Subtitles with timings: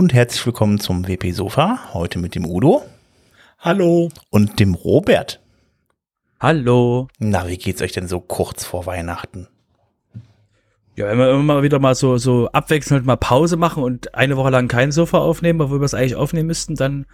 [0.00, 1.92] Und herzlich willkommen zum WP Sofa.
[1.92, 2.86] Heute mit dem Udo.
[3.58, 4.08] Hallo.
[4.30, 5.42] Und dem Robert.
[6.40, 7.08] Hallo.
[7.18, 9.46] Na, wie geht's euch denn so kurz vor Weihnachten?
[10.96, 14.48] Ja, wenn wir immer wieder mal so, so abwechselnd mal Pause machen und eine Woche
[14.48, 17.04] lang kein Sofa aufnehmen, obwohl wir es eigentlich aufnehmen müssten, dann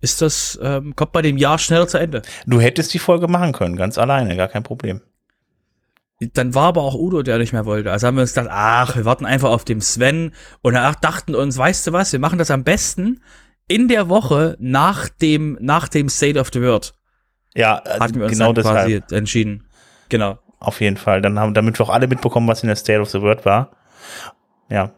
[0.00, 2.22] ist das, ähm, kommt bei dem Jahr schneller zu Ende.
[2.48, 5.02] Du hättest die Folge machen können, ganz alleine, gar kein Problem.
[6.32, 7.90] Dann war aber auch Udo, der nicht mehr wollte.
[7.90, 11.34] Also haben wir uns gedacht, ach, wir warten einfach auf dem Sven und danach dachten
[11.34, 13.20] uns, weißt du was, wir machen das am besten
[13.68, 16.94] in der Woche nach dem, nach dem State of the World.
[17.54, 19.12] Ja, äh, hatten wir uns genau dann quasi deshalb.
[19.12, 19.66] entschieden.
[20.08, 20.38] Genau.
[20.60, 21.20] Auf jeden Fall.
[21.20, 23.70] Dann haben, damit wir auch alle mitbekommen, was in der State of the World war.
[24.68, 24.92] Ja.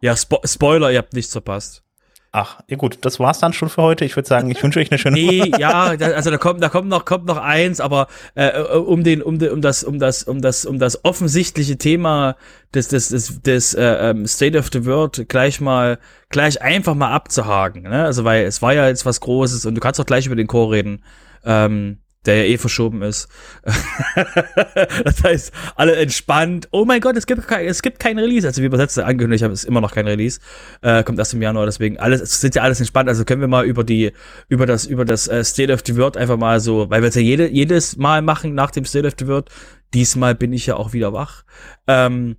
[0.00, 1.84] Ja, Spo Spoiler, ihr habt nichts verpasst.
[2.32, 4.04] Ach, ja gut, das war's dann schon für heute.
[4.04, 6.68] Ich würde sagen, ich wünsche euch eine schöne Nee, ja, da, also da kommt, da
[6.68, 10.22] kommt noch, kommt noch eins, aber äh, um den, um, den, um das, um das,
[10.22, 12.36] um das, um das offensichtliche Thema
[12.72, 17.12] des, des, des, des äh, ähm, State of the World gleich mal, gleich einfach mal
[17.12, 17.82] abzuhaken.
[17.82, 18.04] Ne?
[18.04, 20.46] Also weil es war ja jetzt was Großes und du kannst auch gleich über den
[20.46, 21.02] Chor reden.
[21.44, 23.28] Ähm, der ja eh verschoben ist.
[25.04, 26.68] das heißt, alle entspannt.
[26.70, 28.46] Oh mein Gott, es gibt kein, es gibt kein Release.
[28.46, 30.38] Also wie übersetzt angekündigt habe, ist immer noch kein Release.
[30.82, 33.08] Äh, kommt erst im Januar, deswegen alles, es sind ja alles entspannt.
[33.08, 34.12] Also können wir mal über die,
[34.48, 37.14] über das, über das äh, State of the World einfach mal so, weil wir es
[37.14, 39.48] ja jede, jedes Mal machen nach dem State of the World.
[39.94, 41.44] Diesmal bin ich ja auch wieder wach.
[41.86, 42.36] Ähm,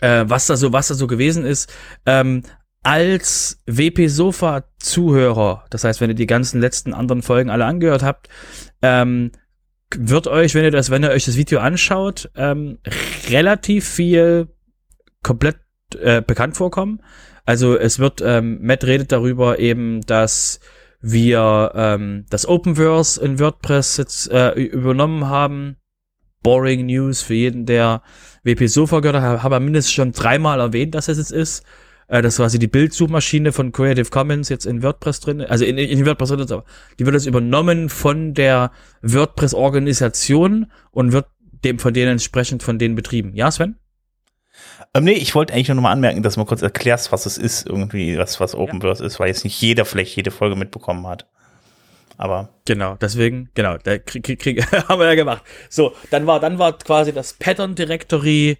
[0.00, 1.72] äh, was da so, was da so gewesen ist.
[2.04, 2.42] Ähm,
[2.86, 8.04] als WP Sofa Zuhörer, das heißt, wenn ihr die ganzen letzten anderen Folgen alle angehört
[8.04, 8.28] habt,
[8.80, 9.32] ähm,
[9.92, 12.78] wird euch, wenn ihr das, wenn ihr euch das Video anschaut, ähm,
[13.28, 14.46] relativ viel
[15.24, 15.56] komplett
[16.00, 17.00] äh, bekannt vorkommen.
[17.44, 20.60] Also es wird, ähm, Matt redet darüber eben, dass
[21.00, 25.76] wir ähm, das Openverse in WordPress jetzt äh, übernommen haben.
[26.44, 28.02] Boring News für jeden, der
[28.44, 31.64] WP Sofa gehört hat, habe er mindestens schon dreimal erwähnt, dass es jetzt ist.
[32.08, 35.78] Äh, das war quasi die Bildsuchmaschine von Creative Commons jetzt in WordPress drin, also in,
[35.78, 36.64] in WordPress drin, aber
[36.98, 38.70] die wird jetzt übernommen von der
[39.02, 41.26] WordPress-Organisation und wird
[41.64, 43.34] dem von denen entsprechend von denen betrieben.
[43.34, 43.76] Ja, Sven?
[44.94, 47.26] Ähm, nee, ich wollte eigentlich nur noch mal anmerken, dass du mal kurz erklärst, was
[47.26, 49.06] es ist, irgendwie, was, was Openverse ja.
[49.06, 51.26] ist, weil jetzt nicht jeder vielleicht jede Folge mitbekommen hat.
[52.18, 52.48] Aber.
[52.64, 55.42] Genau, deswegen, genau, der Krieg, Krieg, Krieg haben wir ja gemacht.
[55.68, 58.58] So, dann war, dann war quasi das Pattern Directory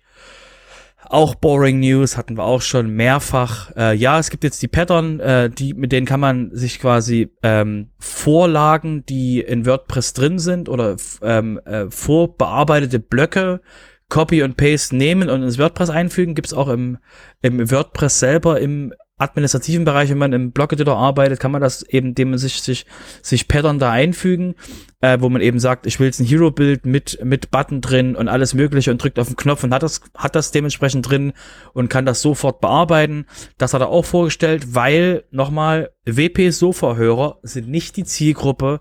[1.11, 3.71] auch Boring News hatten wir auch schon mehrfach.
[3.77, 7.31] Äh, ja, es gibt jetzt die Pattern, äh, die mit denen kann man sich quasi
[7.43, 13.61] ähm, Vorlagen, die in WordPress drin sind oder ähm, äh, vorbearbeitete Blöcke
[14.09, 16.35] Copy und Paste nehmen und ins WordPress einfügen.
[16.35, 16.99] Gibt's auch im,
[17.43, 22.15] im WordPress selber im administrativen Bereich, wenn man im Blog-Editor arbeitet, kann man das eben,
[22.15, 22.85] dem man sich, sich,
[23.23, 24.55] sich Pattern da einfügen,
[25.01, 28.29] äh, wo man eben sagt, ich will jetzt ein Hero-Bild mit, mit Button drin und
[28.29, 31.33] alles mögliche und drückt auf den Knopf und hat das, hat das dementsprechend drin
[31.73, 33.27] und kann das sofort bearbeiten.
[33.57, 38.81] Das hat er auch vorgestellt, weil, nochmal, WP-Sofa-Hörer sind nicht die Zielgruppe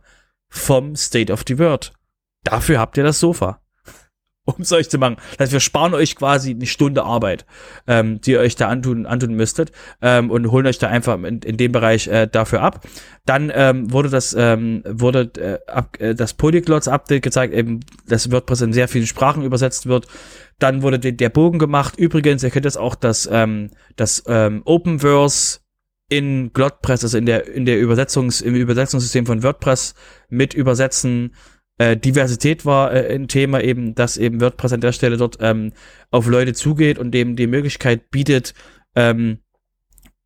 [0.49, 1.93] vom State of the World.
[2.43, 3.61] Dafür habt ihr das Sofa
[4.45, 5.17] um es euch zu machen.
[5.31, 7.45] Das heißt, wir sparen euch quasi eine Stunde Arbeit,
[7.87, 11.39] ähm, die ihr euch da antun, antun müsstet ähm, und holen euch da einfach in,
[11.39, 12.85] in dem Bereich äh, dafür ab.
[13.25, 18.31] Dann ähm, wurde das ähm, wurde äh, ab, äh, das Polyglots Update gezeigt, eben dass
[18.31, 20.07] WordPress in sehr vielen Sprachen übersetzt wird.
[20.59, 21.97] Dann wurde de, der Bogen gemacht.
[21.97, 25.59] Übrigens, ihr könnt jetzt auch das ähm, das ähm, Openverse
[26.07, 29.95] in GlotPress, also in der in der Übersetzungs im Übersetzungssystem von WordPress
[30.29, 31.33] mit übersetzen
[31.77, 35.73] äh, Diversität war äh, ein Thema eben, dass eben WordPress an der Stelle dort ähm,
[36.11, 38.53] auf Leute zugeht und dem die Möglichkeit bietet,
[38.95, 39.39] ähm,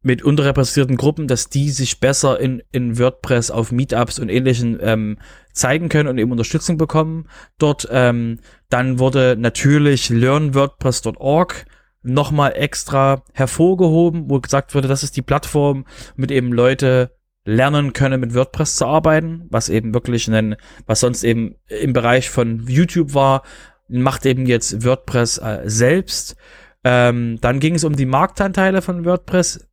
[0.01, 5.17] mit unterrepräsentierten Gruppen, dass die sich besser in, in WordPress auf Meetups und ähnlichen ähm,
[5.51, 7.87] zeigen können und eben Unterstützung bekommen dort.
[7.91, 11.65] Ähm, dann wurde natürlich learnwordpress.org
[12.01, 15.85] nochmal extra hervorgehoben, wo gesagt wurde, das ist die Plattform,
[16.15, 17.11] mit eben Leute
[17.49, 20.55] lernen können, mit WordPress zu arbeiten, was eben wirklich ein,
[20.85, 23.43] was sonst eben im Bereich von YouTube war,
[23.87, 26.35] macht eben jetzt WordPress äh, selbst.
[26.83, 29.67] Ähm, dann ging es um die Marktanteile von WordPress.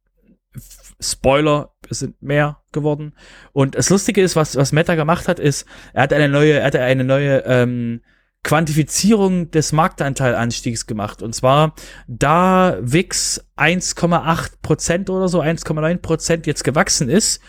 [0.98, 3.12] Spoiler, es sind mehr geworden.
[3.52, 6.64] Und das Lustige ist, was, was Meta gemacht hat, ist, er hat eine neue, er
[6.64, 8.00] hat eine neue ähm,
[8.42, 11.20] Quantifizierung des Marktanteilanstiegs gemacht.
[11.20, 11.74] Und zwar,
[12.08, 17.42] da Wix 1,8 Prozent oder so, 1,9 Prozent jetzt gewachsen ist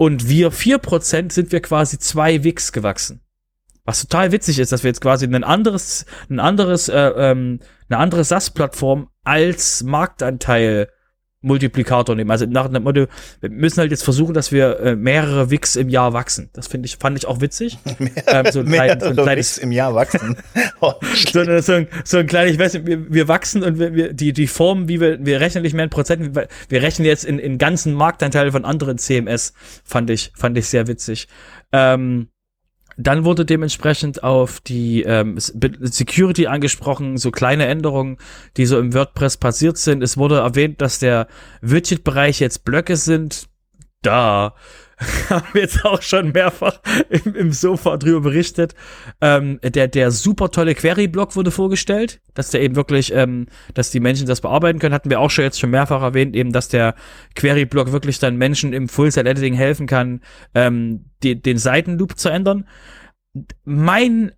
[0.00, 3.20] und wir 4 Prozent, sind wir quasi zwei Wix gewachsen.
[3.84, 7.60] Was total witzig ist, dass wir jetzt quasi ein anderes, ein anderes, äh, ähm,
[7.90, 10.88] eine andere SaaS-Plattform als Marktanteil
[11.42, 12.30] Multiplikator nehmen.
[12.30, 13.06] Also nach dem Motto,
[13.40, 16.50] wir müssen halt jetzt versuchen, dass wir äh, mehrere Wix im Jahr wachsen.
[16.52, 17.78] Das finde ich, fand ich auch witzig.
[18.26, 20.36] ähm, so ein, klein, so ein kleines im Jahr wachsen.
[20.80, 20.92] Oh,
[21.32, 24.12] so, so, ein, so ein kleines, ich weiß nicht, wir, wir wachsen und wir, wir,
[24.12, 27.24] die, die Form, wie wir, wir rechnen nicht mehr in Prozent, wir, wir rechnen jetzt
[27.24, 29.54] in, in ganzen Marktanteilen von anderen CMS.
[29.84, 31.26] Fand ich, fand ich sehr witzig.
[31.72, 32.28] Ähm,
[33.00, 38.18] dann wurde dementsprechend auf die ähm, Security angesprochen, so kleine Änderungen,
[38.56, 40.02] die so im WordPress passiert sind.
[40.02, 41.26] Es wurde erwähnt, dass der
[41.62, 43.48] Widget-Bereich jetzt Blöcke sind.
[44.02, 44.54] Da
[45.30, 48.74] haben wir jetzt auch schon mehrfach im, im Sofa drüber berichtet.
[49.20, 54.00] Ähm, der, der super tolle Query-Block wurde vorgestellt, dass der eben wirklich, ähm, dass die
[54.00, 56.94] Menschen das bearbeiten können, hatten wir auch schon jetzt schon mehrfach erwähnt, eben, dass der
[57.34, 60.20] Query-Block wirklich dann Menschen im Full-Set-Editing helfen kann,
[60.54, 62.66] ähm, die, den Seitenloop zu ändern.
[63.64, 64.32] Mein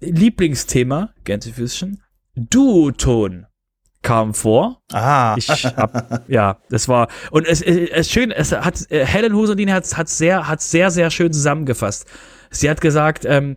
[0.00, 2.02] Lieblingsthema, Gänsefüßchen,
[2.34, 3.46] Duoton
[4.02, 4.82] kam vor.
[4.92, 5.34] Ah.
[5.36, 9.96] Ich hab, ja, das war und es, es schön, es hat äh, Helen Huserdin hat
[9.96, 12.06] hat sehr hat sehr sehr schön zusammengefasst.
[12.50, 13.56] Sie hat gesagt, ähm,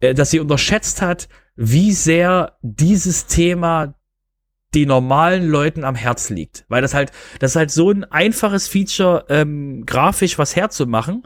[0.00, 3.94] äh, dass sie unterschätzt hat, wie sehr dieses Thema
[4.74, 8.66] die normalen Leuten am Herz liegt, weil das halt das ist halt so ein einfaches
[8.66, 11.22] Feature ähm, grafisch was herzumachen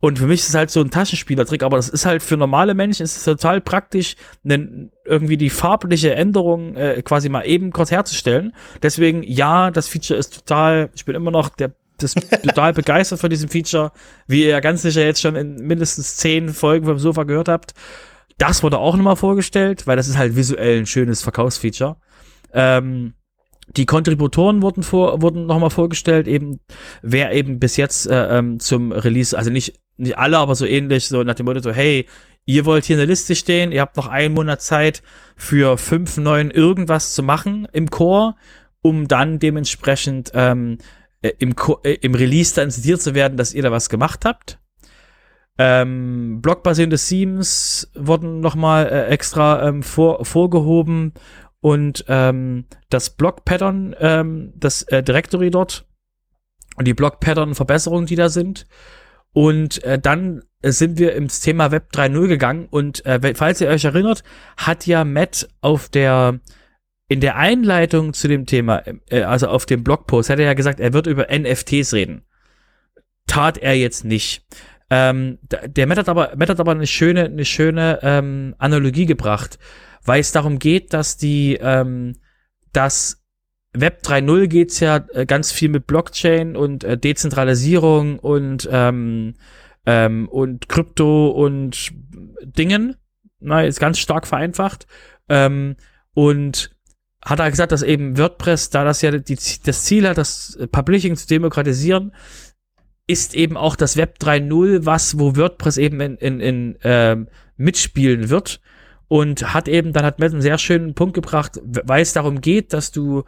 [0.00, 2.74] und für mich ist es halt so ein Taschenspielertrick, aber das ist halt für normale
[2.74, 4.14] Menschen ist es total praktisch,
[4.44, 8.54] ne, irgendwie die farbliche Änderung äh, quasi mal eben kurz herzustellen.
[8.82, 13.28] Deswegen, ja, das Feature ist total, ich bin immer noch der das total begeistert von
[13.28, 13.90] diesem Feature,
[14.28, 17.74] wie ihr ja ganz sicher jetzt schon in mindestens zehn Folgen vom Sofa gehört habt.
[18.38, 21.96] Das wurde auch nochmal vorgestellt, weil das ist halt visuell ein schönes Verkaufsfeature.
[22.52, 23.14] Ähm,
[23.76, 26.60] die Kontributoren wurden vor, wurden nochmal vorgestellt, eben
[27.02, 31.08] wer eben bis jetzt äh, ähm, zum Release, also nicht nicht alle, aber so ähnlich,
[31.08, 32.06] so nach dem Motto so, hey,
[32.44, 35.02] ihr wollt hier in der Liste stehen, ihr habt noch einen Monat Zeit
[35.36, 38.36] für fünf, neun irgendwas zu machen im Core,
[38.80, 40.78] um dann dementsprechend ähm,
[41.20, 44.58] äh, im, äh, im Release dann zitiert zu werden, dass ihr da was gemacht habt.
[45.58, 51.12] Ähm, blockbasierende Themes wurden nochmal äh, extra ähm, vor, vorgehoben
[51.60, 55.84] und ähm, das Block-Pattern, ähm, das äh, Directory dort
[56.76, 58.66] und die Block-Pattern-Verbesserungen, die da sind,
[59.38, 63.84] und äh, dann sind wir ins Thema Web 3.0 gegangen und äh, falls ihr euch
[63.84, 64.24] erinnert,
[64.56, 66.40] hat ja Matt auf der
[67.06, 70.80] in der Einleitung zu dem Thema, äh, also auf dem Blogpost, hat er ja gesagt,
[70.80, 72.24] er wird über NFTs reden.
[73.28, 74.44] Tat er jetzt nicht.
[74.90, 79.60] Ähm, der Matt hat aber, Matt hat aber eine schöne, eine schöne ähm, Analogie gebracht,
[80.04, 82.16] weil es darum geht, dass die, ähm,
[82.72, 83.22] dass
[83.74, 89.34] Web 3.0 geht's ja äh, ganz viel mit Blockchain und äh, Dezentralisierung und ähm,
[89.86, 91.92] ähm, und Krypto und
[92.42, 92.96] Dingen.
[93.40, 94.86] Na, ist ganz stark vereinfacht.
[95.28, 95.76] Ähm,
[96.14, 96.70] und
[97.24, 101.16] hat er gesagt, dass eben WordPress, da das ja die, das Ziel hat, das Publishing
[101.16, 102.12] zu demokratisieren,
[103.06, 108.28] ist eben auch das Web 3.0 was, wo WordPress eben in, in, in ähm, mitspielen
[108.30, 108.60] wird.
[109.08, 112.74] Und hat eben, dann hat Matt einen sehr schönen Punkt gebracht, weil es darum geht,
[112.74, 113.24] dass du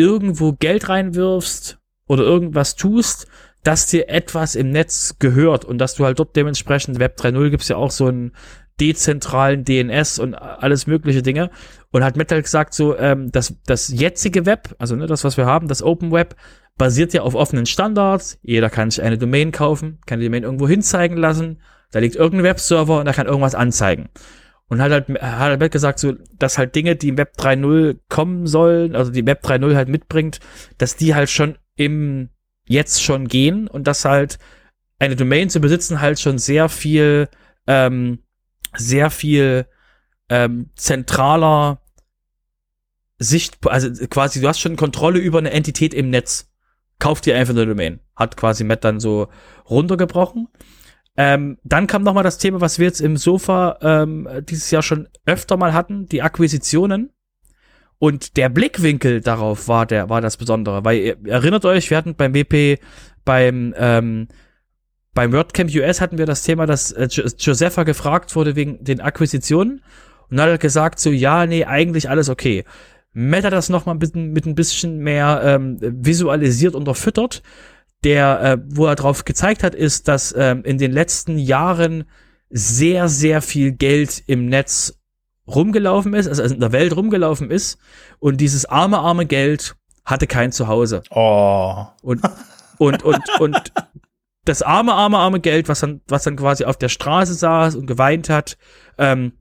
[0.00, 3.26] irgendwo Geld reinwirfst oder irgendwas tust,
[3.62, 7.68] dass dir etwas im Netz gehört und dass du halt dort dementsprechend Web 3.0 gibt's
[7.68, 8.32] ja auch so einen
[8.80, 11.50] dezentralen DNS und alles mögliche Dinge
[11.92, 15.44] und hat Metal gesagt so, ähm, das, das jetzige Web, also ne, das, was wir
[15.44, 16.34] haben, das Open Web,
[16.78, 18.38] basiert ja auf offenen Standards.
[18.40, 21.60] Jeder kann sich eine Domain kaufen, kann die Domain irgendwo hinzeigen lassen.
[21.92, 24.08] Da liegt irgendein Webserver und da kann irgendwas anzeigen.
[24.70, 28.46] Und hat halt, hat halt gesagt, so, dass halt Dinge, die im Web 3.0 kommen
[28.46, 30.38] sollen, also die Web 3.0 halt mitbringt,
[30.78, 32.30] dass die halt schon im,
[32.66, 34.38] jetzt schon gehen und dass halt
[35.00, 37.28] eine Domain zu besitzen halt schon sehr viel,
[37.66, 38.20] ähm,
[38.76, 39.66] sehr viel
[40.28, 41.82] ähm, zentraler
[43.18, 46.48] Sicht, also quasi, du hast schon Kontrolle über eine Entität im Netz.
[47.00, 47.98] Kauf dir einfach eine Domain.
[48.14, 49.28] Hat quasi Matt dann so
[49.68, 50.48] runtergebrochen.
[51.22, 54.82] Ähm, dann kam noch mal das Thema, was wir jetzt im Sofa ähm, dieses Jahr
[54.82, 57.10] schon öfter mal hatten, die Akquisitionen.
[57.98, 62.14] Und der Blickwinkel darauf war der war das Besondere, weil ihr erinnert euch, wir hatten
[62.14, 62.80] beim WP
[63.26, 64.28] beim ähm,
[65.12, 67.08] beim WordCamp US hatten wir das Thema, dass äh,
[67.38, 69.82] Josepha gefragt wurde wegen den Akquisitionen
[70.30, 72.64] und dann hat er gesagt so ja nee eigentlich alles okay.
[73.14, 77.42] Hat das noch mal mit, mit ein bisschen mehr ähm, visualisiert und erfüttert
[78.04, 82.04] der, äh, wo er drauf gezeigt hat, ist, dass ähm, in den letzten Jahren
[82.48, 84.98] sehr, sehr viel Geld im Netz
[85.46, 87.78] rumgelaufen ist, also in der Welt rumgelaufen ist
[88.18, 91.02] und dieses arme, arme Geld hatte kein Zuhause.
[91.10, 91.86] Oh.
[92.02, 92.22] Und,
[92.78, 93.72] und, und, und
[94.44, 97.86] das arme, arme, arme Geld, was dann, was dann quasi auf der Straße saß und
[97.86, 98.56] geweint hat,
[98.98, 99.32] ähm,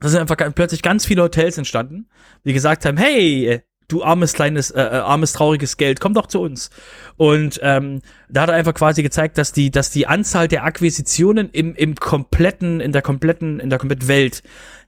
[0.00, 2.08] da sind einfach plötzlich ganz viele Hotels entstanden,
[2.44, 6.40] die gesagt haben, hey, du armes kleines, äh, äh, armes trauriges Geld, komm doch zu
[6.40, 6.70] uns.
[7.16, 11.50] Und ähm, da hat er einfach quasi gezeigt, dass die, dass die Anzahl der Akquisitionen
[11.50, 14.42] im, im kompletten, in der kompletten, in der kompletten Welt,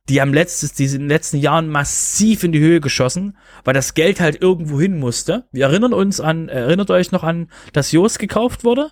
[0.08, 3.74] die haben letztes, die sind in den letzten Jahren massiv in die Höhe geschossen, weil
[3.74, 5.44] das Geld halt irgendwo hin musste.
[5.52, 8.90] Wir erinnern uns an, erinnert euch noch an, dass Yoast gekauft wurde?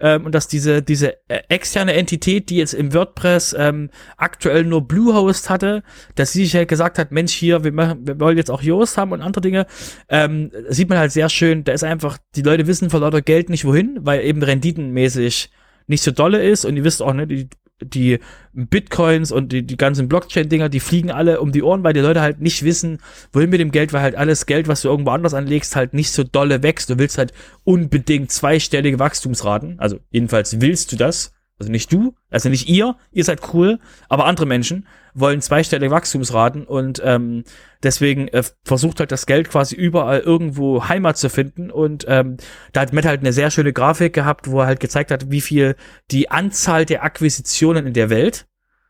[0.00, 4.86] Ähm, und dass diese, diese äh, externe Entität, die jetzt im WordPress ähm, aktuell nur
[4.86, 5.82] Bluehost hatte,
[6.14, 8.98] dass sie sich halt gesagt hat, Mensch, hier, wir, machen, wir wollen jetzt auch Yoast
[8.98, 9.66] haben und andere Dinge,
[10.08, 13.48] ähm, sieht man halt sehr schön, da ist einfach, die Leute wissen vor lauter Geld
[13.48, 15.50] nicht wohin, weil eben renditenmäßig
[15.86, 17.48] nicht so dolle ist und ihr wisst auch, ne, die
[17.80, 18.18] die
[18.52, 22.22] Bitcoins und die, die ganzen Blockchain-Dinger, die fliegen alle um die Ohren, weil die Leute
[22.22, 22.98] halt nicht wissen,
[23.32, 26.10] wohin mit dem Geld, weil halt alles Geld, was du irgendwo anders anlegst, halt nicht
[26.10, 26.88] so dolle wächst.
[26.88, 27.32] Du willst halt
[27.64, 29.78] unbedingt zweistellige Wachstumsraten.
[29.78, 31.35] Also jedenfalls willst du das.
[31.58, 33.78] Also nicht du, also nicht ihr, ihr seid cool,
[34.10, 37.44] aber andere Menschen wollen zweistellige Wachstumsraten und ähm,
[37.82, 42.36] deswegen äh, versucht halt das Geld quasi überall irgendwo Heimat zu finden und ähm,
[42.74, 45.40] da hat Matt halt eine sehr schöne Grafik gehabt, wo er halt gezeigt hat, wie
[45.40, 45.76] viel
[46.10, 48.46] die Anzahl der Akquisitionen in der Welt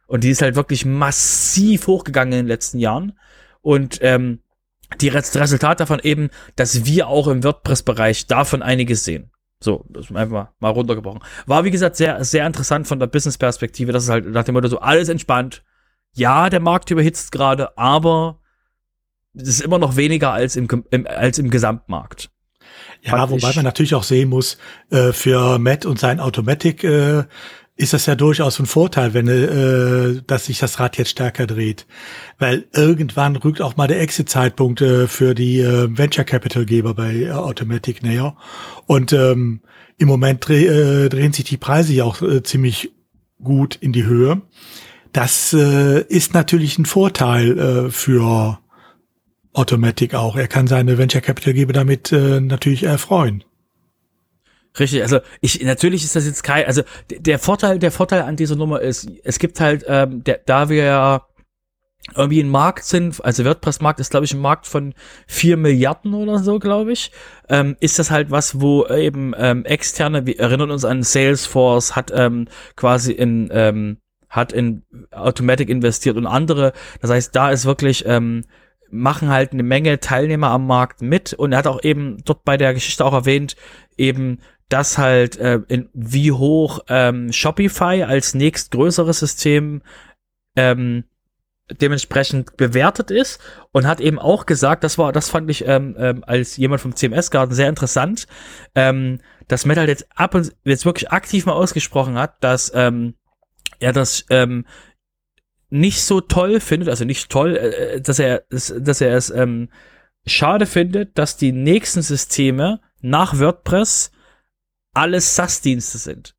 [0.09, 3.17] und die ist halt wirklich massiv hochgegangen in den letzten Jahren
[3.63, 4.41] und ähm,
[5.01, 9.31] die, Resultat davon eben, dass wir auch im WordPress-Bereich davon einiges sehen.
[9.67, 11.23] So, das ist einfach mal runtergebrochen.
[11.47, 13.91] War, wie gesagt, sehr, sehr interessant von der Business-Perspektive.
[13.91, 15.65] Das ist halt nach dem Motto so alles entspannt.
[16.15, 18.39] Ja, der Markt überhitzt gerade, aber
[19.35, 22.31] es ist immer noch weniger als im, im als im Gesamtmarkt.
[23.03, 24.57] Ja, wobei man natürlich auch sehen muss,
[24.91, 27.25] äh, für Matt und sein Automatic äh,
[27.77, 31.87] ist das ja durchaus ein Vorteil, wenn äh, dass sich das Rad jetzt stärker dreht,
[32.39, 37.15] weil irgendwann rückt auch mal der Exit-Zeitpunkt äh, für die äh, Venture Capital Geber bei
[37.15, 38.35] äh, Automatic näher
[38.87, 39.61] und ähm,
[39.99, 42.93] im Moment dreh, äh, drehen sich die Preise ja auch äh, ziemlich
[43.43, 44.41] gut in die Höhe.
[45.13, 48.59] Das äh, ist natürlich ein Vorteil äh, für
[49.53, 50.37] Automatic auch.
[50.37, 53.45] Er kann seine Venture Capital Geber damit äh, natürlich erfreuen.
[54.79, 58.57] Richtig, also ich natürlich ist das jetzt kein, also der Vorteil, der Vorteil an dieser
[58.57, 61.27] Nummer ist, es gibt halt, ähm, der, da wir ja
[62.15, 64.95] irgendwie ein Markt sind, also WordPress-Markt ist, glaube ich, ein Markt von
[65.27, 67.11] vier Milliarden oder so, glaube ich,
[67.49, 72.13] ähm, ist das halt was, wo eben ähm, externe, wir erinnern uns an Salesforce, hat
[72.15, 76.73] ähm, quasi in, ähm, hat in Automatic investiert und andere.
[77.01, 78.45] Das heißt, da ist wirklich, ähm,
[78.89, 82.57] machen halt eine Menge Teilnehmer am Markt mit und er hat auch eben dort bei
[82.57, 83.57] der Geschichte auch erwähnt,
[83.97, 89.83] eben dass halt äh, in, wie hoch ähm, Shopify als nächstgrößeres System
[90.57, 91.05] ähm,
[91.71, 93.41] dementsprechend bewertet ist
[93.73, 96.95] und hat eben auch gesagt, das war, das fand ich ähm, ähm, als jemand vom
[96.95, 98.27] CMS-Garten sehr interessant,
[98.75, 103.15] ähm, dass Metal jetzt ab und jetzt wirklich aktiv mal ausgesprochen hat, dass ähm,
[103.81, 104.65] er das ähm,
[105.69, 109.69] nicht so toll findet, also nicht toll, äh, dass er, dass er es ähm,
[110.25, 114.13] schade findet, dass die nächsten Systeme nach WordPress
[114.97, 116.35] alles SaaS-Dienste sind.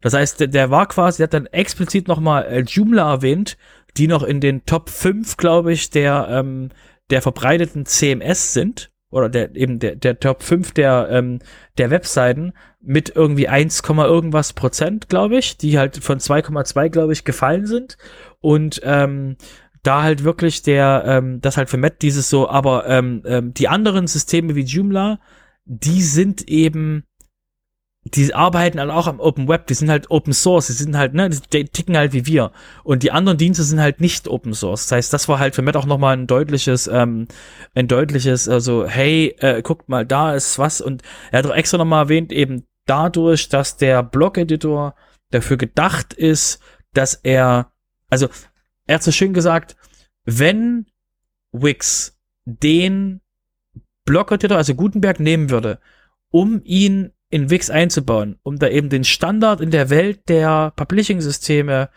[0.00, 3.56] Das heißt, der, der, war quasi, der hat dann explizit nochmal äh, Joomla erwähnt,
[3.96, 6.70] die noch in den Top 5, glaube ich, der, ähm,
[7.10, 8.90] der verbreiteten CMS sind.
[9.10, 11.38] Oder der, eben der, der Top 5 der, ähm,
[11.78, 17.24] der Webseiten mit irgendwie 1, irgendwas Prozent, glaube ich, die halt von 2,2, glaube ich,
[17.24, 17.96] gefallen sind.
[18.40, 19.36] Und ähm,
[19.84, 23.68] da halt wirklich der, ähm, das halt für Matt dieses so, aber ähm, ähm, die
[23.68, 25.20] anderen Systeme wie Joomla,
[25.64, 27.04] die sind eben
[28.06, 31.14] die arbeiten halt auch am Open Web, die sind halt Open Source, die sind halt,
[31.14, 32.52] ne, die ticken halt wie wir.
[32.82, 34.84] Und die anderen Dienste sind halt nicht Open Source.
[34.84, 37.28] Das heißt, das war halt für Matt auch nochmal ein deutliches, ähm,
[37.74, 40.82] ein deutliches, also, hey, äh, guckt mal, da ist was.
[40.82, 44.94] Und er hat auch extra nochmal erwähnt, eben dadurch, dass der Blog-Editor
[45.30, 46.60] dafür gedacht ist,
[46.92, 47.72] dass er,
[48.10, 48.28] also,
[48.86, 49.76] er hat so schön gesagt,
[50.26, 50.86] wenn
[51.52, 53.22] Wix den
[54.04, 55.80] Blog-Editor, also Gutenberg, nehmen würde,
[56.30, 61.88] um ihn in Wix einzubauen, um da eben den Standard in der Welt der Publishing-Systeme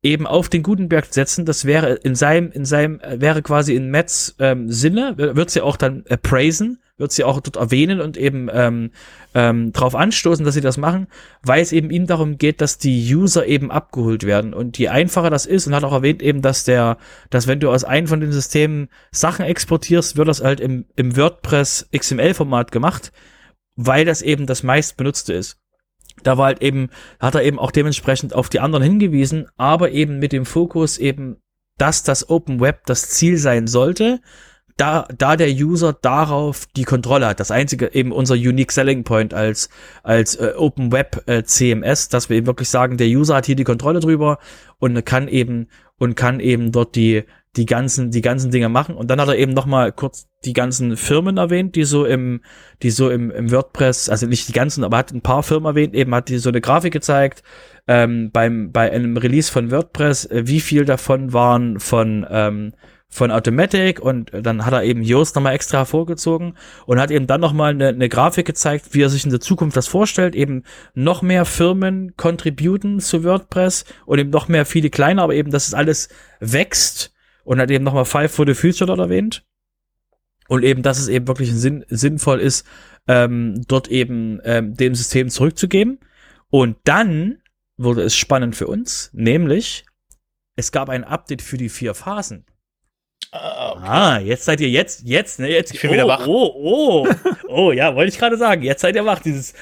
[0.00, 1.44] eben auf den Gutenberg zu setzen.
[1.44, 5.60] Das wäre in seinem, in seinem, äh, wäre quasi in Mets ähm, Sinne, wird sie
[5.60, 8.92] auch dann appraisen, wird sie auch dort erwähnen und eben ähm,
[9.34, 11.08] ähm, darauf anstoßen, dass sie das machen,
[11.42, 14.54] weil es eben ihm darum geht, dass die User eben abgeholt werden.
[14.54, 16.96] Und je einfacher das ist, und hat auch erwähnt eben, dass der,
[17.30, 21.16] dass wenn du aus einem von den Systemen Sachen exportierst, wird das halt im, im
[21.16, 23.10] WordPress XML-Format gemacht
[23.76, 25.58] weil das eben das meist benutzte ist.
[26.22, 26.88] Da war halt eben,
[27.20, 31.36] hat er eben auch dementsprechend auf die anderen hingewiesen, aber eben mit dem Fokus eben,
[31.78, 34.20] dass das Open Web das Ziel sein sollte,
[34.76, 37.40] da, da der User darauf die Kontrolle hat.
[37.40, 39.70] Das einzige eben unser Unique Selling Point als,
[40.02, 43.56] als äh, Open Web äh, CMS, dass wir eben wirklich sagen, der User hat hier
[43.56, 44.38] die Kontrolle drüber
[44.78, 45.68] und kann eben,
[45.98, 47.24] und kann eben dort die,
[47.56, 48.94] die ganzen, die ganzen Dinge machen.
[48.96, 52.40] Und dann hat er eben noch mal kurz die ganzen Firmen erwähnt, die so im,
[52.82, 55.94] die so im, im WordPress, also nicht die ganzen, aber hat ein paar Firmen erwähnt,
[55.94, 57.42] eben hat die so eine Grafik gezeigt,
[57.88, 62.72] ähm, beim, bei einem Release von WordPress, äh, wie viel davon waren von, ähm,
[63.08, 64.00] von Automatic.
[64.00, 67.88] Und dann hat er eben Yoast nochmal extra hervorgezogen und hat eben dann nochmal eine,
[67.88, 72.14] eine Grafik gezeigt, wie er sich in der Zukunft das vorstellt, eben noch mehr Firmen
[72.16, 76.08] contributen zu WordPress und eben noch mehr viele kleine, aber eben, dass es alles
[76.40, 77.15] wächst
[77.46, 79.44] und hat eben nochmal Five for the Future dort erwähnt.
[80.48, 82.66] Und eben, dass es eben wirklich sinn, sinnvoll ist,
[83.08, 86.00] ähm, dort eben ähm, dem System zurückzugeben.
[86.50, 87.38] Und dann
[87.76, 89.84] wurde es spannend für uns, nämlich
[90.56, 92.46] es gab ein Update für die vier Phasen.
[93.32, 93.86] Ah, okay.
[93.86, 95.74] ah jetzt seid ihr jetzt, jetzt, ne, jetzt.
[95.74, 96.26] Ich bin oh, wieder wach.
[96.26, 97.08] Oh, oh,
[97.48, 98.62] oh, ja, wollte ich gerade sagen.
[98.62, 99.20] Jetzt seid ihr wach.
[99.20, 99.54] Dieses,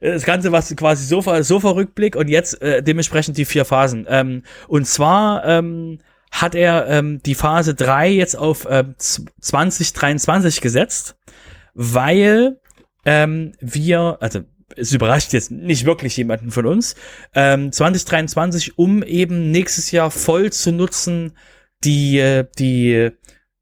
[0.00, 4.06] das Ganze, was quasi Sofa, Sofa-Rückblick und jetzt äh, dementsprechend die vier Phasen.
[4.08, 5.98] Ähm, und zwar ähm,
[6.30, 11.16] hat er ähm, die Phase 3 jetzt auf ähm, 2023 gesetzt,
[11.74, 12.60] weil
[13.04, 14.40] ähm, wir, also
[14.76, 16.96] es überrascht jetzt nicht wirklich jemanden von uns,
[17.34, 21.32] ähm, 2023, um eben nächstes Jahr voll zu nutzen,
[21.84, 23.10] die, äh, die,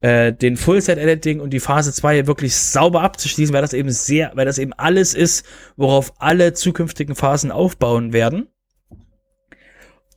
[0.01, 4.45] äh, den Full-Set-Editing und die Phase 2 wirklich sauber abzuschließen, weil das eben sehr, weil
[4.45, 5.45] das eben alles ist,
[5.77, 8.47] worauf alle zukünftigen Phasen aufbauen werden.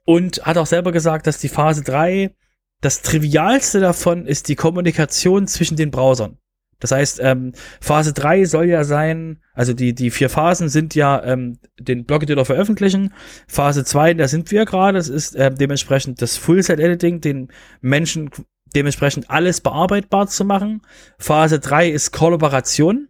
[0.08, 2.34] Und hat auch selber gesagt, dass die Phase 3
[2.80, 6.38] das Trivialste davon ist die Kommunikation zwischen den Browsern.
[6.80, 11.22] Das heißt, ähm, Phase 3 soll ja sein, also die, die vier Phasen sind ja
[11.24, 13.12] ähm, den Blog-Editor veröffentlichen.
[13.48, 17.48] Phase 2, da sind wir gerade, das ist ähm, dementsprechend das Full-Set-Editing, den
[17.82, 18.30] Menschen
[18.74, 20.80] dementsprechend alles bearbeitbar zu machen.
[21.18, 23.08] Phase 3 ist Kollaboration.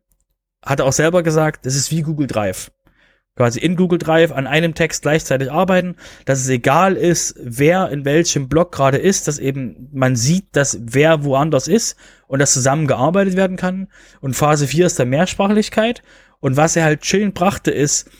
[0.66, 2.72] Hat er auch selber gesagt, das ist wie Google Drive
[3.38, 8.04] quasi in Google Drive an einem Text gleichzeitig arbeiten, dass es egal ist, wer in
[8.04, 11.96] welchem Block gerade ist, dass eben man sieht, dass wer woanders ist
[12.26, 13.86] und das zusammengearbeitet werden kann.
[14.20, 16.02] Und Phase 4 ist der Mehrsprachlichkeit.
[16.40, 18.10] Und was er halt schön brachte, ist,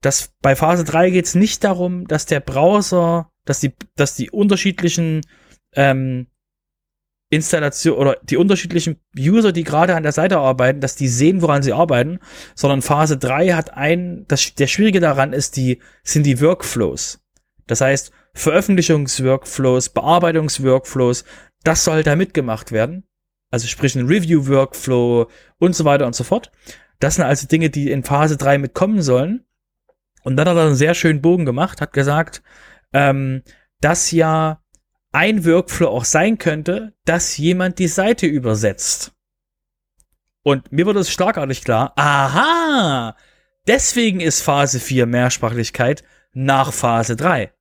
[0.00, 4.30] dass bei Phase 3 geht es nicht darum, dass der Browser, dass die, dass die
[4.30, 5.22] unterschiedlichen
[5.74, 6.28] ähm,
[7.30, 11.62] Installation oder die unterschiedlichen User, die gerade an der Seite arbeiten, dass die sehen, woran
[11.62, 12.20] sie arbeiten,
[12.54, 17.20] sondern Phase 3 hat ein, das, der Schwierige daran ist die, sind die Workflows.
[17.66, 21.24] Das heißt, Veröffentlichungsworkflows, Bearbeitungsworkflows,
[21.64, 23.04] das soll da mitgemacht werden.
[23.50, 26.50] Also sprich ein Review-Workflow und so weiter und so fort.
[26.98, 29.44] Das sind also Dinge, die in Phase 3 mitkommen sollen.
[30.22, 32.42] Und dann hat er einen sehr schönen Bogen gemacht, hat gesagt,
[32.92, 33.42] ähm,
[33.80, 34.60] dass ja
[35.12, 39.12] ein Workflow auch sein könnte, dass jemand die Seite übersetzt.
[40.42, 43.16] Und mir wurde es schlagartig klar, aha,
[43.66, 47.52] deswegen ist Phase 4 Mehrsprachlichkeit nach Phase 3.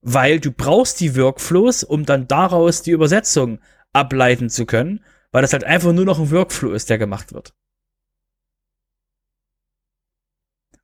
[0.00, 3.60] Weil du brauchst die Workflows, um dann daraus die Übersetzung
[3.92, 7.54] ableiten zu können, weil das halt einfach nur noch ein Workflow ist, der gemacht wird.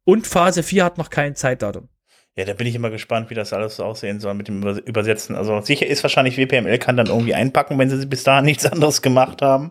[0.05, 1.89] Und Phase 4 hat noch kein Zeitdatum.
[2.37, 5.37] Ja, da bin ich immer gespannt, wie das alles so aussehen soll mit dem Übersetzen.
[5.37, 9.03] Also sicher ist wahrscheinlich, WPML kann dann irgendwie einpacken, wenn sie bis dahin nichts anderes
[9.03, 9.71] gemacht haben.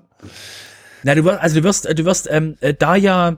[1.04, 3.36] Na, du wirst, also du wirst, du wirst, ähm, äh, da ja,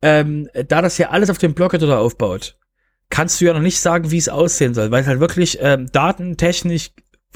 [0.00, 2.56] ähm, da das ja alles auf dem Blocker da aufbaut,
[3.10, 5.90] kannst du ja noch nicht sagen, wie es aussehen soll, weil es halt wirklich ähm,
[5.90, 6.90] datentechnisch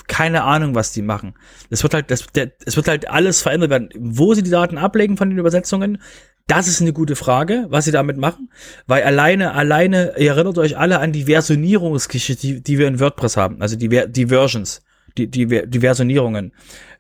[0.09, 1.35] keine Ahnung, was die machen.
[1.71, 3.91] Es wird halt, das, der, es wird halt alles verändert werden.
[3.97, 5.99] Wo sie die Daten ablegen von den Übersetzungen,
[6.47, 8.51] das ist eine gute Frage, was sie damit machen,
[8.87, 13.37] weil alleine, alleine, ihr erinnert euch alle an die Versionierungsgeschichte, die, die wir in WordPress
[13.37, 14.83] haben, also die, die Versions,
[15.17, 16.53] die, die, die Versionierungen.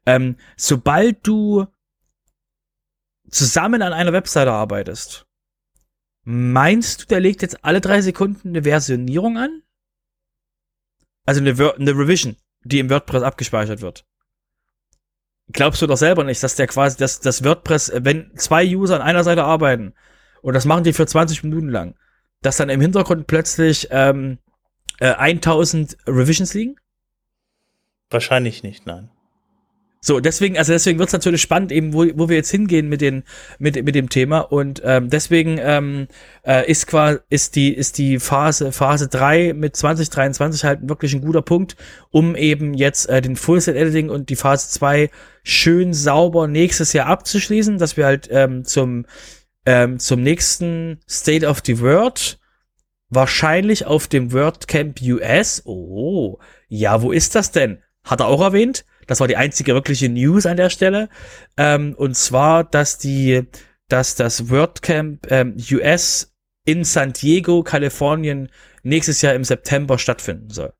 [0.06, 1.66] Ähm, sobald du
[3.28, 5.26] zusammen an einer Webseite arbeitest,
[6.24, 9.62] meinst du, der legt jetzt alle drei Sekunden eine Versionierung an?
[11.24, 14.04] Also eine, eine Revision, die im WordPress abgespeichert wird
[15.52, 19.02] glaubst du doch selber nicht, dass der quasi, dass das WordPress, wenn zwei User an
[19.02, 19.94] einer Seite arbeiten
[20.40, 21.94] und das machen die für 20 Minuten lang,
[22.40, 24.38] dass dann im Hintergrund plötzlich ähm,
[24.98, 26.76] äh, 1000 Revisions liegen?
[28.10, 29.10] Wahrscheinlich nicht, nein.
[30.04, 33.22] So, deswegen, also deswegen wird's natürlich spannend, eben, wo, wo wir jetzt hingehen mit, den,
[33.60, 34.40] mit, mit dem Thema.
[34.40, 36.08] Und ähm, deswegen ähm,
[36.44, 41.20] äh, ist quasi ist die, ist die Phase, Phase 3 mit 2023 halt wirklich ein
[41.20, 41.76] guter Punkt,
[42.10, 45.08] um eben jetzt äh, den Full-Set-Editing und die Phase 2
[45.44, 49.06] schön sauber nächstes Jahr abzuschließen, dass wir halt ähm, zum,
[49.66, 52.40] ähm, zum nächsten State of the World
[53.08, 55.62] wahrscheinlich auf dem WordCamp US.
[55.64, 57.78] Oh, ja, wo ist das denn?
[58.02, 58.84] Hat er auch erwähnt?
[59.12, 61.10] Das war die einzige wirkliche News an der Stelle.
[61.58, 63.42] Ähm, und zwar, dass die,
[63.88, 66.32] dass das WordCamp ähm, US
[66.64, 68.48] in San Diego, Kalifornien
[68.82, 70.72] nächstes Jahr im September stattfinden soll.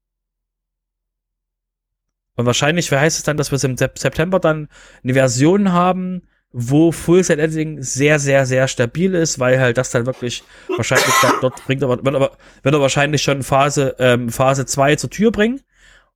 [2.36, 4.68] Und wahrscheinlich heißt es dann, dass wir im September dann
[5.04, 9.90] eine Version haben, wo Full Set Editing sehr, sehr, sehr stabil ist, weil halt das
[9.90, 10.42] dann wirklich
[10.74, 14.96] wahrscheinlich dann dort bringt, aber wird aber, wird er wahrscheinlich schon Phase, ähm, Phase 2
[14.96, 15.60] zur Tür bringen.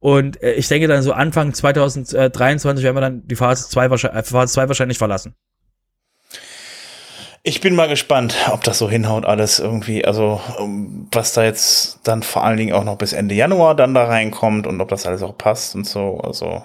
[0.06, 4.20] Und äh, ich denke dann so Anfang 2023 werden wir dann die Phase 2 wahrscheinlich,
[4.20, 5.34] äh, Phase 2 wahrscheinlich verlassen.
[7.42, 10.04] Ich bin mal gespannt, ob das so hinhaut alles irgendwie.
[10.04, 10.40] Also
[11.10, 14.68] was da jetzt dann vor allen Dingen auch noch bis Ende Januar dann da reinkommt
[14.68, 16.20] und ob das alles auch passt und so.
[16.20, 16.62] Also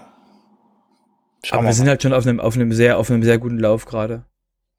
[1.43, 3.39] Schauen Aber wir, wir sind halt schon auf einem, auf einem sehr, auf einem sehr
[3.39, 4.23] guten Lauf gerade.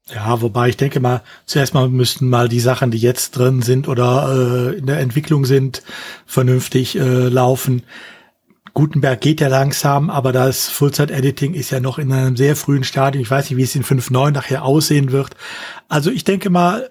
[0.07, 3.89] Ja, wobei ich denke mal, zuerst mal müssten mal die Sachen, die jetzt drin sind
[3.89, 5.83] oder äh, in der Entwicklung sind,
[6.25, 7.83] vernünftig äh, laufen.
[8.73, 13.21] Gutenberg geht ja langsam, aber das Full-Zeit-Editing ist ja noch in einem sehr frühen Stadium.
[13.21, 15.35] Ich weiß nicht, wie es in 5.9 nachher aussehen wird.
[15.89, 16.89] Also ich denke mal,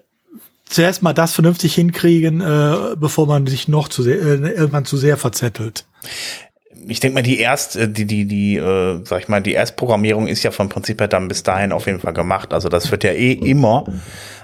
[0.65, 4.95] zuerst mal das vernünftig hinkriegen, äh, bevor man sich noch zu sehr, äh, irgendwann zu
[4.95, 5.85] sehr verzettelt.
[6.87, 10.27] Ich denke mal, die erst, äh, die, die, die, äh, sag ich mal, die Erstprogrammierung
[10.27, 12.53] ist ja vom Prinzip her dann bis dahin auf jeden Fall gemacht.
[12.53, 13.85] Also das wird ja eh immer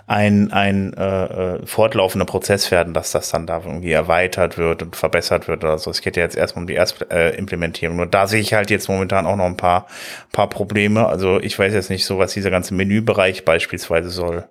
[0.10, 4.96] ein, ein äh, äh, fortlaufender Prozess werden, dass das dann da irgendwie erweitert wird und
[4.96, 5.92] verbessert wird oder so.
[5.92, 7.96] Es geht ja jetzt erstmal um die Erstimplementierung.
[7.96, 9.86] Nur da sehe ich halt jetzt momentan auch noch ein paar,
[10.32, 11.08] paar Probleme.
[11.08, 14.50] Also ich weiß jetzt nicht so, was dieser ganze Menübereich beispielsweise soll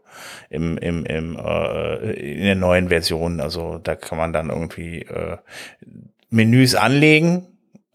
[0.49, 3.41] im, im, im, äh, in der neuen Version.
[3.41, 5.39] Also da kann man dann irgendwie äh,
[6.31, 7.49] Menüs anlegen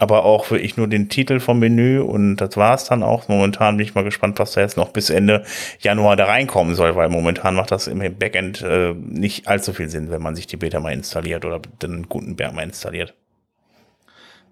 [0.04, 3.28] aber auch wirklich nur den Titel vom Menü und das war es dann auch.
[3.28, 5.44] Momentan bin ich mal gespannt, was da jetzt noch bis Ende
[5.80, 10.12] Januar da reinkommen soll, weil momentan macht das im Backend äh, nicht allzu viel Sinn,
[10.12, 13.16] wenn man sich die Beta mal installiert oder den Gutenberg mal installiert.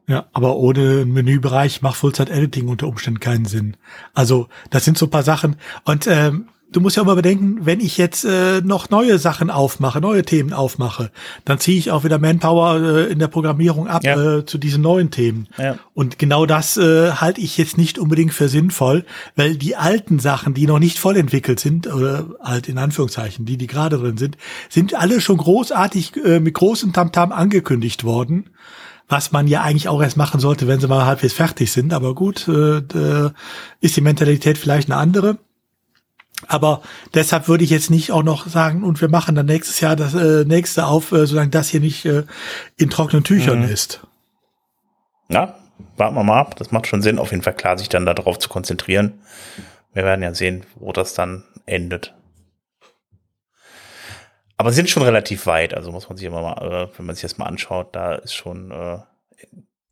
[0.07, 3.77] Ja, aber ohne Menübereich macht Full-Zeit-Editing unter Umständen keinen Sinn.
[4.13, 5.57] Also das sind so ein paar Sachen.
[5.85, 9.99] Und ähm, du musst ja immer bedenken, wenn ich jetzt äh, noch neue Sachen aufmache,
[9.99, 11.11] neue Themen aufmache,
[11.45, 14.37] dann ziehe ich auch wieder Manpower äh, in der Programmierung ab ja.
[14.37, 15.47] äh, zu diesen neuen Themen.
[15.57, 15.77] Ja.
[15.93, 19.05] Und genau das äh, halte ich jetzt nicht unbedingt für sinnvoll,
[19.35, 23.57] weil die alten Sachen, die noch nicht voll entwickelt sind, oder halt in Anführungszeichen, die,
[23.57, 24.37] die gerade drin sind,
[24.69, 28.49] sind alle schon großartig äh, mit großem Tamtam angekündigt worden
[29.07, 31.91] was man ja eigentlich auch erst machen sollte, wenn sie mal halbwegs fertig sind.
[31.91, 32.81] Aber gut, äh,
[33.81, 35.37] ist die Mentalität vielleicht eine andere.
[36.47, 36.81] Aber
[37.13, 40.13] deshalb würde ich jetzt nicht auch noch sagen, und wir machen dann nächstes Jahr das
[40.13, 42.23] äh, nächste auf, äh, solange das hier nicht äh,
[42.77, 43.71] in trockenen Tüchern mhm.
[43.71, 44.01] ist.
[45.29, 45.55] Ja,
[45.97, 46.55] warten wir mal ab.
[46.57, 49.21] Das macht schon Sinn, auf jeden Fall klar, sich dann darauf zu konzentrieren.
[49.93, 52.13] Wir werden ja sehen, wo das dann endet.
[54.57, 57.23] Aber sind schon relativ weit, also muss man sich immer mal, äh, wenn man sich
[57.23, 58.99] das mal anschaut, da ist schon, äh,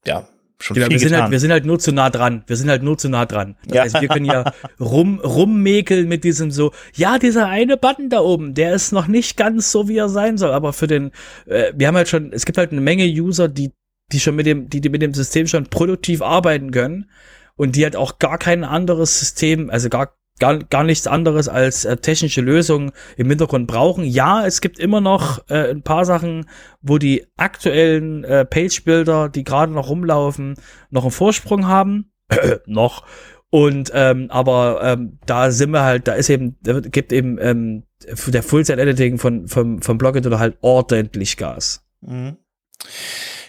[0.05, 0.27] ja,
[0.62, 2.43] schon genau, wir sind halt, wir sind halt nur zu nah dran.
[2.48, 3.56] Wir sind halt nur zu nah dran.
[3.65, 3.84] Das ja.
[3.84, 8.54] heißt, wir können ja rum, rummäkeln mit diesem so, ja, dieser eine Button da oben,
[8.54, 10.52] der ist noch nicht ganz so, wie er sein soll.
[10.52, 11.12] Aber für den,
[11.45, 13.72] äh, wir haben halt schon, es gibt halt eine Menge User, die,
[14.12, 17.10] die schon mit dem, die, die mit dem System schon produktiv arbeiten können
[17.56, 21.86] und die halt auch gar kein anderes System, also gar gar, gar nichts anderes als
[21.86, 24.04] äh, technische Lösungen im Hintergrund brauchen.
[24.04, 26.45] Ja, es gibt immer noch äh, ein paar Sachen,
[26.82, 30.56] wo die aktuellen äh, Page-Builder, die gerade noch rumlaufen,
[30.89, 32.12] noch einen Vorsprung haben.
[32.65, 33.06] noch.
[33.52, 37.84] Und ähm, aber ähm, da sind wir halt, da ist eben, da gibt eben ähm,
[38.28, 41.84] der Full-Set-Editing von vom vom Blog-Editor halt ordentlich Gas.
[42.02, 42.38] Mhm.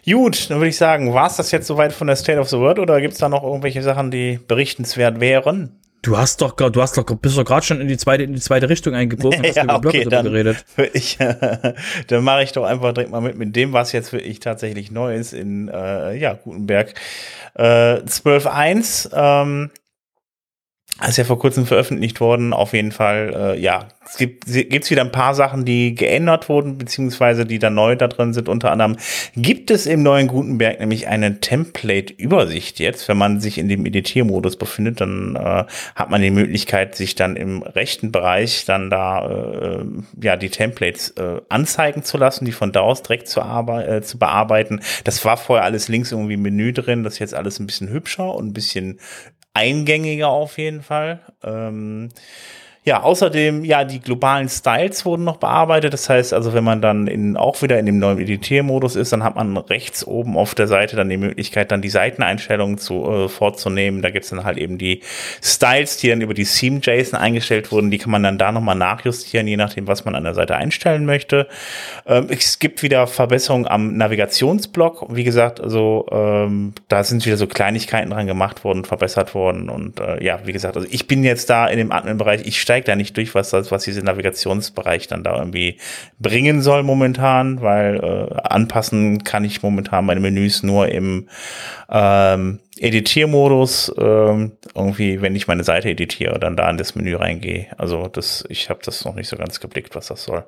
[0.07, 2.57] Gut, dann würde ich sagen, war es das jetzt soweit von der State of the
[2.57, 5.80] World oder gibt es da noch irgendwelche Sachen, die berichtenswert wären?
[6.03, 8.41] Du hast doch, du hast doch, bist doch gerade schon in die zweite, in die
[8.41, 10.65] zweite Richtung eingebogen und hast ja, über okay, dann geredet.
[10.95, 11.19] Ich,
[12.07, 15.15] dann mache ich doch einfach direkt mal mit mit dem, was jetzt wirklich tatsächlich neu
[15.15, 16.95] ist in äh, ja Gutenberg
[17.55, 19.11] äh, 12.1.
[19.13, 19.71] Ähm,
[21.09, 22.53] ist ja vor kurzem veröffentlicht worden.
[22.53, 26.79] Auf jeden Fall, äh, ja, es gibt gibt's wieder ein paar Sachen, die geändert wurden,
[26.79, 28.49] beziehungsweise die dann neu da drin sind.
[28.49, 28.97] Unter anderem
[29.37, 33.09] gibt es im neuen Gutenberg nämlich eine Template-Übersicht jetzt.
[33.09, 37.37] Wenn man sich in dem Editiermodus befindet, dann äh, hat man die Möglichkeit, sich dann
[37.37, 39.85] im rechten Bereich dann da äh,
[40.21, 44.19] ja die Templates äh, anzeigen zu lassen, die von da aus direkt zu, äh, zu
[44.19, 44.81] bearbeiten.
[45.05, 47.05] Das war vorher alles links irgendwie im Menü drin.
[47.05, 48.99] Das ist jetzt alles ein bisschen hübscher und ein bisschen
[49.55, 51.21] eingängiger auf jeden Fall.
[51.43, 52.11] Ähm,
[52.83, 55.93] ja, außerdem, ja, die globalen Styles wurden noch bearbeitet.
[55.93, 59.23] Das heißt also, wenn man dann in, auch wieder in dem neuen Editiermodus ist, dann
[59.23, 63.29] hat man rechts oben auf der Seite dann die Möglichkeit, dann die Seiteneinstellungen zu, äh,
[63.29, 64.01] vorzunehmen.
[64.01, 65.03] Da gibt's dann halt eben die
[65.43, 67.91] Styles, die dann über die Seam JSON eingestellt wurden.
[67.91, 71.05] Die kann man dann da nochmal nachjustieren, je nachdem, was man an der Seite einstellen
[71.05, 71.49] möchte.
[72.07, 75.15] Ähm, es gibt wieder Verbesserungen am Navigationsblock.
[75.15, 79.69] Wie gesagt, also ähm, da sind wieder so Kleinigkeiten dran gemacht worden, verbessert worden.
[79.69, 82.47] Und äh, ja, wie gesagt, also ich bin jetzt da in dem Admin-Bereich.
[82.47, 85.79] Ich steige da nicht durch, was das, was dieser Navigationsbereich dann da irgendwie
[86.21, 91.29] bringen soll momentan, weil äh, anpassen kann ich momentan meine Menüs nur im
[91.91, 97.67] ähm, Editiermodus, ähm, irgendwie, wenn ich meine Seite editiere, dann da in das Menü reingehe.
[97.77, 100.45] Also das, ich habe das noch nicht so ganz geblickt, was das soll.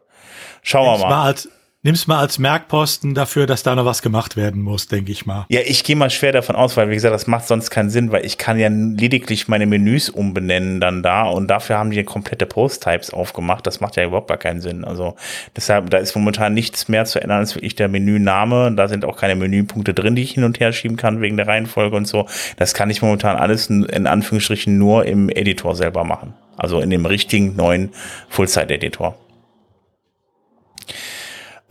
[0.62, 1.26] Schauen wir mal.
[1.26, 1.48] als,
[1.82, 5.46] nimm's mal als Merkposten dafür, dass da noch was gemacht werden muss, denke ich mal.
[5.48, 8.12] Ja, ich gehe mal schwer davon aus, weil wie gesagt, das macht sonst keinen Sinn,
[8.12, 12.46] weil ich kann ja lediglich meine Menüs umbenennen dann da und dafür haben die komplette
[12.46, 13.66] Post-Types aufgemacht.
[13.66, 14.84] Das macht ja überhaupt gar keinen Sinn.
[14.84, 15.16] Also
[15.56, 18.72] deshalb, da ist momentan nichts mehr zu ändern als wirklich der Menüname.
[18.76, 21.48] Da sind auch keine Menüpunkte drin, die ich hin und her schieben kann wegen der
[21.48, 22.26] Reihenfolge und so.
[22.56, 26.34] Das kann ich momentan alles in Anführungsstrichen nur im Editor selber machen.
[26.56, 27.90] Also in dem richtigen neuen
[28.28, 29.16] Full-Site-Editor.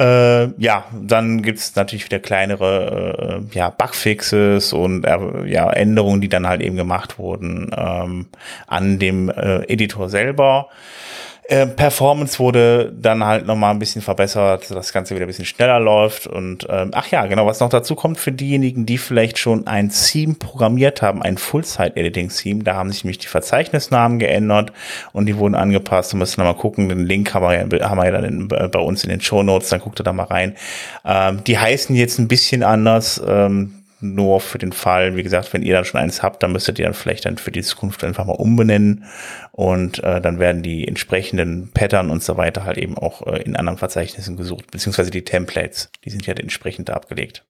[0.02, 6.30] Äh, ja, dann gibt's natürlich wieder kleinere äh, ja, Bugfixes und äh, ja, Änderungen, die
[6.30, 8.26] dann halt eben gemacht wurden ähm,
[8.66, 10.70] an dem äh, Editor selber.
[11.52, 15.44] Äh, Performance wurde dann halt nochmal ein bisschen verbessert, dass das Ganze wieder ein bisschen
[15.44, 16.26] schneller läuft.
[16.26, 19.90] Und ähm, ach ja, genau, was noch dazu kommt für diejenigen, die vielleicht schon ein
[19.90, 24.72] Theme programmiert haben, ein Full-Site-Editing-Theme, da haben sich nämlich die Verzeichnisnamen geändert
[25.12, 26.14] und die wurden angepasst.
[26.14, 28.48] Da müssen wir mal gucken, den Link haben wir ja, haben wir ja dann in,
[28.48, 30.56] bei uns in den Show Notes, dann guckt ihr da mal rein.
[31.04, 33.22] Ähm, die heißen jetzt ein bisschen anders.
[33.28, 36.80] Ähm, nur für den Fall, wie gesagt, wenn ihr dann schon eins habt, dann müsstet
[36.80, 39.06] ihr dann vielleicht dann für die Zukunft einfach mal umbenennen
[39.52, 43.56] und äh, dann werden die entsprechenden Pattern und so weiter halt eben auch äh, in
[43.56, 47.46] anderen Verzeichnissen gesucht, beziehungsweise die Templates, die sind ja entsprechend da abgelegt.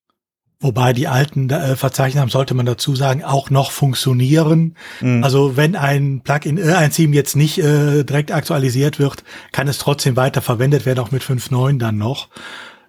[0.61, 4.75] Wobei die alten äh, Verzeichnisse, sollte man dazu sagen, auch noch funktionieren.
[5.01, 5.23] Mhm.
[5.23, 9.79] Also wenn ein Plugin, äh, ein Theme jetzt nicht äh, direkt aktualisiert wird, kann es
[9.79, 12.29] trotzdem weiter verwendet werden, auch mit 5.9 dann noch.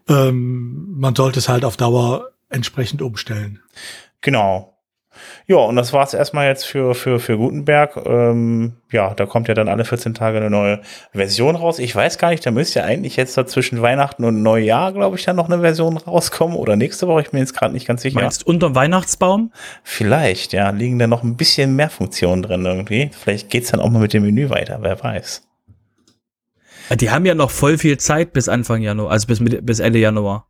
[0.07, 3.61] Ähm, man sollte es halt auf Dauer entsprechend umstellen.
[4.21, 4.73] Genau.
[5.47, 7.97] Ja, und das war's erstmal jetzt für, für, für Gutenberg.
[8.07, 10.81] Ähm, ja, da kommt ja dann alle 14 Tage eine neue
[11.13, 11.79] Version raus.
[11.79, 15.17] Ich weiß gar nicht, da müsste ja eigentlich jetzt da zwischen Weihnachten und Neujahr, glaube
[15.17, 16.57] ich, dann noch eine Version rauskommen.
[16.57, 18.21] Oder nächste Woche, ich bin jetzt gerade nicht ganz sicher.
[18.21, 19.53] Meinst unterm Weihnachtsbaum?
[19.83, 20.71] Vielleicht, ja.
[20.71, 23.11] Liegen da noch ein bisschen mehr Funktionen drin irgendwie.
[23.13, 25.43] Vielleicht geht's dann auch mal mit dem Menü weiter, wer weiß.
[27.01, 30.47] Die haben ja noch voll viel Zeit bis Anfang Januar, also bis, bis Ende Januar.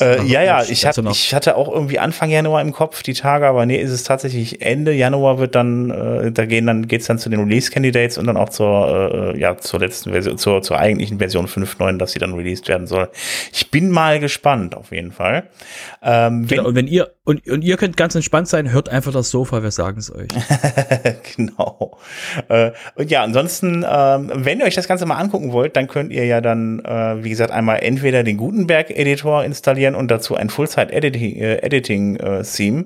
[0.00, 3.46] Äh, ja, ja, ich, hab, ich hatte auch irgendwie Anfang Januar im Kopf die Tage,
[3.46, 7.18] aber nee, ist es tatsächlich Ende Januar wird dann, äh, da gehen dann, geht's dann
[7.18, 11.18] zu den Release-Candidates und dann auch zur, äh, ja, zur letzten Version, zur, zur eigentlichen
[11.18, 13.08] Version 5.9, dass sie dann released werden soll.
[13.52, 15.44] Ich bin mal gespannt, auf jeden Fall.
[16.02, 19.30] Ähm, genau, und wenn ihr, und, und ihr könnt ganz entspannt sein, hört einfach das
[19.30, 20.28] Sofa, wir sagen es euch.
[21.36, 21.98] genau.
[22.48, 26.12] Äh, und ja, ansonsten, ähm, wenn ihr euch das Ganze mal angucken wollt, dann könnt
[26.12, 32.16] ihr ja dann, äh, wie gesagt, einmal entweder den Gutenberg-Editor installieren und dazu ein Full-Site-Editing
[32.16, 32.84] äh, äh.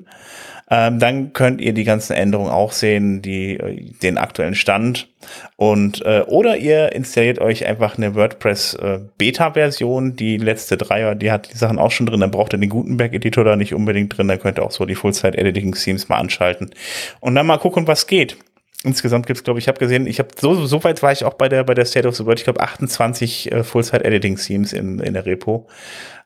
[0.72, 5.08] Ähm, dann könnt ihr die ganzen Änderungen auch sehen, die, äh, den aktuellen Stand.
[5.56, 11.32] Und äh, oder ihr installiert euch einfach eine WordPress äh, Beta-Version, die letzte Dreier, die
[11.32, 14.28] hat die Sachen auch schon drin, dann braucht ihr den Gutenberg-Editor da nicht unbedingt drin,
[14.28, 16.70] dann könnt ihr auch so die Full-Site-Editing-Themes mal anschalten.
[17.18, 18.36] Und dann mal gucken, was geht.
[18.82, 21.34] Insgesamt gibt's, glaube ich, ich habe gesehen, ich habe so, so weit war ich auch
[21.34, 25.12] bei der bei der State of the World, ich glaube 28 äh, Full-Site-Editing-Themes in, in
[25.12, 25.68] der Repo.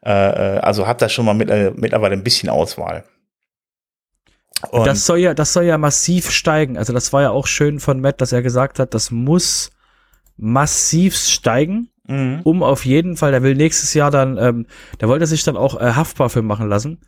[0.04, 3.04] Äh, äh, also habt da schon mal mit, äh, mittlerweile ein bisschen Auswahl.
[4.70, 6.78] Und das soll ja, das soll ja massiv steigen.
[6.78, 9.70] Also das war ja auch schön von Matt, dass er gesagt hat, das muss
[10.36, 12.40] massiv steigen, mhm.
[12.44, 14.66] um auf jeden Fall, der will nächstes Jahr dann, ähm,
[15.00, 17.00] der wollte sich dann auch äh, haftbar für machen lassen,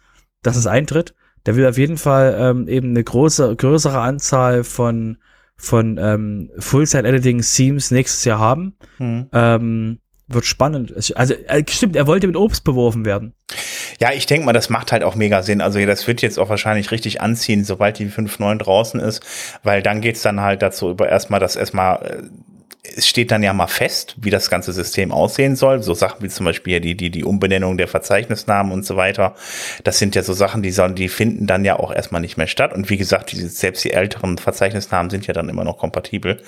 [0.43, 1.15] dass es eintritt.
[1.47, 5.19] Der will auf jeden Fall ähm, eben eine große, größere Anzahl von
[5.57, 8.77] von ähm, Full-Site-Editing-Themes nächstes Jahr haben.
[8.99, 9.29] Mhm.
[9.33, 10.93] Ähm, wird spannend.
[11.15, 13.35] Also äh, stimmt, er wollte mit Obst beworfen werden.
[14.01, 15.61] Ja, ich denke mal, das macht halt auch mega Sinn.
[15.61, 19.23] Also das wird jetzt auch wahrscheinlich richtig anziehen, sobald die 5.9 draußen ist,
[19.63, 22.23] weil dann geht's dann halt dazu über erstmal, dass erstmal äh,
[22.95, 25.83] es steht dann ja mal fest, wie das ganze System aussehen soll.
[25.83, 29.35] So Sachen wie zum Beispiel die, die, die Umbenennung der Verzeichnisnamen und so weiter.
[29.85, 32.47] Das sind ja so Sachen, die sollen, die finden dann ja auch erstmal nicht mehr
[32.47, 32.73] statt.
[32.73, 36.41] Und wie gesagt, die, selbst die älteren Verzeichnisnamen sind ja dann immer noch kompatibel.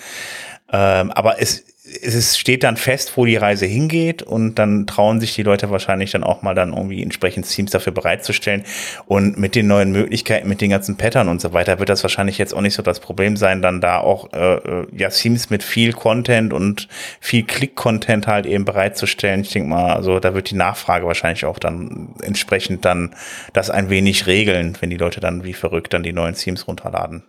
[0.71, 1.65] Ähm, aber es,
[2.03, 6.11] es steht dann fest, wo die Reise hingeht und dann trauen sich die Leute wahrscheinlich
[6.11, 8.65] dann auch mal dann irgendwie entsprechend Teams dafür bereitzustellen.
[9.07, 12.39] Und mit den neuen Möglichkeiten, mit den ganzen Pattern und so weiter, wird das wahrscheinlich
[12.39, 15.63] jetzt auch nicht so das Problem sein, dann da auch äh, äh ja Teams mit
[15.63, 16.89] viel Content und
[17.21, 19.41] viel Click-Content halt eben bereitzustellen.
[19.41, 23.15] Ich denke mal, also da wird die Nachfrage wahrscheinlich auch dann entsprechend dann
[23.53, 27.25] das ein wenig regeln, wenn die Leute dann wie verrückt dann die neuen Teams runterladen.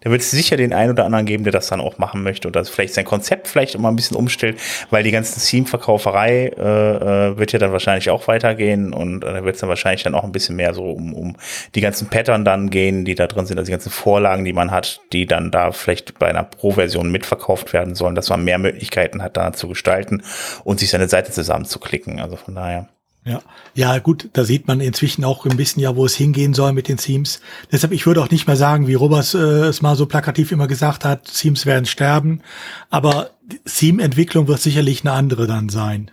[0.00, 2.50] Da wird es sicher den einen oder anderen geben, der das dann auch machen möchte
[2.50, 7.30] das vielleicht sein Konzept vielleicht auch mal ein bisschen umstellt, weil die ganzen Theme-Verkauferei äh,
[7.30, 10.14] äh, wird ja dann wahrscheinlich auch weitergehen und äh, da wird es dann wahrscheinlich dann
[10.14, 11.36] auch ein bisschen mehr so um, um
[11.74, 14.70] die ganzen Pattern dann gehen, die da drin sind, also die ganzen Vorlagen, die man
[14.70, 19.22] hat, die dann da vielleicht bei einer Pro-Version mitverkauft werden sollen, dass man mehr Möglichkeiten
[19.22, 20.22] hat, da zu gestalten
[20.64, 22.20] und sich seine Seite zusammenzuklicken.
[22.20, 22.88] Also von daher.
[23.24, 23.42] Ja,
[23.74, 26.88] ja, gut, da sieht man inzwischen auch ein bisschen ja, wo es hingehen soll mit
[26.88, 27.40] den Themes.
[27.70, 30.66] Deshalb, ich würde auch nicht mehr sagen, wie Robert äh, es mal so plakativ immer
[30.66, 32.40] gesagt hat, Themes werden sterben.
[32.88, 33.30] Aber
[33.66, 36.10] Theme-Entwicklung wird sicherlich eine andere dann sein.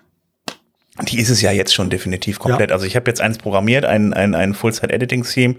[1.04, 2.70] Die ist es ja jetzt schon definitiv komplett.
[2.70, 2.76] Ja.
[2.76, 5.56] Also ich habe jetzt eins programmiert, ein, ein, ein Full-Site-Editing-Theme,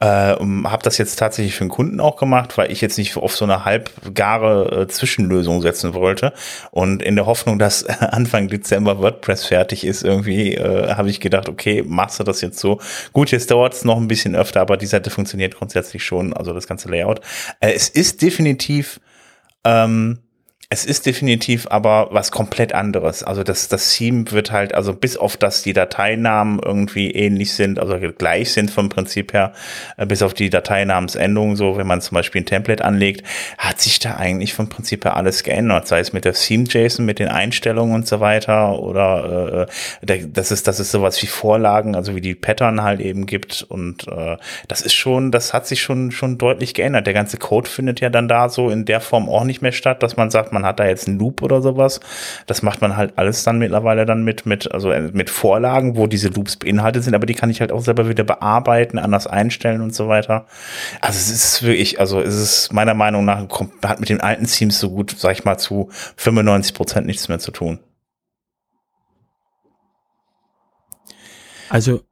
[0.00, 3.34] äh, habe das jetzt tatsächlich für einen Kunden auch gemacht, weil ich jetzt nicht auf
[3.34, 6.34] so eine halbgare äh, Zwischenlösung setzen wollte.
[6.70, 11.48] Und in der Hoffnung, dass Anfang Dezember WordPress fertig ist, irgendwie äh, habe ich gedacht,
[11.48, 12.80] okay, machst du das jetzt so.
[13.12, 16.52] Gut, jetzt dauert es noch ein bisschen öfter, aber die Seite funktioniert grundsätzlich schon, also
[16.52, 17.20] das ganze Layout.
[17.60, 19.00] Äh, es ist definitiv
[19.64, 20.18] ähm,
[20.74, 23.22] es ist definitiv aber was komplett anderes.
[23.22, 27.78] Also das, das Theme wird halt, also bis auf dass die Dateinamen irgendwie ähnlich sind,
[27.78, 29.52] also gleich sind vom Prinzip her,
[29.96, 33.24] äh, bis auf die Dateinamensendung, so wenn man zum Beispiel ein Template anlegt,
[33.56, 35.86] hat sich da eigentlich vom Prinzip her alles geändert.
[35.86, 39.68] Sei es mit der Theme-JSON, mit den Einstellungen und so weiter oder
[40.02, 43.62] äh, das ist, das ist sowas wie Vorlagen, also wie die Pattern halt eben gibt.
[43.62, 47.06] Und äh, das ist schon, das hat sich schon, schon deutlich geändert.
[47.06, 50.02] Der ganze Code findet ja dann da so in der Form auch nicht mehr statt,
[50.02, 52.00] dass man sagt, man man hat da jetzt einen Loop oder sowas.
[52.46, 56.06] Das macht man halt alles dann mittlerweile dann mit, mit, also äh, mit Vorlagen, wo
[56.06, 59.82] diese Loops beinhaltet sind, aber die kann ich halt auch selber wieder bearbeiten, anders einstellen
[59.82, 60.46] und so weiter.
[61.00, 63.46] Also es ist wirklich, also es ist meiner Meinung nach,
[63.84, 67.38] hat mit den alten Themes so gut, sag ich mal, zu 95 Prozent nichts mehr
[67.38, 67.78] zu tun.
[71.68, 72.02] Also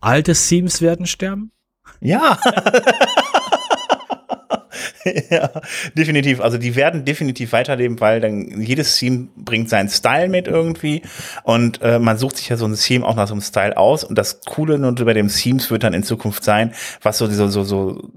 [0.00, 1.52] alte Themes werden sterben?
[2.00, 2.38] Ja.
[5.30, 5.50] ja,
[5.94, 6.40] definitiv.
[6.40, 11.02] Also die werden definitiv weiterleben, weil dann jedes Theme bringt seinen Style mit irgendwie
[11.42, 14.04] und äh, man sucht sich ja so ein Theme auch nach so einem Style aus
[14.04, 17.48] und das Coole nur bei den Themes wird dann in Zukunft sein, was so so
[17.48, 18.10] so, so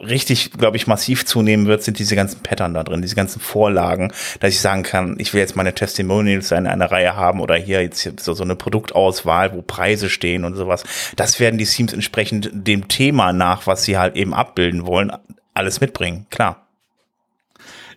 [0.00, 4.12] richtig, glaube ich, massiv zunehmen wird, sind diese ganzen Pattern da drin, diese ganzen Vorlagen,
[4.40, 7.82] dass ich sagen kann, ich will jetzt meine Testimonials in einer Reihe haben oder hier
[7.82, 10.84] jetzt so, so eine Produktauswahl, wo Preise stehen und sowas.
[11.16, 15.12] Das werden die Themes entsprechend dem Thema nach, was sie halt eben abbilden wollen,
[15.58, 16.68] alles mitbringen, klar.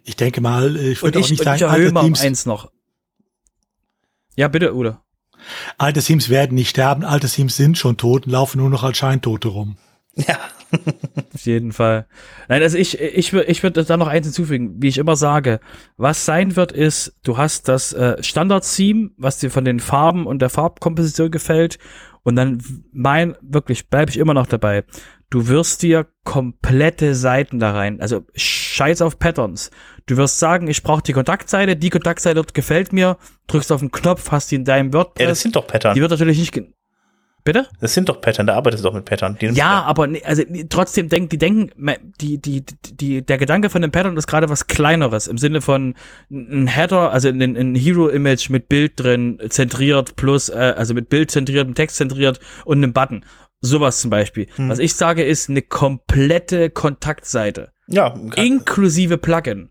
[0.04, 2.72] Ich denke mal, ich würde auch nicht sagen, alte Teams, eins noch.
[4.36, 4.98] Ja, bitte, Ude.
[5.78, 8.98] Alte Teams werden nicht sterben, alte Teams sind schon tot und laufen nur noch als
[8.98, 9.78] Scheintote rum.
[10.16, 10.40] Ja.
[11.34, 12.08] Auf jeden Fall.
[12.48, 15.60] Nein, also ich, ich, ich würde da noch eins hinzufügen, wie ich immer sage.
[15.98, 20.42] Was sein wird, ist, du hast das äh, Standard-Theme, was dir von den Farben und
[20.42, 21.78] der Farbkomposition gefällt.
[22.24, 24.84] Und dann mein, wirklich, bleibe ich immer noch dabei
[25.32, 29.72] du wirst dir komplette Seiten da rein, also scheiß auf Patterns.
[30.06, 33.92] Du wirst sagen, ich brauche die Kontaktseite, die Kontaktseite dort gefällt mir, drückst auf den
[33.92, 35.24] Knopf, hast die in deinem WordPress.
[35.24, 35.96] Ja, das sind doch Pattern.
[35.96, 36.54] Die wird natürlich nicht
[37.44, 37.68] Bitte?
[37.80, 39.38] Das sind doch Pattern, da arbeitest du doch mit Pattern.
[39.40, 41.72] ja, aber also trotzdem denken, die denken,
[42.20, 45.96] die, die, die, der Gedanke von dem Pattern ist gerade was Kleineres im Sinne von
[46.30, 51.32] ein Header, also ein, ein Hero-Image mit Bild drin, zentriert plus, äh, also mit Bild
[51.32, 53.26] zentriert, mit Text zentriert und einem Button.
[53.62, 54.48] Sowas zum Beispiel.
[54.56, 54.70] Hm.
[54.70, 57.72] Was ich sage, ist eine komplette Kontaktseite.
[57.88, 58.16] Ja.
[58.36, 59.70] Inklusive Plugin.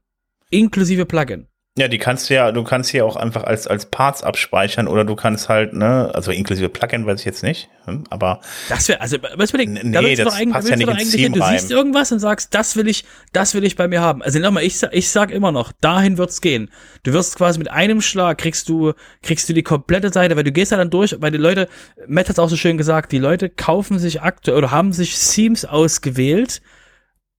[0.50, 1.46] Inklusive Plugin.
[1.80, 5.06] Ja, die kannst du ja, du kannst hier auch einfach als, als Parts abspeichern oder
[5.06, 8.42] du kannst halt, ne, also inklusive Plugin weiß ich jetzt nicht, hm, aber.
[8.68, 11.32] Das wäre, also, was will ich, nee, da das eigentlich, passt ja nicht ins Team
[11.32, 14.20] Du siehst irgendwas und sagst, das will ich, das will ich bei mir haben.
[14.20, 16.68] Also nochmal, ich, ich sag immer noch, dahin wird's gehen.
[17.02, 20.52] Du wirst quasi mit einem Schlag kriegst du, kriegst du die komplette Seite, weil du
[20.52, 21.66] gehst ja dann durch, weil die Leute,
[22.06, 25.64] Matt hat's auch so schön gesagt, die Leute kaufen sich aktuell oder haben sich Themes
[25.64, 26.60] ausgewählt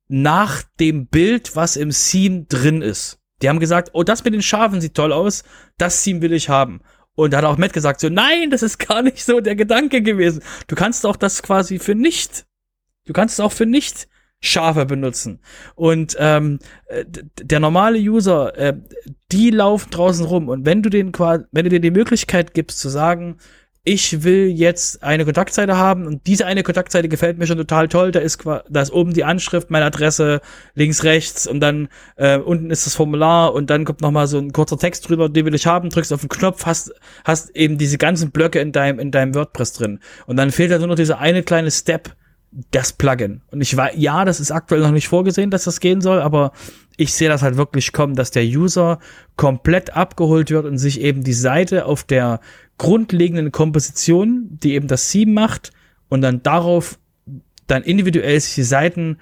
[0.07, 3.20] nach dem Bild, was im Theme drin ist.
[3.41, 5.43] Die haben gesagt, oh, das mit den Schafen sieht toll aus,
[5.77, 6.81] das Team will ich haben.
[7.15, 10.01] Und da hat auch Matt gesagt, so, nein, das ist gar nicht so der Gedanke
[10.01, 10.41] gewesen.
[10.67, 12.45] Du kannst auch das quasi für nicht,
[13.05, 14.07] du kannst es auch für nicht
[14.43, 15.39] Schafe benutzen.
[15.75, 18.73] Und ähm, äh, der normale User, äh,
[19.31, 20.49] die laufen draußen rum.
[20.49, 23.37] Und wenn du den quasi, wenn du dir die Möglichkeit gibst zu sagen,
[23.83, 28.11] ich will jetzt eine Kontaktseite haben und diese eine Kontaktseite gefällt mir schon total toll.
[28.11, 30.41] Da ist, da ist oben die Anschrift, meine Adresse,
[30.75, 34.53] links, rechts und dann äh, unten ist das Formular und dann kommt nochmal so ein
[34.53, 37.97] kurzer Text drüber, den will ich haben, drückst auf den Knopf, hast, hast eben diese
[37.97, 39.99] ganzen Blöcke in deinem, in deinem WordPress drin.
[40.27, 42.15] Und dann fehlt da nur noch dieser eine kleine Step,
[42.71, 43.41] das Plugin.
[43.49, 46.51] Und ich war, ja, das ist aktuell noch nicht vorgesehen, dass das gehen soll, aber
[46.97, 48.99] ich sehe das halt wirklich kommen, dass der User
[49.37, 52.41] komplett abgeholt wird und sich eben die Seite auf der
[52.81, 55.71] grundlegenden Komposition, die eben das Theme macht
[56.09, 56.97] und dann darauf
[57.67, 59.19] dann individuell sich die Seiten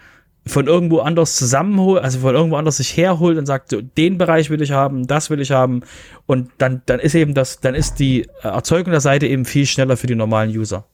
[0.47, 4.49] von irgendwo anders zusammenholt, also von irgendwo anders sich herholt und sagt, so, den Bereich
[4.49, 5.81] will ich haben, das will ich haben
[6.25, 9.97] und dann, dann ist eben das, dann ist die Erzeugung der Seite eben viel schneller
[9.97, 10.85] für die normalen User.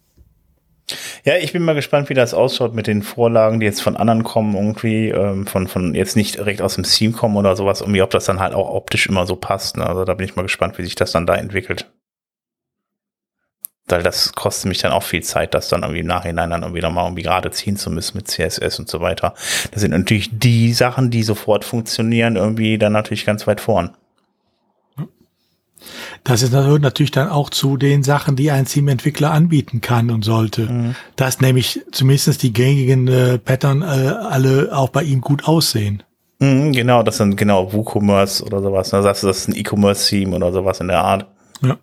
[1.24, 4.24] Ja, ich bin mal gespannt, wie das ausschaut mit den Vorlagen, die jetzt von anderen
[4.24, 8.01] kommen, irgendwie, ähm, von, von jetzt nicht direkt aus dem Steam kommen oder sowas, irgendwie,
[8.01, 9.78] ob das dann halt auch optisch immer so passt.
[9.78, 9.86] Ne?
[9.86, 11.91] Also da bin ich mal gespannt, wie sich das dann da entwickelt.
[13.88, 16.81] Weil das kostet mich dann auch viel Zeit, das dann irgendwie im Nachhinein dann irgendwie
[16.81, 19.36] nochmal irgendwie gerade ziehen zu müssen mit CSS und so weiter.
[19.71, 23.91] Das sind natürlich die Sachen, die sofort funktionieren, irgendwie dann natürlich ganz weit vorn.
[26.23, 30.63] Das ist natürlich dann auch zu den Sachen, die ein Teamentwickler anbieten kann und sollte.
[30.63, 30.95] Mhm.
[31.15, 36.01] Dass nämlich zumindest die gängigen äh, Pattern äh, alle auch bei ihm gut aussehen.
[36.39, 38.89] Mhm, genau, das sind genau WooCommerce oder sowas.
[38.89, 41.27] Da sagst du, das ist ein E-Commerce-Theme oder sowas in der Art.
[41.61, 41.77] Ja.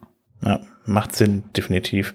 [0.44, 2.14] Ja, macht Sinn, definitiv.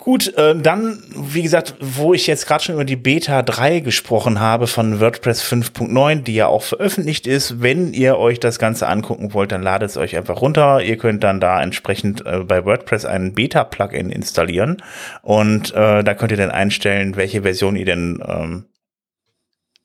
[0.00, 4.40] Gut, äh, dann, wie gesagt, wo ich jetzt gerade schon über die Beta 3 gesprochen
[4.40, 9.34] habe von WordPress 5.9, die ja auch veröffentlicht ist, wenn ihr euch das Ganze angucken
[9.34, 10.80] wollt, dann ladet es euch einfach runter.
[10.82, 14.78] Ihr könnt dann da entsprechend äh, bei WordPress ein Beta-Plugin installieren
[15.20, 18.64] und äh, da könnt ihr dann einstellen, welche Version ihr denn ähm,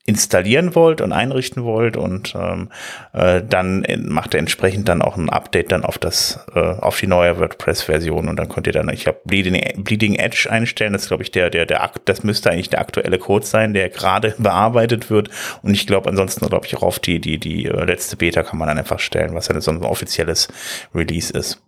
[0.06, 2.68] installieren wollt und einrichten wollt und ähm,
[3.12, 7.08] äh, dann macht er entsprechend dann auch ein Update dann auf das äh, auf die
[7.08, 11.24] neue WordPress-Version und dann könnt ihr dann ich habe Bleeding, Bleeding Edge einstellen das glaube
[11.24, 15.28] ich der der der das müsste eigentlich der aktuelle Code sein der gerade bearbeitet wird
[15.62, 18.60] und ich glaube ansonsten glaube ich auch auf die die die äh, letzte Beta kann
[18.60, 20.46] man dann einfach stellen was ja so ein offizielles
[20.94, 21.60] Release ist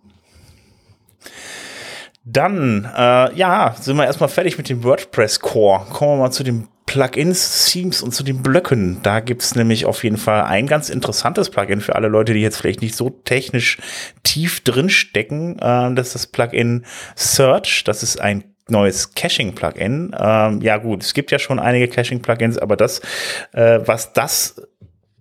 [2.31, 5.87] dann, äh, ja, sind wir erstmal fertig mit dem WordPress Core.
[5.91, 8.99] Kommen wir mal zu dem Plugins, Themes und zu den Blöcken.
[9.03, 12.57] Da gibt's nämlich auf jeden Fall ein ganz interessantes Plugin für alle Leute, die jetzt
[12.57, 13.77] vielleicht nicht so technisch
[14.23, 15.59] tief drin stecken.
[15.61, 17.85] Ähm, das ist das Plugin Search.
[17.85, 20.17] Das ist ein neues Caching-Plugin.
[20.19, 23.03] Ähm, ja gut, es gibt ja schon einige Caching-Plugins, aber das,
[23.53, 24.57] äh, was das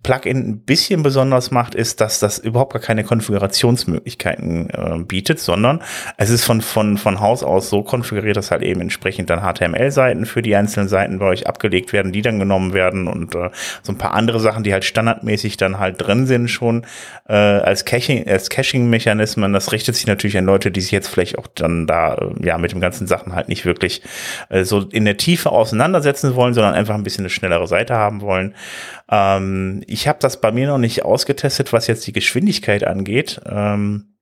[0.08, 5.82] Plugin ein bisschen besonders macht, ist, dass das überhaupt gar keine Konfigurationsmöglichkeiten äh, bietet, sondern
[6.16, 10.24] es ist von, von, von Haus aus so konfiguriert, dass halt eben entsprechend dann HTML-Seiten
[10.24, 13.50] für die einzelnen Seiten bei euch abgelegt werden, die dann genommen werden und äh,
[13.82, 16.86] so ein paar andere Sachen, die halt standardmäßig dann halt drin sind schon
[17.28, 19.52] äh, als Caching, als Caching-Mechanismen.
[19.52, 22.56] Das richtet sich natürlich an Leute, die sich jetzt vielleicht auch dann da äh, ja
[22.56, 24.00] mit den ganzen Sachen halt nicht wirklich
[24.48, 28.22] äh, so in der Tiefe auseinandersetzen wollen, sondern einfach ein bisschen eine schnellere Seite haben
[28.22, 28.54] wollen.
[29.10, 33.40] Ähm, ich habe das bei mir noch nicht ausgetestet, was jetzt die Geschwindigkeit angeht.
[33.46, 34.18] Ähm,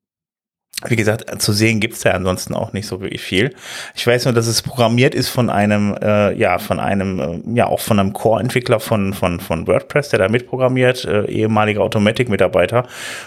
[0.85, 3.55] wie gesagt, zu sehen gibt's da ansonsten auch nicht so wirklich viel.
[3.95, 7.67] Ich weiß nur, dass es programmiert ist von einem, äh, ja, von einem, äh, ja,
[7.67, 12.87] auch von einem Core-Entwickler von, von, von WordPress, der da mitprogrammiert, äh, ehemaliger Automatic-Mitarbeiter.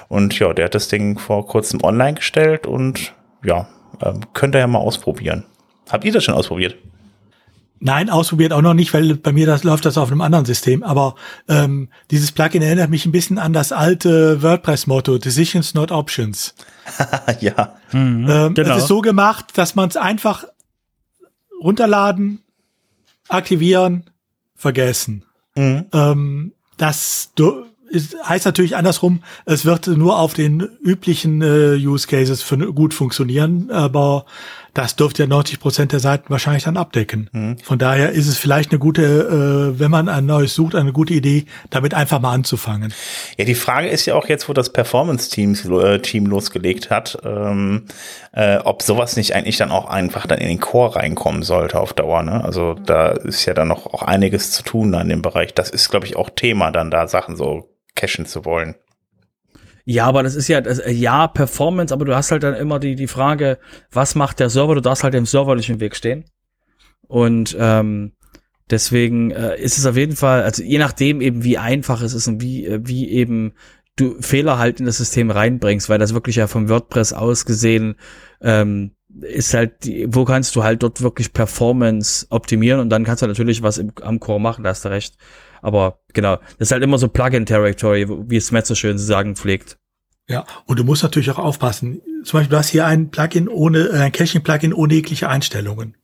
[0.09, 3.67] Und ja, der hat das Ding vor kurzem online gestellt und ja,
[3.99, 5.45] äh, könnt ihr ja mal ausprobieren.
[5.89, 6.75] Habt ihr das schon ausprobiert?
[7.81, 10.83] Nein, ausprobiert auch noch nicht, weil bei mir das läuft das auf einem anderen System.
[10.83, 11.15] Aber
[11.47, 16.55] ähm, dieses Plugin erinnert mich ein bisschen an das alte WordPress-Motto: Decisions, not Options.
[17.39, 17.75] ja.
[17.91, 18.75] Mhm, ähm, genau.
[18.75, 20.43] Es ist so gemacht, dass man es einfach
[21.61, 22.41] runterladen,
[23.29, 24.09] aktivieren,
[24.55, 25.23] vergessen.
[25.55, 25.85] Mhm.
[25.93, 27.31] Ähm, das
[27.89, 32.93] ist, heißt natürlich andersrum, es wird nur auf den üblichen äh, Use Cases für, gut
[32.93, 34.25] funktionieren, aber
[34.73, 37.29] das dürfte ja 90 Prozent der Seiten wahrscheinlich dann abdecken.
[37.31, 37.57] Mhm.
[37.59, 41.13] Von daher ist es vielleicht eine gute, äh, wenn man ein neues sucht, eine gute
[41.13, 42.93] Idee, damit einfach mal anzufangen.
[43.37, 47.85] Ja, die Frage ist ja auch jetzt, wo das Performance-Team äh, Team losgelegt hat, ähm,
[48.31, 51.93] äh, ob sowas nicht eigentlich dann auch einfach dann in den Core reinkommen sollte auf
[51.93, 52.23] Dauer.
[52.23, 52.43] Ne?
[52.43, 55.53] Also da ist ja dann noch auch einiges zu tun an dem Bereich.
[55.53, 58.75] Das ist, glaube ich, auch Thema, dann da Sachen so cachen zu wollen.
[59.91, 62.77] Ja, aber das ist ja, das, äh, ja, Performance, aber du hast halt dann immer
[62.77, 63.57] die, die Frage,
[63.91, 64.75] was macht der Server?
[64.75, 66.25] Du darfst halt dem Server nicht im Weg stehen.
[67.07, 68.11] Und ähm,
[68.69, 72.27] deswegen äh, ist es auf jeden Fall, also je nachdem eben, wie einfach es ist
[72.27, 73.53] und wie, äh, wie eben
[73.95, 77.95] du Fehler halt in das System reinbringst, weil das wirklich ja vom WordPress aus gesehen
[78.41, 83.23] ähm, ist halt, die, wo kannst du halt dort wirklich Performance optimieren und dann kannst
[83.23, 85.15] du natürlich was im, am Core machen, da hast du recht.
[85.63, 89.35] Aber genau, das ist halt immer so Plugin-Territory, wie es Matt so schön zu sagen
[89.35, 89.78] pflegt.
[90.29, 92.01] Ja, und du musst natürlich auch aufpassen.
[92.23, 95.95] Zum Beispiel, du hast hier ein Plugin ohne, äh, ein Caching-Plugin ohne jegliche Einstellungen.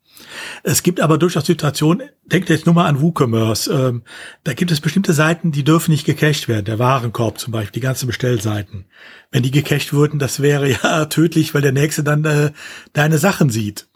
[0.63, 4.01] Es gibt aber durchaus Situationen, denkt jetzt nur mal an WooCommerce, ähm,
[4.43, 6.65] da gibt es bestimmte Seiten, die dürfen nicht gecached werden.
[6.65, 8.85] Der Warenkorb zum Beispiel, die ganzen Bestellseiten.
[9.31, 12.51] Wenn die gecached würden, das wäre ja tödlich, weil der Nächste dann äh,
[12.93, 13.87] deine Sachen sieht.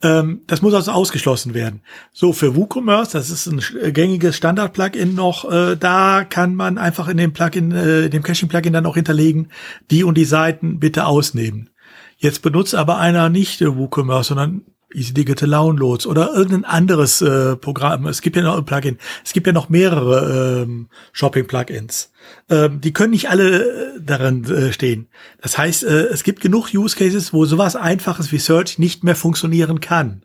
[0.00, 1.80] Ähm, das muss also ausgeschlossen werden.
[2.12, 7.16] So, für WooCommerce, das ist ein gängiges Standard-Plugin noch, äh, da kann man einfach in
[7.16, 9.50] dem Plugin, äh, dem Caching-Plugin dann auch hinterlegen,
[9.90, 11.70] die und die Seiten bitte ausnehmen.
[12.16, 14.62] Jetzt benutzt aber einer nicht WooCommerce, sondern
[14.94, 18.06] Easy Digital Downloads oder irgendein anderes äh, Programm.
[18.06, 18.98] Es gibt ja noch ein Plugin.
[19.24, 22.10] Es gibt ja noch mehrere ähm, Shopping-Plugins.
[22.48, 25.08] Ähm, die können nicht alle äh, darin äh, stehen.
[25.42, 29.16] Das heißt, äh, es gibt genug Use Cases, wo sowas Einfaches wie Search nicht mehr
[29.16, 30.24] funktionieren kann.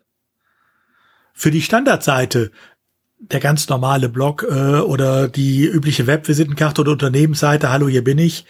[1.34, 2.50] Für die Standardseite
[3.18, 8.44] der ganz normale Blog äh, oder die übliche Webvisitenkarte oder Unternehmensseite, hallo, hier bin ich,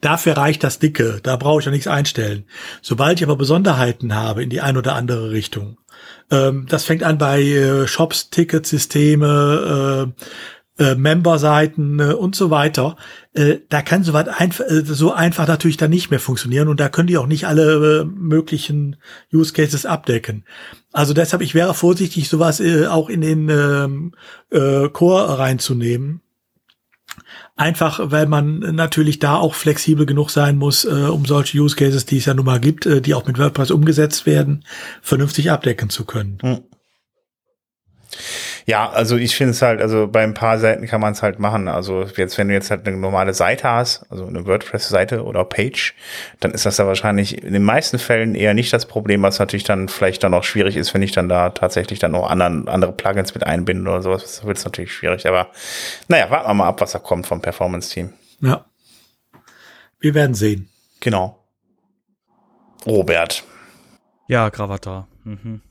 [0.00, 2.44] Dafür reicht das Dicke, da brauche ich ja nichts einstellen.
[2.82, 5.78] Sobald ich aber Besonderheiten habe in die ein oder andere Richtung,
[6.30, 10.22] ähm, das fängt an bei äh, Shops, Ticketsysteme, äh,
[10.78, 12.96] äh, Memberseiten äh, und so weiter.
[13.34, 16.78] Äh, da kann so, weit einf äh, so einfach natürlich dann nicht mehr funktionieren und
[16.78, 18.96] da können die auch nicht alle äh, möglichen
[19.32, 20.44] Use Cases abdecken.
[20.92, 24.14] Also deshalb, ich wäre vorsichtig, sowas äh, auch in den ähm,
[24.50, 26.20] äh, Core reinzunehmen
[27.58, 32.06] Einfach, weil man natürlich da auch flexibel genug sein muss, äh, um solche Use Cases,
[32.06, 34.64] die es ja nun mal gibt, äh, die auch mit WordPress umgesetzt werden,
[35.02, 36.38] vernünftig abdecken zu können.
[36.40, 36.60] Hm.
[38.68, 41.38] Ja, also ich finde es halt, also bei ein paar Seiten kann man es halt
[41.38, 41.68] machen.
[41.68, 45.94] Also jetzt, wenn du jetzt halt eine normale Seite hast, also eine WordPress-Seite oder Page,
[46.40, 49.64] dann ist das ja wahrscheinlich in den meisten Fällen eher nicht das Problem, was natürlich
[49.64, 52.92] dann vielleicht dann auch schwierig ist, wenn ich dann da tatsächlich dann noch anderen, andere
[52.92, 54.20] Plugins mit einbinde oder sowas.
[54.24, 55.26] Das wird natürlich schwierig.
[55.26, 55.48] Aber
[56.08, 58.12] naja, warten wir mal ab, was da kommt vom Performance-Team.
[58.42, 58.66] Ja.
[59.98, 60.68] Wir werden sehen.
[61.00, 61.42] Genau.
[62.84, 63.44] Robert.
[64.26, 65.08] Ja, Gravatar.
[65.24, 65.62] Mhm.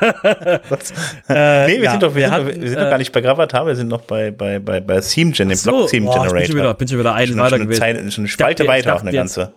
[0.00, 3.12] Äh, nee, wir ja, sind doch, wir, wir, hatten, wir sind äh, doch gar nicht
[3.12, 6.34] bei Gravatar, wir sind noch bei, bei, bei, bei Theme Gen, dem Block Theme Generator.
[6.34, 7.82] Bin schon wieder, bin schon wieder einen schon, weiter schon gewesen.
[7.82, 9.40] Eine, schon eine Spalte dachte, weiter, auch eine ganze.
[9.40, 9.52] Jetzt,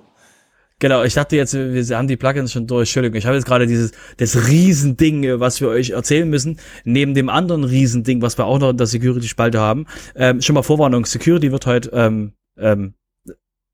[0.82, 2.90] Genau, ich dachte jetzt, wir haben die Plugins schon durch.
[2.90, 7.30] Entschuldigung, ich habe jetzt gerade dieses das Riesending, was wir euch erzählen müssen, neben dem
[7.30, 9.86] anderen Riesending, was wir auch noch in der Security-Spalte haben.
[10.16, 12.96] Ähm, schon mal Vorwarnung, Security wird heute ähm, ähm,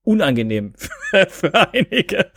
[0.03, 0.73] unangenehm
[1.29, 2.29] für einige.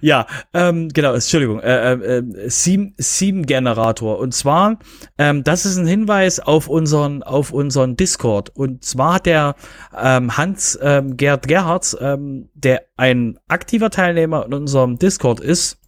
[0.00, 4.18] Ja, ähm, genau, Entschuldigung, äh, äh, Theme-Generator.
[4.18, 4.78] Und zwar,
[5.18, 8.50] ähm, das ist ein Hinweis auf unseren, auf unseren Discord.
[8.50, 9.54] Und zwar hat der
[9.96, 15.78] ähm, Hans ähm, Gerd Gerhards, ähm, der ein aktiver Teilnehmer in unserem Discord ist,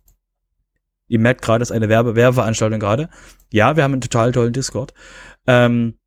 [1.09, 3.09] ihr merkt gerade, das ist eine Werbe Werbeveranstaltung gerade.
[3.53, 4.93] Ja, wir haben einen total tollen Discord.
[5.47, 5.99] Ähm,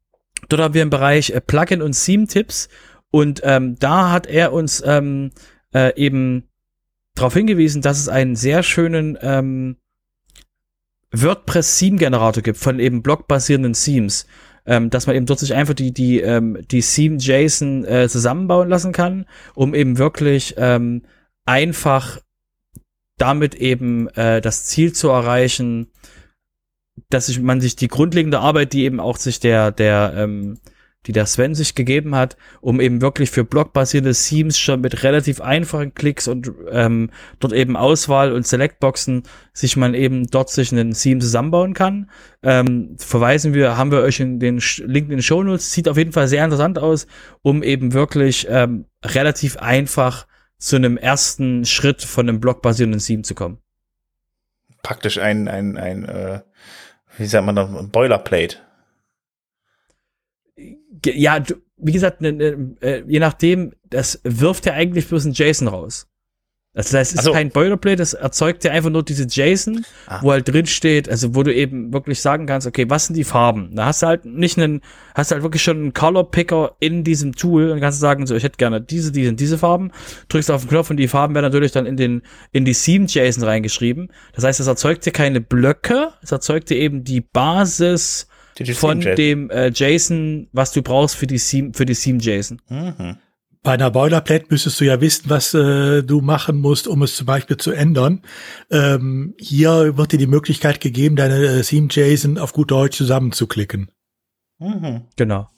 [0.47, 2.69] dort haben wir im Bereich äh, Plugin und Theme-Tipps
[3.11, 5.31] und ähm, da hat er uns ähm,
[5.73, 6.47] äh, eben
[7.15, 9.77] darauf hingewiesen, dass es einen sehr schönen ähm,
[11.11, 14.25] WordPress-Theme-Generator gibt von eben blockbasierenden Themes.
[14.63, 18.91] Ähm, dass man eben dort sich einfach die, die, ähm, die Theme-JSON äh, zusammenbauen lassen
[18.91, 21.01] kann, um eben wirklich ähm,
[21.45, 22.19] einfach
[23.17, 25.87] damit eben äh, das Ziel zu erreichen,
[27.09, 30.59] dass sich, man sich die grundlegende Arbeit, die eben auch sich der, der ähm,
[31.07, 35.41] die der Sven sich gegeben hat, um eben wirklich für blockbasierte Themes schon mit relativ
[35.41, 39.23] einfachen Klicks und ähm, dort eben Auswahl und Selectboxen
[39.53, 42.09] sich man eben dort sich einen Theme zusammenbauen kann.
[42.43, 45.97] Ähm, verweisen wir, haben wir euch in den Link in den Show Notes, sieht auf
[45.97, 47.07] jeden Fall sehr interessant aus,
[47.41, 50.27] um eben wirklich ähm, relativ einfach
[50.59, 53.57] zu einem ersten Schritt von einem blockbasierten Theme zu kommen.
[54.83, 56.41] Praktisch ein, ein, ein, äh,
[57.17, 58.57] wie sagt man da, Boilerplate
[61.05, 65.33] ja, du, wie gesagt, ne, ne, äh, je nachdem, das wirft ja eigentlich bloß ein
[65.33, 66.07] JSON raus.
[66.73, 70.19] Das heißt, es ist also, kein Boilerplate, das erzeugt ja einfach nur diese JSON, ah.
[70.21, 73.25] wo halt drin steht, also wo du eben wirklich sagen kannst, okay, was sind die
[73.25, 73.75] Farben?
[73.75, 74.79] Da hast du halt nicht einen,
[75.13, 78.35] hast du halt wirklich schon einen Color Picker in diesem Tool und kannst sagen, so,
[78.35, 79.91] ich hätte gerne diese, diese, diese Farben,
[80.29, 82.21] drückst auf den Knopf und die Farben werden natürlich dann in den,
[82.53, 84.09] in die Theme JSON reingeschrieben.
[84.33, 88.27] Das heißt, es erzeugt dir keine Blöcke, es erzeugt dir eben die Basis,
[88.73, 92.61] von dem äh, JSON, was du brauchst für die Theme, für die Theme JSON.
[92.69, 93.17] Mhm.
[93.63, 97.27] Bei einer Boilerplate müsstest du ja wissen, was äh, du machen musst, um es zum
[97.27, 98.23] Beispiel zu ändern.
[98.71, 103.91] Ähm, hier wird dir die Möglichkeit gegeben, deine äh, Theme JSON auf gut Deutsch zusammenzuklicken.
[104.57, 105.03] Mhm.
[105.15, 105.49] Genau.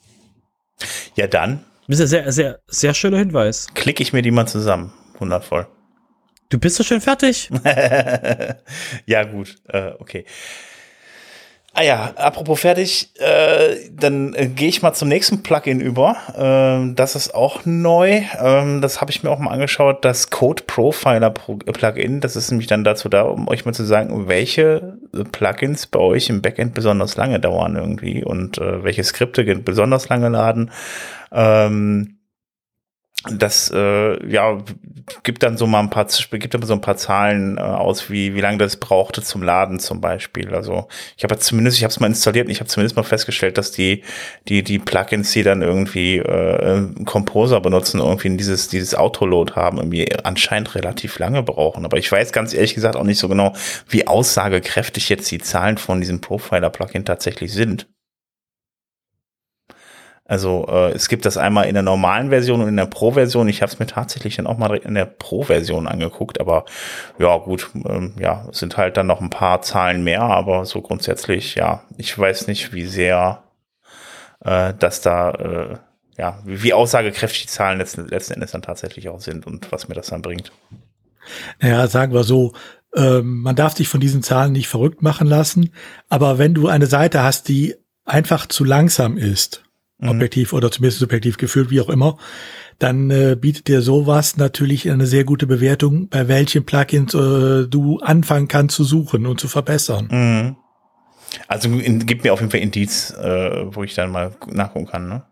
[1.15, 1.63] Ja, dann.
[1.87, 3.67] Das ist ein sehr, sehr, sehr schöner Hinweis.
[3.73, 4.91] Klicke ich mir die mal zusammen.
[5.19, 5.67] Wundervoll.
[6.49, 7.49] Du bist doch schon fertig.
[9.05, 9.55] ja, gut.
[9.67, 10.25] Äh, okay.
[11.75, 16.17] Ah ja, apropos fertig, äh, dann äh, gehe ich mal zum nächsten Plugin über.
[16.37, 18.21] Ähm, das ist auch neu.
[18.39, 22.19] Ähm, das habe ich mir auch mal angeschaut, das Code Profiler Plugin.
[22.19, 24.99] Das ist nämlich dann dazu da, um euch mal zu sagen, welche
[25.31, 30.29] Plugins bei euch im Backend besonders lange dauern irgendwie und äh, welche Skripte besonders lange
[30.29, 30.69] laden.
[31.31, 32.17] Ähm,
[33.31, 34.57] das äh, ja
[35.23, 38.35] gibt dann so mal ein paar gibt dann so ein paar Zahlen äh, aus, wie
[38.35, 40.53] wie lange das brauchte zum Laden zum Beispiel.
[40.53, 43.57] Also ich habe zumindest, ich habe es mal installiert und ich habe zumindest mal festgestellt,
[43.57, 44.03] dass die
[44.49, 50.13] die die Plugins, die dann irgendwie äh, Composer benutzen, irgendwie dieses dieses Autoload haben, irgendwie
[50.23, 51.85] anscheinend relativ lange brauchen.
[51.85, 53.53] Aber ich weiß ganz ehrlich gesagt auch nicht so genau,
[53.87, 57.87] wie aussagekräftig jetzt die Zahlen von diesem Profiler-Plugin tatsächlich sind.
[60.33, 63.47] Also äh, es gibt das einmal in der normalen Version und in der Pro-Version.
[63.49, 66.65] Ich habe es mir tatsächlich dann auch mal in der Pro-Version angeguckt, aber
[67.19, 70.81] ja gut, ähm, ja, es sind halt dann noch ein paar Zahlen mehr, aber so
[70.81, 73.43] grundsätzlich, ja, ich weiß nicht, wie sehr
[74.43, 75.77] äh, dass da, äh,
[76.17, 79.87] ja, wie, wie aussagekräftig die Zahlen letzten, letzten Endes dann tatsächlich auch sind und was
[79.87, 80.51] mir das dann bringt.
[81.61, 82.53] Naja, sagen wir so,
[82.95, 85.69] ähm, man darf sich von diesen Zahlen nicht verrückt machen lassen,
[86.09, 89.63] aber wenn du eine Seite hast, die einfach zu langsam ist,
[89.97, 90.09] mhm.
[90.09, 92.17] objektiv oder zumindest subjektiv gefühlt, wie auch immer,
[92.79, 97.99] dann äh, bietet dir sowas natürlich eine sehr gute Bewertung, bei welchen Plugins äh, du
[97.99, 100.07] anfangen kannst zu suchen und zu verbessern.
[100.11, 100.55] Mhm.
[101.47, 105.07] Also in, gib mir auf jeden Fall Indiz, äh, wo ich dann mal nachgucken kann,
[105.07, 105.23] ne?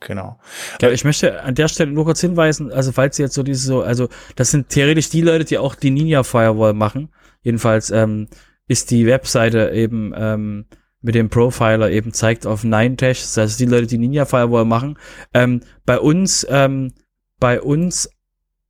[0.00, 0.40] Genau.
[0.80, 3.64] Ja, ich möchte an der Stelle nur kurz hinweisen, also falls Sie jetzt so diese
[3.64, 7.10] so, also das sind theoretisch die Leute, die auch die Ninja Firewall machen.
[7.42, 8.26] Jedenfalls ähm,
[8.66, 10.66] ist die Webseite eben ähm,
[11.02, 14.64] mit dem Profiler eben zeigt auf Nine Dash, das heißt die Leute, die Ninja Firewall
[14.64, 14.98] machen.
[15.34, 16.92] Ähm, bei uns, ähm,
[17.38, 18.08] bei uns,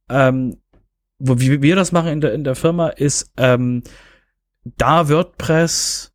[0.08, 0.56] ähm,
[1.18, 3.82] wo wie wir das machen in der in der Firma, ist ähm,
[4.64, 6.12] da WordPress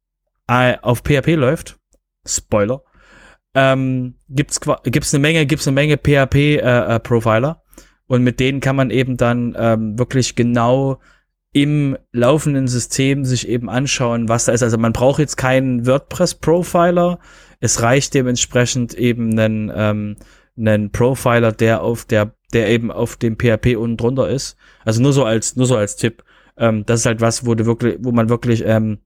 [0.47, 1.79] äh, auf PHP läuft.
[2.25, 2.81] Spoiler.
[3.53, 7.63] Ähm, gibt's gibt's eine Menge gibt's eine Menge PHP äh, äh, Profiler
[8.07, 10.99] und mit denen kann man eben dann ähm, wirklich genau
[11.53, 14.63] im laufenden System sich eben anschauen, was da ist.
[14.63, 17.19] Also man braucht jetzt keinen WordPress-Profiler.
[17.59, 20.15] Es reicht dementsprechend eben einen, ähm,
[20.57, 24.57] einen Profiler, der auf der, der eben auf dem PHP unten drunter ist.
[24.85, 26.23] Also nur so als, nur so als Tipp.
[26.57, 28.99] Ähm, das ist halt was, wo du wirklich, wo man wirklich ähm,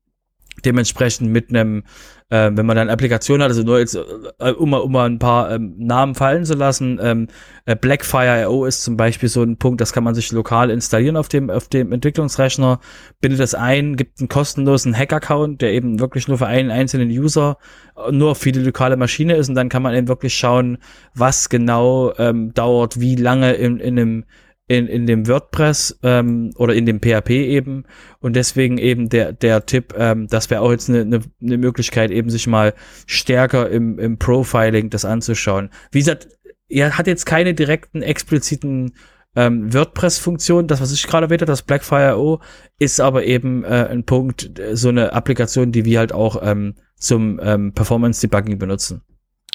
[0.65, 1.83] dementsprechend mit einem,
[2.31, 5.19] äh, wenn man dann Applikation hat, also nur jetzt, äh, um, mal, um mal ein
[5.19, 7.27] paar ähm, Namen fallen zu lassen, ähm,
[7.65, 11.27] äh, Blackfire.io ist zum Beispiel so ein Punkt, das kann man sich lokal installieren auf
[11.27, 12.79] dem, auf dem Entwicklungsrechner,
[13.19, 17.57] bindet das ein, gibt einen kostenlosen Hack-Account, der eben wirklich nur für einen einzelnen User
[17.97, 19.49] äh, nur für die lokale Maschine ist.
[19.49, 20.77] Und dann kann man eben wirklich schauen,
[21.13, 24.23] was genau ähm, dauert, wie lange in, in einem
[24.71, 27.83] in, in dem WordPress ähm, oder in dem PHP eben.
[28.21, 32.09] Und deswegen eben der, der Tipp, ähm, das wäre auch jetzt eine, eine, eine Möglichkeit,
[32.09, 32.73] eben sich mal
[33.05, 35.71] stärker im, im Profiling das anzuschauen.
[35.91, 36.29] Wie gesagt,
[36.69, 38.93] er hat jetzt keine direkten, expliziten
[39.35, 42.39] ähm, WordPress-Funktion, das, was ich gerade erwähnt habe, das Blackfire.io,
[42.79, 47.41] ist aber eben äh, ein Punkt, so eine Applikation, die wir halt auch ähm, zum
[47.43, 49.01] ähm, Performance-Debugging benutzen.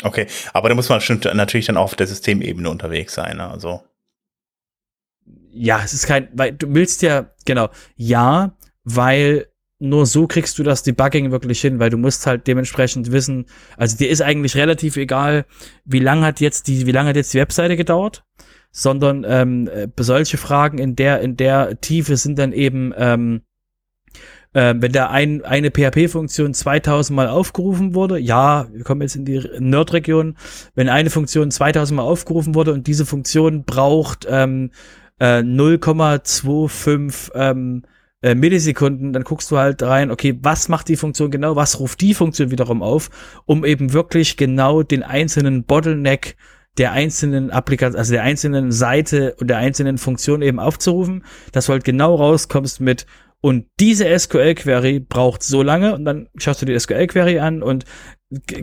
[0.02, 1.00] Okay, aber da muss man
[1.32, 3.38] natürlich dann auch auf der Systemebene unterwegs sein.
[3.38, 3.48] Ne?
[3.48, 3.80] Also
[5.56, 9.46] ja, es ist kein, weil du willst ja, genau, ja, weil
[9.78, 13.46] nur so kriegst du das Debugging wirklich hin, weil du musst halt dementsprechend wissen,
[13.76, 15.44] also dir ist eigentlich relativ egal,
[15.84, 18.24] wie lange hat jetzt die, wie lange hat jetzt die Webseite gedauert,
[18.70, 23.42] sondern ähm, äh, solche Fragen in der, in der Tiefe sind dann eben, ähm,
[24.54, 29.26] äh, wenn da ein, eine PHP-Funktion 2000 Mal aufgerufen wurde, ja, wir kommen jetzt in
[29.26, 30.38] die Nerd-Region,
[30.74, 34.70] wenn eine Funktion 2000 Mal aufgerufen wurde und diese Funktion braucht ähm,
[35.18, 37.82] äh, 0,25 ähm,
[38.22, 42.00] äh, Millisekunden, dann guckst du halt rein, okay, was macht die Funktion genau, was ruft
[42.00, 43.10] die Funktion wiederum auf,
[43.44, 46.36] um eben wirklich genau den einzelnen Bottleneck
[46.78, 51.72] der einzelnen Applikation, also der einzelnen Seite und der einzelnen Funktion eben aufzurufen, dass du
[51.72, 53.06] halt genau rauskommst mit,
[53.46, 57.84] und diese SQL-Query braucht so lange und dann schaust du die SQL-Query an und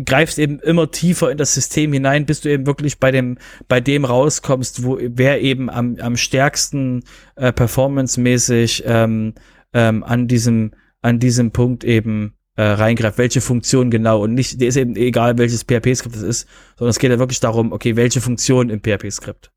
[0.05, 3.37] greifst eben immer tiefer in das System hinein, bis du eben wirklich bei dem,
[3.69, 7.05] bei dem rauskommst, wo wer eben am, am stärksten
[7.37, 9.35] äh, performancemäßig ähm,
[9.71, 14.67] ähm, an diesem, an diesem Punkt eben äh, reingreift, welche Funktion genau und nicht, dir
[14.67, 18.19] ist eben egal, welches PHP-Skript es ist, sondern es geht ja wirklich darum, okay, welche
[18.19, 19.49] Funktion im PHP-Skript.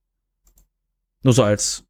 [1.24, 1.85] Nur so als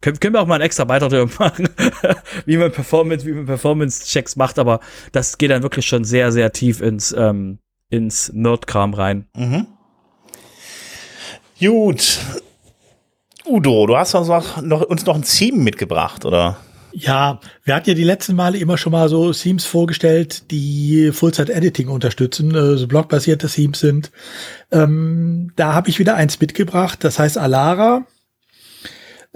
[0.00, 1.68] können, können wir auch mal einen extra Beitrag darüber machen,
[2.46, 4.80] wie man Performance, wie man Performance-Checks macht, aber
[5.12, 9.26] das geht dann wirklich schon sehr, sehr tief ins, ähm, ins Nerd-Kram rein.
[9.36, 9.66] Mhm.
[11.58, 12.18] Gut.
[13.46, 16.58] Udo, du hast uns noch, noch, uns noch ein Theme mitgebracht, oder?
[16.92, 21.88] Ja, wir hatten ja die letzten Male immer schon mal so Themes vorgestellt, die Full-Site-Editing
[21.88, 24.10] unterstützen, äh, so blockbasierte Themes sind.
[24.72, 28.06] Ähm, da habe ich wieder eins mitgebracht, das heißt Alara.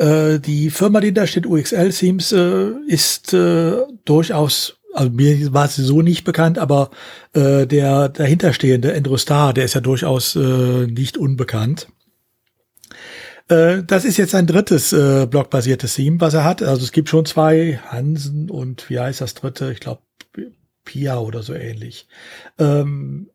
[0.00, 5.66] Äh, die Firma, die da steht, UXL Themes, äh, ist äh, durchaus also mir war
[5.66, 6.90] es so nicht bekannt, aber
[7.32, 11.86] äh, der dahinterstehende Andrew Starr, der ist ja durchaus äh, nicht unbekannt.
[13.48, 16.62] Äh, das ist jetzt ein drittes äh, blockbasiertes Theme, was er hat.
[16.62, 19.70] Also es gibt schon zwei, Hansen und wie heißt das dritte?
[19.70, 20.02] Ich glaube
[20.84, 22.08] Pia oder so ähnlich.
[22.58, 23.30] Ähm,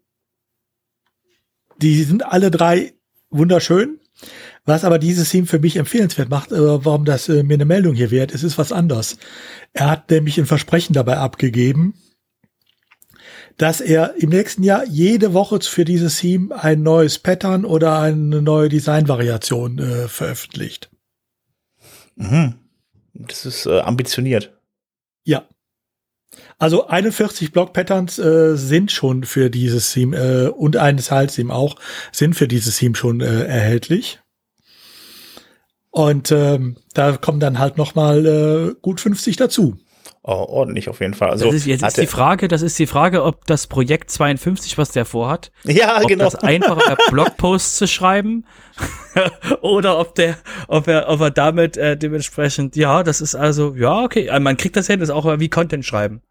[1.77, 2.95] die sind alle drei
[3.29, 3.99] wunderschön.
[4.65, 7.93] Was aber dieses Theme für mich empfehlenswert macht, äh, warum das äh, mir eine Meldung
[7.93, 9.17] hier wert, es ist was anderes.
[9.73, 11.93] Er hat nämlich ein Versprechen dabei abgegeben,
[13.57, 18.41] dass er im nächsten Jahr jede Woche für dieses Theme ein neues Pattern oder eine
[18.41, 20.89] neue Designvariation äh, veröffentlicht.
[22.15, 22.55] Mhm.
[23.13, 24.57] Das ist äh, ambitioniert.
[25.23, 25.47] Ja.
[26.57, 31.77] Also 41 Block-Patterns äh, sind schon für dieses Theme äh, und ein Style-Theme auch
[32.11, 34.19] sind für dieses Theme schon äh, erhältlich.
[35.95, 39.77] Und ähm, da kommen dann halt noch mal äh, gut 50 dazu.
[40.23, 41.29] Oh, ordentlich auf jeden Fall.
[41.29, 44.77] Also das ist, jetzt ist die Frage, das ist die Frage, ob das Projekt 52,
[44.77, 46.25] was der vorhat, ja, ob genau.
[46.25, 48.45] das einfacher Blogposts zu schreiben
[49.61, 50.35] oder ob der,
[50.67, 54.57] ob er, ob er damit äh, dementsprechend, ja, das ist also, ja, okay, äh, man
[54.57, 56.21] kriegt das hin, das ist auch wie Content schreiben.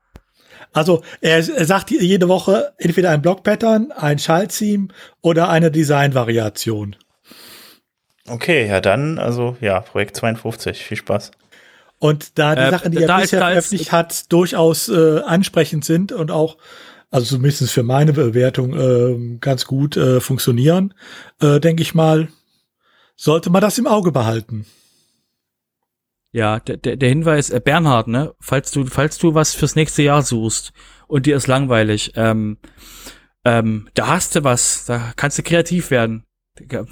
[0.74, 4.88] Also er, er sagt jede Woche entweder ein Blog-Pattern, ein Schalttheme
[5.22, 6.96] oder eine Design-Variation.
[8.28, 11.30] Okay, ja dann, also ja, Projekt 52, viel Spaß.
[11.98, 14.88] Und da die Äh, Sachen, die da er ist- bisher da ist- veröffentlicht hat, durchaus
[14.88, 16.56] äh, ansprechend sind und auch,
[17.10, 20.94] also zumindest für meine Bewertung, äh, ganz gut äh, funktionieren,
[21.40, 22.28] äh, denke ich mal,
[23.16, 24.66] sollte man das im Auge behalten.
[26.32, 30.02] Ja, der, der, der Hinweis, äh, Bernhard, ne, falls du, falls du was fürs nächste
[30.02, 30.72] Jahr suchst
[31.06, 32.58] und dir ist langweilig, ähm,
[33.44, 36.24] ähm, da hast du was, da kannst du kreativ werden.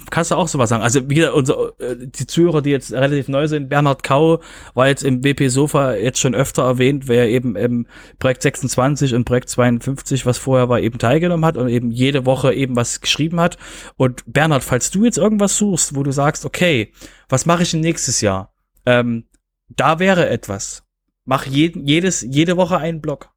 [0.09, 0.83] Kannst du auch sowas sagen.
[0.83, 4.41] Also wieder unser, äh, die Zuhörer, die jetzt relativ neu sind, Bernhard Kau
[4.73, 7.87] war jetzt im BP Sofa jetzt schon öfter erwähnt, wer eben im
[8.19, 12.53] Projekt 26 und Projekt 52, was vorher war, eben teilgenommen hat und eben jede Woche
[12.53, 13.57] eben was geschrieben hat.
[13.95, 16.91] Und Bernhard, falls du jetzt irgendwas suchst, wo du sagst, okay,
[17.29, 18.53] was mache ich denn nächstes Jahr?
[18.85, 19.29] Ähm,
[19.69, 20.83] da wäre etwas.
[21.23, 23.32] Mach jeden, jedes, jede Woche einen Blog.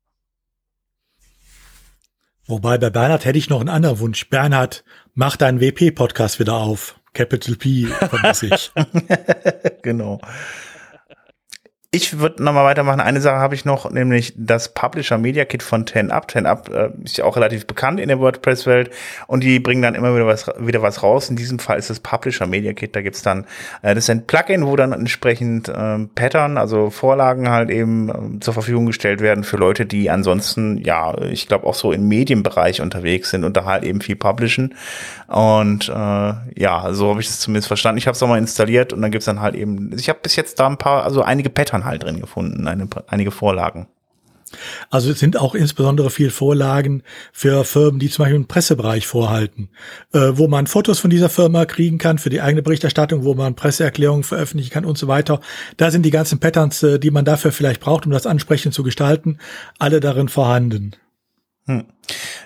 [2.47, 4.29] Wobei bei Bernhard hätte ich noch einen anderen Wunsch.
[4.29, 4.85] Bernhard,
[5.15, 6.99] mach deinen WP-Podcast wieder auf.
[7.13, 8.73] Capital P, vermisse ich.
[9.83, 10.21] genau.
[11.97, 13.01] Ich würde nochmal weitermachen.
[13.01, 16.29] Eine Sache habe ich noch, nämlich das Publisher Media Kit von 10up.
[16.29, 18.91] 10up äh, ist ja auch relativ bekannt in der WordPress-Welt
[19.27, 21.31] und die bringen dann immer wieder was, wieder was raus.
[21.31, 22.95] In diesem Fall ist das Publisher Media Kit.
[22.95, 23.47] Da gibt's dann,
[23.81, 28.41] äh, das ist ein Plugin, wo dann entsprechend ähm, Pattern, also Vorlagen halt eben ähm,
[28.43, 32.83] zur Verfügung gestellt werden für Leute, die ansonsten, ja, ich glaube auch so im Medienbereich
[32.83, 34.75] unterwegs sind und da halt eben viel publishen.
[35.29, 37.97] Und äh, ja, so habe ich es zumindest verstanden.
[37.97, 40.37] Ich habe es auch mal installiert und dann gibt's dann halt eben, ich habe bis
[40.37, 43.89] jetzt da ein paar, also einige Pattern halt drin gefunden, eine, einige Vorlagen.
[44.91, 49.71] Also es sind auch insbesondere viel Vorlagen für Firmen, die zum Beispiel einen Pressebereich vorhalten,
[50.13, 53.57] äh, wo man Fotos von dieser Firma kriegen kann für die eigene Berichterstattung, wo man
[53.57, 55.41] Presseerklärungen veröffentlichen kann und so weiter.
[55.77, 58.85] Da sind die ganzen Patterns, äh, die man dafür vielleicht braucht, um das ansprechend zu
[58.85, 59.39] gestalten,
[59.79, 60.93] alle darin vorhanden.
[61.67, 61.87] Hm.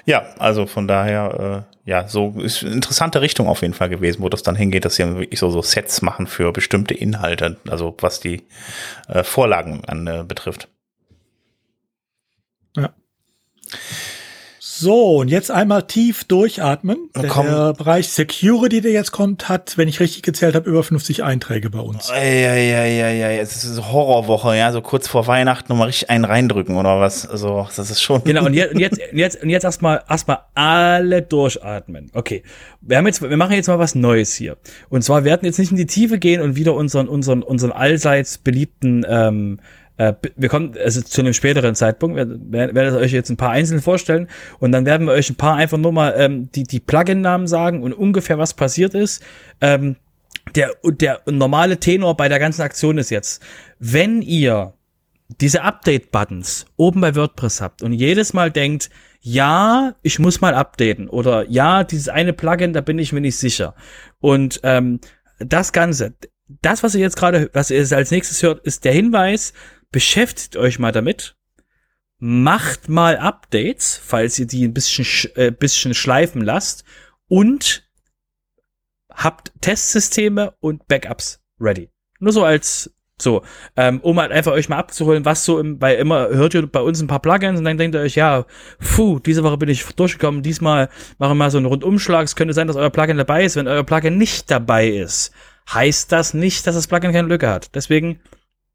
[0.07, 4.23] Ja, also von daher, äh, ja, so ist eine interessante Richtung auf jeden Fall gewesen,
[4.23, 7.97] wo das dann hingeht, dass sie wirklich so, so Sets machen für bestimmte Inhalte, also
[8.01, 8.43] was die
[9.09, 10.69] äh, Vorlagen an, äh, betrifft.
[12.77, 12.91] Ja.
[14.81, 17.11] So, und jetzt einmal tief durchatmen.
[17.29, 17.47] Komm.
[17.47, 21.69] der Bereich Security, der jetzt kommt, hat, wenn ich richtig gezählt habe, über 50 Einträge
[21.69, 22.09] bei uns.
[22.09, 26.09] Ja, ja, ja, ja, ja, es ist Horrorwoche, ja, so kurz vor Weihnachten nochmal richtig
[26.09, 27.29] einen reindrücken oder was.
[27.29, 28.25] Also, das ist schon.
[28.25, 32.11] Genau, und jetzt, und jetzt, und jetzt, und jetzt erstmal, erstmal alle durchatmen.
[32.15, 32.43] Okay.
[32.81, 34.57] Wir haben jetzt, wir machen jetzt mal was Neues hier.
[34.89, 38.39] Und zwar, werden jetzt nicht in die Tiefe gehen und wieder unseren, unseren, unseren allseits
[38.39, 39.63] beliebten, ähm, äh,
[40.37, 43.83] wir kommen also zu einem späteren Zeitpunkt, wir werden werden euch jetzt ein paar einzeln
[43.83, 44.29] vorstellen
[44.59, 47.83] und dann werden wir euch ein paar einfach nur mal ähm, die, die Plugin-Namen sagen
[47.83, 49.23] und ungefähr was passiert ist.
[49.61, 49.97] Ähm,
[50.55, 53.43] der, der normale Tenor bei der ganzen Aktion ist jetzt,
[53.79, 54.73] wenn ihr
[55.39, 58.89] diese Update-Buttons oben bei WordPress habt und jedes Mal denkt,
[59.21, 63.37] ja, ich muss mal updaten oder ja, dieses eine Plugin, da bin ich mir nicht
[63.37, 63.75] sicher.
[64.19, 64.99] Und ähm,
[65.39, 66.15] das Ganze,
[66.63, 69.53] das, was ihr jetzt gerade, was ihr jetzt als nächstes hört, ist der Hinweis,
[69.91, 71.37] beschäftigt euch mal damit,
[72.19, 76.85] macht mal Updates, falls ihr die ein bisschen, sch äh, bisschen schleifen lasst
[77.29, 77.89] und
[79.11, 81.91] habt Testsysteme und Backups ready.
[82.19, 83.43] Nur so als so,
[83.77, 86.81] ähm, um halt einfach euch mal abzuholen, was so im, weil immer hört ihr bei
[86.81, 88.47] uns ein paar Plugins und dann denkt ihr euch, ja,
[88.79, 90.89] puh, diese Woche bin ich durchgekommen, diesmal
[91.19, 92.25] machen wir mal so einen Rundumschlag.
[92.25, 93.57] Es könnte sein, dass euer Plugin dabei ist.
[93.57, 95.33] Wenn euer Plugin nicht dabei ist,
[95.73, 97.75] heißt das nicht, dass das Plugin keine Lücke hat.
[97.75, 98.21] Deswegen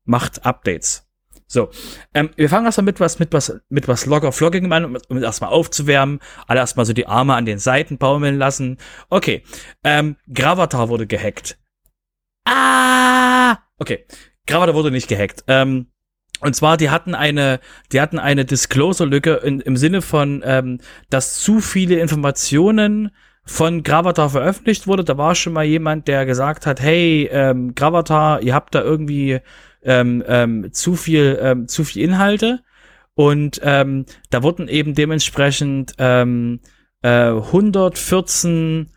[0.03, 1.04] macht Updates.
[1.47, 1.69] So,
[2.13, 5.23] ähm, wir fangen erstmal mit was, mit was, mit was locker flogging an, um, um
[5.23, 8.77] erstmal aufzuwärmen, alle erstmal so die Arme an den Seiten baumeln lassen.
[9.09, 9.43] Okay,
[9.83, 11.57] ähm, Gravatar wurde gehackt.
[12.45, 13.57] Ah!
[13.77, 14.05] Okay,
[14.47, 15.43] Gravatar wurde nicht gehackt.
[15.47, 15.87] Ähm,
[16.41, 17.59] und zwar, die hatten eine,
[17.91, 20.79] die hatten eine Disclosure-Lücke im Sinne von, ähm,
[21.09, 23.11] dass zu viele Informationen
[23.45, 25.03] von Gravatar veröffentlicht wurde.
[25.03, 29.39] Da war schon mal jemand, der gesagt hat, hey, ähm, Gravatar, ihr habt da irgendwie
[29.85, 32.61] ähm, ähm, zu viel, ähm, zu viel Inhalte.
[33.13, 36.59] Und ähm, da wurden eben dementsprechend ähm,
[37.01, 38.91] äh, 114,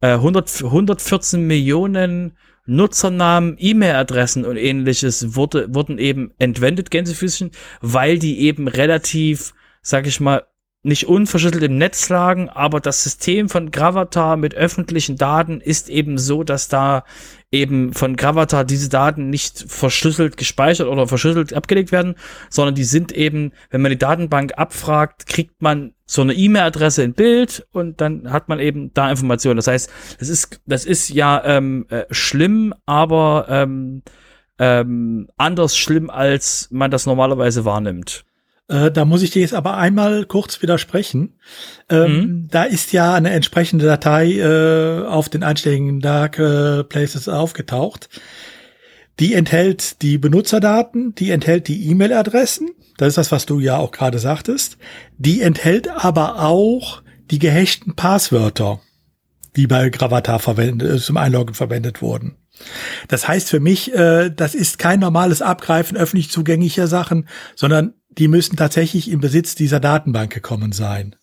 [0.00, 2.32] äh, 100, 114 Millionen
[2.68, 10.20] Nutzernamen, E-Mail-Adressen und ähnliches wurde, wurden eben entwendet, Gänsefüßchen, weil die eben relativ, sag ich
[10.20, 10.44] mal,
[10.82, 16.18] nicht unverschlüsselt im Netz lagen, aber das System von Gravatar mit öffentlichen Daten ist eben
[16.18, 17.04] so, dass da
[17.50, 22.14] eben von Gravatar diese Daten nicht verschlüsselt gespeichert oder verschlüsselt abgelegt werden,
[22.50, 27.14] sondern die sind eben, wenn man die Datenbank abfragt, kriegt man so eine E-Mail-Adresse in
[27.14, 29.56] Bild und dann hat man eben da Informationen.
[29.56, 34.02] Das heißt, das ist, das ist ja ähm, äh, schlimm, aber ähm,
[34.58, 38.24] ähm, anders schlimm, als man das normalerweise wahrnimmt.
[38.68, 41.34] Äh, da muss ich dir jetzt aber einmal kurz widersprechen.
[41.88, 42.48] Ähm, mhm.
[42.50, 48.08] Da ist ja eine entsprechende Datei äh, auf den einschlägigen Dark äh, Places aufgetaucht.
[49.18, 52.70] Die enthält die Benutzerdaten, die enthält die E-Mail-Adressen.
[52.98, 54.76] Das ist das, was du ja auch gerade sagtest.
[55.16, 58.80] Die enthält aber auch die gehashten Passwörter,
[59.56, 62.36] die bei Gravatar verwendet, äh, zum Einloggen verwendet wurden.
[63.08, 68.28] Das heißt für mich, äh, das ist kein normales Abgreifen öffentlich zugänglicher Sachen, sondern die
[68.28, 71.16] müssen tatsächlich im Besitz dieser Datenbank gekommen sein.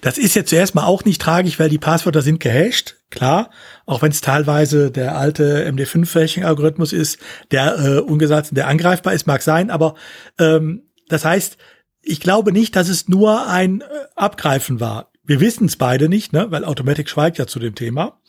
[0.00, 3.50] Das ist jetzt zuerst mal auch nicht tragisch, weil die Passwörter sind gehasht, klar,
[3.86, 7.18] auch wenn es teilweise der alte MD5-Phishing-Algorithmus ist,
[7.50, 9.94] der äh, ungesagt, der angreifbar ist, mag sein, aber
[10.38, 11.56] ähm, das heißt,
[12.02, 13.84] ich glaube nicht, dass es nur ein äh,
[14.16, 15.10] Abgreifen war.
[15.24, 18.20] Wir wissen es beide nicht, ne, weil Automatic schweigt ja zu dem Thema.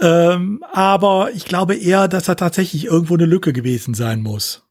[0.00, 4.62] Ähm, aber ich glaube eher, dass da tatsächlich irgendwo eine Lücke gewesen sein muss.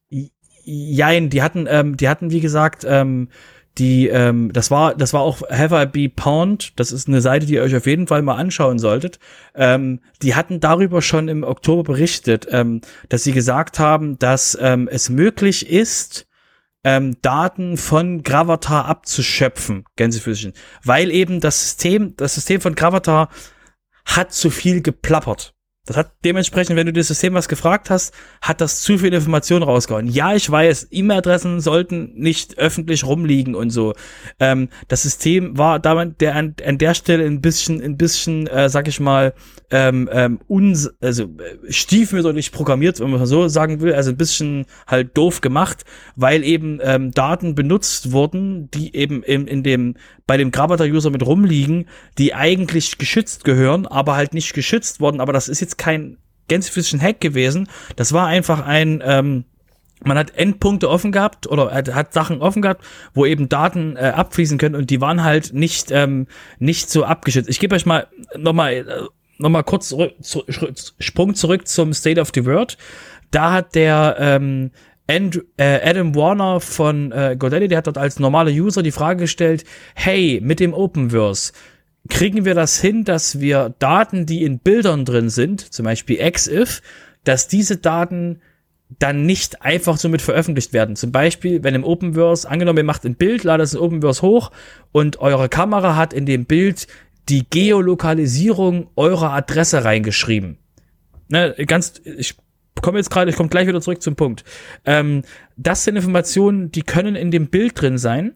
[0.64, 3.30] Jein, die hatten, ähm, die hatten, wie gesagt, ähm,
[3.78, 6.80] die, ähm, das war, das war auch Have I Be Pound.
[6.80, 9.20] Das ist eine Seite, die ihr euch auf jeden Fall mal anschauen solltet.
[9.55, 14.89] Ähm, die hatten darüber schon im Oktober berichtet, ähm, dass sie gesagt haben, dass ähm,
[14.91, 16.28] es möglich ist,
[16.84, 20.53] ähm, Daten von Gravatar abzuschöpfen, Gänsefüßchen,
[20.84, 23.30] weil eben das System, das System von Gravatar
[24.05, 25.53] hat zu viel geplappert.
[25.92, 29.62] Das hat dementsprechend, wenn du das System was gefragt hast, hat das zu viel Information
[29.62, 30.08] rausgehauen.
[30.08, 33.94] Ja, ich weiß, E-Mail-Adressen sollten nicht öffentlich rumliegen und so.
[34.39, 38.70] Ähm, das System war damit der an, an der Stelle ein bisschen, ein bisschen, äh,
[38.70, 39.34] sag ich mal,
[39.70, 44.68] ähm, ähm, uns, also äh, stiefmütterlich programmiert, wenn man so sagen will, also ein bisschen
[44.88, 45.84] halt doof gemacht,
[46.16, 49.96] weil eben ähm, Daten benutzt wurden, die eben in, in dem
[50.32, 55.20] bei dem Gravatar-User mit rumliegen, die eigentlich geschützt gehören, aber halt nicht geschützt wurden.
[55.20, 56.16] Aber das ist jetzt kein
[56.48, 57.68] gänsefüßchen Hack gewesen.
[57.98, 59.44] Das war einfach ein, ähm,
[60.06, 62.82] man hat Endpunkte offen gehabt oder hat Sachen offen gehabt,
[63.14, 66.28] wo eben Daten äh, abfließen können und die waren halt nicht ähm,
[66.60, 67.50] nicht so abgeschützt.
[67.50, 68.08] Ich gebe euch mal
[68.38, 68.84] nochmal äh,
[69.38, 70.46] noch mal kurz zurück, zu,
[71.00, 72.78] Sprung zurück zum State of the World.
[73.32, 74.72] Da hat der ähm,
[75.12, 79.24] And, äh, Adam Warner von äh, GoDaddy, der hat dort als normaler User die Frage
[79.24, 81.51] gestellt, hey, mit dem Openverse,
[82.07, 86.82] kriegen wir das hin, dass wir Daten, die in Bildern drin sind, zum Beispiel EXIF,
[87.26, 88.39] dass diese Daten
[88.99, 90.95] dann nicht einfach so mit veröffentlicht werden.
[90.95, 94.51] Zum Beispiel, wenn im Openverse, angenommen, ihr macht ein Bild, ladet es in Openverse hoch
[94.93, 96.88] und eure Kamera hat in dem Bild
[97.28, 100.57] die Geolokalisierung eurer Adresse reingeschrieben.
[101.28, 102.36] Ne, ganz, ich
[102.82, 104.44] komme jetzt gerade, ich komme gleich wieder zurück zum Punkt.
[104.86, 105.24] Ähm,
[105.58, 108.34] das sind Informationen, die können in dem Bild drin sein.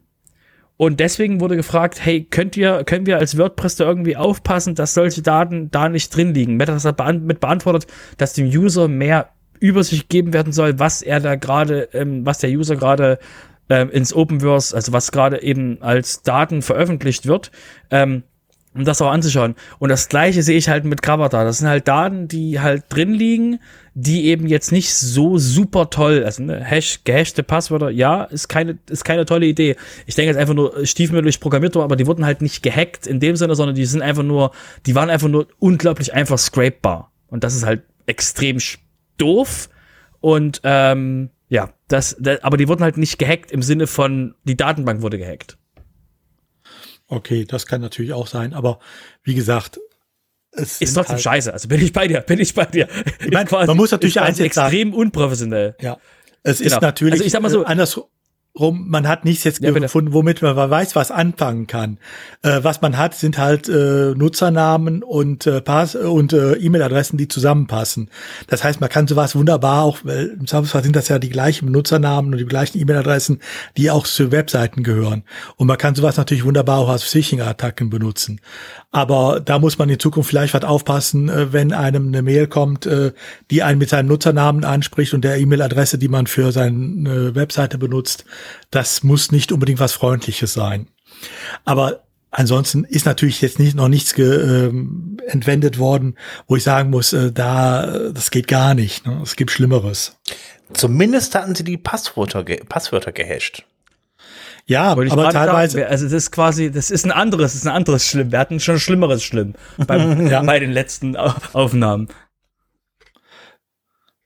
[0.78, 4.92] Und deswegen wurde gefragt, hey, könnt ihr, können wir als WordPress da irgendwie aufpassen, dass
[4.92, 6.56] solche Daten da nicht drin liegen?
[6.56, 7.86] Meta hat mit beantwortet,
[8.18, 12.50] dass dem User mehr Übersicht gegeben werden soll, was er da gerade, ähm, was der
[12.50, 13.18] User gerade
[13.70, 17.50] ähm, ins Openverse, also was gerade eben als Daten veröffentlicht wird.
[17.90, 18.22] Ähm,
[18.76, 19.54] um das auch anzuschauen.
[19.78, 21.44] Und das gleiche sehe ich halt mit Gravatar.
[21.44, 23.58] Das sind halt Daten, die halt drin liegen,
[23.94, 28.78] die eben jetzt nicht so super toll, also ne, Hash, gehashte Passwörter, ja, ist keine,
[28.90, 29.76] ist keine tolle Idee.
[30.06, 33.20] Ich denke jetzt einfach nur stiefmütterlich programmiert worden, aber die wurden halt nicht gehackt in
[33.20, 34.50] dem Sinne, sondern die sind einfach nur,
[34.84, 37.10] die waren einfach nur unglaublich einfach scrapebar.
[37.28, 38.58] Und das ist halt extrem
[39.16, 39.70] doof.
[40.20, 44.56] Und ähm, ja, das, das, aber die wurden halt nicht gehackt im Sinne von, die
[44.56, 45.55] Datenbank wurde gehackt.
[47.08, 48.80] Okay, das kann natürlich auch sein, aber
[49.22, 49.78] wie gesagt,
[50.52, 51.52] es ist trotzdem halt scheiße.
[51.52, 52.88] Also bin ich bei dir, bin ich bei dir.
[53.20, 54.94] Ich mein, man muss natürlich eins jetzt extrem sagen.
[54.94, 55.76] unprofessionell.
[55.80, 55.98] Ja.
[56.42, 56.76] Es genau.
[56.76, 58.04] ist natürlich also ich sag mal so, äh, andersrum
[58.58, 61.98] rum, man hat nichts jetzt ja, gefunden, womit man weiß, was anfangen kann.
[62.42, 67.28] Äh, was man hat, sind halt äh, Nutzernamen und äh, Pass und äh, E-Mail-Adressen, die
[67.28, 68.10] zusammenpassen.
[68.46, 71.70] Das heißt, man kann sowas wunderbar auch, weil im Zweifelsfall sind das ja die gleichen
[71.70, 73.40] Nutzernamen und die gleichen E-Mail-Adressen,
[73.76, 75.24] die auch zu Webseiten gehören.
[75.56, 78.40] Und man kann sowas natürlich wunderbar auch als Phishing-Attacken benutzen.
[78.90, 82.86] Aber da muss man in Zukunft vielleicht was aufpassen, äh, wenn einem eine Mail kommt,
[82.86, 83.12] äh,
[83.50, 88.24] die einen mit seinem Nutzernamen anspricht und der E-Mail-Adresse, die man für seine Webseite benutzt
[88.70, 90.88] das muss nicht unbedingt was Freundliches sein.
[91.64, 94.72] Aber ansonsten ist natürlich jetzt nicht, noch nichts ge, äh,
[95.26, 96.16] entwendet worden,
[96.46, 99.06] wo ich sagen muss, äh, da, das geht gar nicht.
[99.06, 99.20] Ne?
[99.22, 100.16] Es gibt Schlimmeres.
[100.72, 103.64] Zumindest hatten sie die Passwörter, ge Passwörter gehasht.
[104.66, 105.78] Ja, aber teilweise.
[105.78, 108.32] Sagen, also das ist quasi, das ist ein anderes, das ist ein anderes Schlimm.
[108.32, 109.54] Wir hatten schon Schlimmeres Schlimm
[109.86, 110.42] beim, ja.
[110.42, 112.08] bei den letzten Aufnahmen.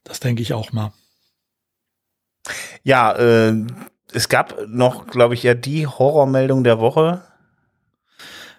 [0.03, 0.93] Das denke ich auch mal.
[2.83, 3.53] Ja, äh,
[4.13, 7.21] es gab noch, glaube ich, ja die Horrormeldung der Woche.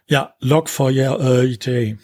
[0.07, 1.69] Ja, Log4j.
[1.69, 1.97] Äh,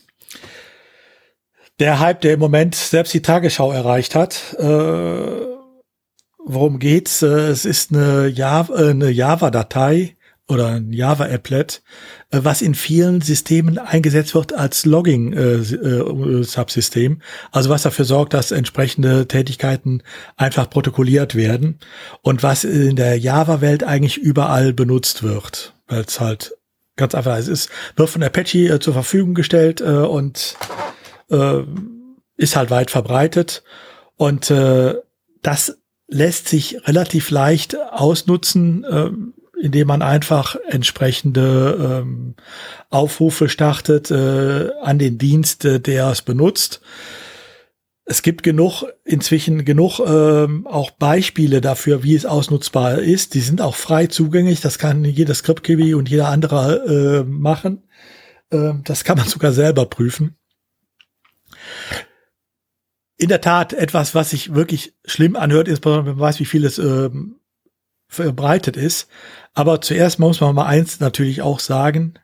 [1.78, 4.54] der Hype, der im Moment selbst die Tagesschau erreicht hat.
[4.58, 5.46] Äh,
[6.44, 7.22] worum geht's?
[7.22, 10.16] Äh, es ist eine äh, eine Java-Datei,
[10.48, 11.82] oder ein Java-Applet,
[12.30, 17.12] äh, was in vielen Systemen eingesetzt wird als Logging-Subsystem.
[17.12, 17.20] Äh, äh,
[17.52, 20.02] also was dafür sorgt, dass entsprechende Tätigkeiten
[20.36, 21.78] einfach protokolliert werden
[22.22, 26.54] und was in der Java-Welt eigentlich überall benutzt wird, weil es halt
[26.96, 27.48] ganz einfach ist.
[27.48, 30.56] Es wird von Apache zur Verfügung gestellt und
[32.36, 33.62] ist halt weit verbreitet
[34.16, 34.52] und
[35.42, 35.78] das
[36.08, 39.10] lässt sich relativ leicht ausnutzen, äh,
[39.60, 42.34] indem man einfach entsprechende ähm,
[42.90, 46.80] Aufrufe startet äh, an den Dienst, äh, der es benutzt.
[48.04, 53.34] Es gibt genug, inzwischen genug ähm, auch Beispiele dafür, wie es ausnutzbar ist.
[53.34, 54.62] Die sind auch frei zugänglich.
[54.62, 57.82] Das kann jeder ScriptKiwi und jeder andere äh, machen.
[58.50, 60.36] Ähm, das kann man sogar selber prüfen.
[63.18, 66.64] In der Tat etwas, was sich wirklich schlimm anhört, insbesondere wenn man weiß, wie viel
[66.64, 67.37] es ähm,
[68.08, 69.08] verbreitet ist.
[69.54, 72.14] Aber zuerst muss man mal eins natürlich auch sagen.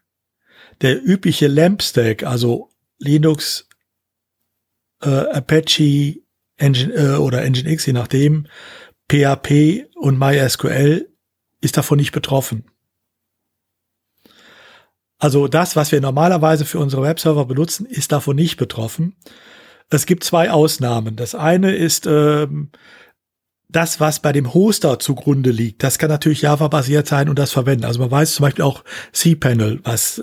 [0.81, 3.69] Der übliche LAMP-Stack, also Linux,
[5.03, 6.21] äh, Apache
[6.57, 8.47] Engine, äh, oder Nginx, je nachdem,
[9.11, 11.09] PHP und MySQL
[11.61, 12.65] ist davon nicht betroffen.
[15.19, 19.17] Also das, was wir normalerweise für unsere Webserver benutzen, ist davon nicht betroffen.
[19.91, 21.17] Es gibt zwei Ausnahmen.
[21.17, 22.71] Das eine ist ähm,
[23.75, 27.85] das, was bei dem Hoster zugrunde liegt, das kann natürlich Java-basiert sein und das verwenden.
[27.85, 30.23] Also man weiß zum Beispiel auch cPanel, was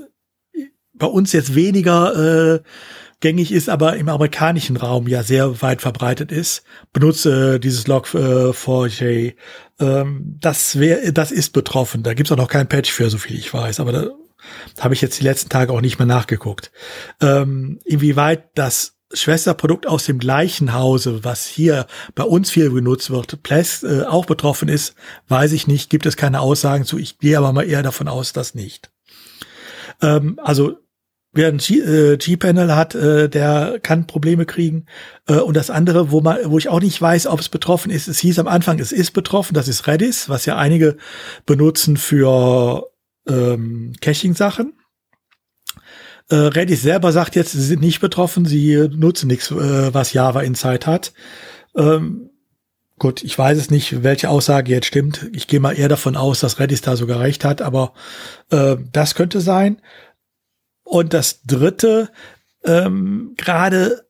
[0.94, 2.60] bei uns jetzt weniger äh,
[3.20, 9.04] gängig ist, aber im amerikanischen Raum ja sehr weit verbreitet ist, benutze äh, dieses Log4j.
[9.04, 9.36] Äh,
[9.80, 12.04] ähm, das wäre, das ist betroffen.
[12.04, 14.10] Da gibt's auch noch kein Patch für, so viel ich weiß, aber da
[14.80, 16.72] habe ich jetzt die letzten Tage auch nicht mehr nachgeguckt.
[17.22, 23.44] Ähm, inwieweit das Schwesterprodukt aus dem gleichen Hause, was hier bei uns viel genutzt wird,
[23.44, 24.96] Pless äh, auch betroffen ist,
[25.28, 26.98] weiß ich nicht, gibt es keine Aussagen zu.
[26.98, 28.92] Ich gehe aber mal eher davon aus, dass nicht.
[30.02, 30.78] Ähm, also
[31.34, 34.86] wer ein äh, G-Panel hat, äh, der kann Probleme kriegen.
[35.28, 38.08] Äh, und das andere, wo man, wo ich auch nicht weiß, ob es betroffen ist,
[38.08, 40.98] es hieß am Anfang, es ist betroffen, das ist Redis, was ja einige
[41.46, 42.88] benutzen für
[43.28, 44.74] ähm, Caching-Sachen.
[46.32, 50.42] Äh, Redis selber sagt jetzt, sie sind nicht betroffen, sie nutzen nichts, äh, was Java
[50.42, 51.12] Insight hat.
[51.76, 52.30] Ähm,
[52.98, 55.30] gut, ich weiß es nicht, welche Aussage jetzt stimmt.
[55.34, 57.94] Ich gehe mal eher davon aus, dass Redis da sogar recht hat, aber
[58.50, 59.82] äh, das könnte sein.
[60.84, 62.10] Und das dritte,
[62.64, 64.06] ähm, gerade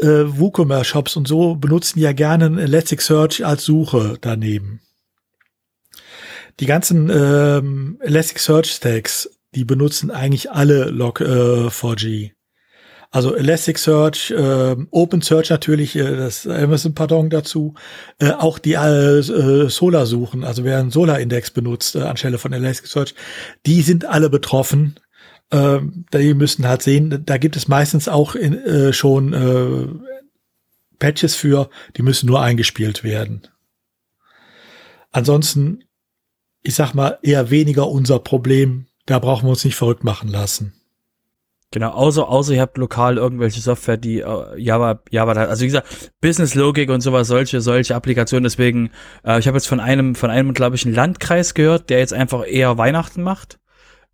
[0.00, 4.80] äh, WooCommerce-Shops und so benutzen ja gerne Elasticsearch als Suche daneben.
[6.58, 12.32] Die ganzen ähm, Elasticsearch-Stacks die benutzen eigentlich alle Log4j.
[13.10, 17.74] Also Elasticsearch, äh, OpenSearch natürlich, äh, das Amazon Pardon dazu,
[18.18, 22.54] äh, auch die äh, Solar suchen, also wer einen Solar Index benutzt äh, anstelle von
[22.54, 23.14] Elasticsearch,
[23.66, 24.98] die sind alle betroffen.
[25.50, 25.80] Äh,
[26.14, 29.88] die müssen halt sehen, da gibt es meistens auch in, äh, schon äh,
[30.98, 33.42] Patches für, die müssen nur eingespielt werden.
[35.10, 35.84] Ansonsten,
[36.62, 40.72] ich sag mal, eher weniger unser Problem, da brauchen wir uns nicht verrückt machen lassen.
[41.70, 45.48] Genau, außer, außer ihr habt lokal irgendwelche Software, die äh, Java, Java hat.
[45.48, 48.44] Also wie gesagt, Business Logik und sowas, solche, solche Applikationen.
[48.44, 48.90] Deswegen,
[49.22, 52.14] äh, ich habe jetzt von einem, von einem, glaube ich, einen Landkreis gehört, der jetzt
[52.14, 53.58] einfach eher Weihnachten macht,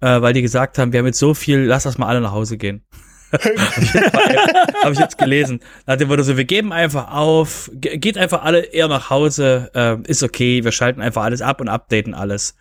[0.00, 2.32] äh, weil die gesagt haben, wir haben jetzt so viel, lass das mal alle nach
[2.32, 2.84] Hause gehen.
[3.32, 5.60] Habe ich jetzt gelesen.
[5.86, 9.96] Nach dem Motto so, wir geben einfach auf, geht einfach alle eher nach Hause, äh,
[10.10, 12.56] ist okay, wir schalten einfach alles ab und updaten alles.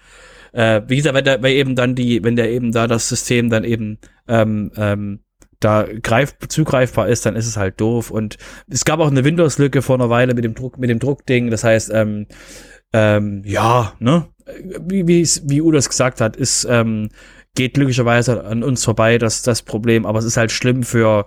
[0.54, 3.50] Äh, wie gesagt, wenn der, wenn eben dann die, wenn der eben da das System
[3.50, 5.20] dann eben ähm, ähm,
[5.60, 8.12] da greif, zugreifbar ist, dann ist es halt doof.
[8.12, 8.38] Und
[8.70, 11.50] es gab auch eine Windows-Lücke vor einer Weile mit dem Druck, mit dem Druckding.
[11.50, 12.28] Das heißt, ähm,
[12.94, 14.28] ähm, ja, ne,
[14.86, 17.10] wie, wie, wie Udo es gesagt hat, ist, ähm,
[17.56, 21.26] geht glücklicherweise an uns vorbei, das, das Problem, aber es ist halt schlimm für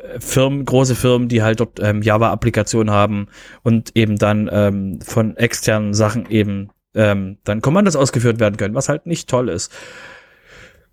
[0.00, 3.28] äh, Firmen, große Firmen, die halt dort ähm, Java-Applikationen haben
[3.62, 8.88] und eben dann ähm, von externen Sachen eben ähm, dann Kommandos ausgeführt werden können, was
[8.88, 9.72] halt nicht toll ist.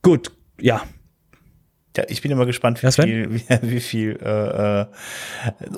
[0.02, 0.82] Gut, ja,
[1.98, 4.86] ja, ich bin immer gespannt, wie viel, wie, wie viel äh, äh,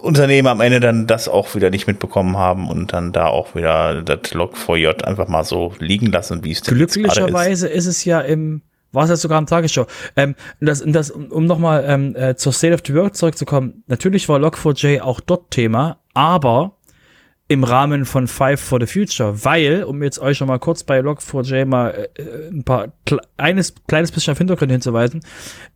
[0.02, 4.02] Unternehmen am Ende dann das auch wieder nicht mitbekommen haben und dann da auch wieder
[4.02, 7.88] das Log4j einfach mal so liegen lassen, wie es denn Glücklicherweise ist.
[7.88, 8.62] ist es ja im
[8.94, 9.88] war es ja sogar am Tagesschau.
[10.18, 14.38] Ähm, das, das, um nochmal ähm, äh, zur State of the World zurückzukommen, natürlich war
[14.38, 16.76] Log4j auch dort Thema, aber
[17.52, 21.02] im Rahmen von Five for the Future, weil, um jetzt euch schon mal kurz bei
[21.02, 22.94] Log4j mal äh, ein paar
[23.36, 25.20] eines kleines bisschen auf Hintergrund hinzuweisen,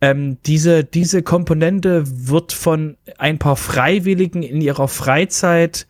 [0.00, 5.86] ähm, diese diese Komponente wird von ein paar Freiwilligen in ihrer Freizeit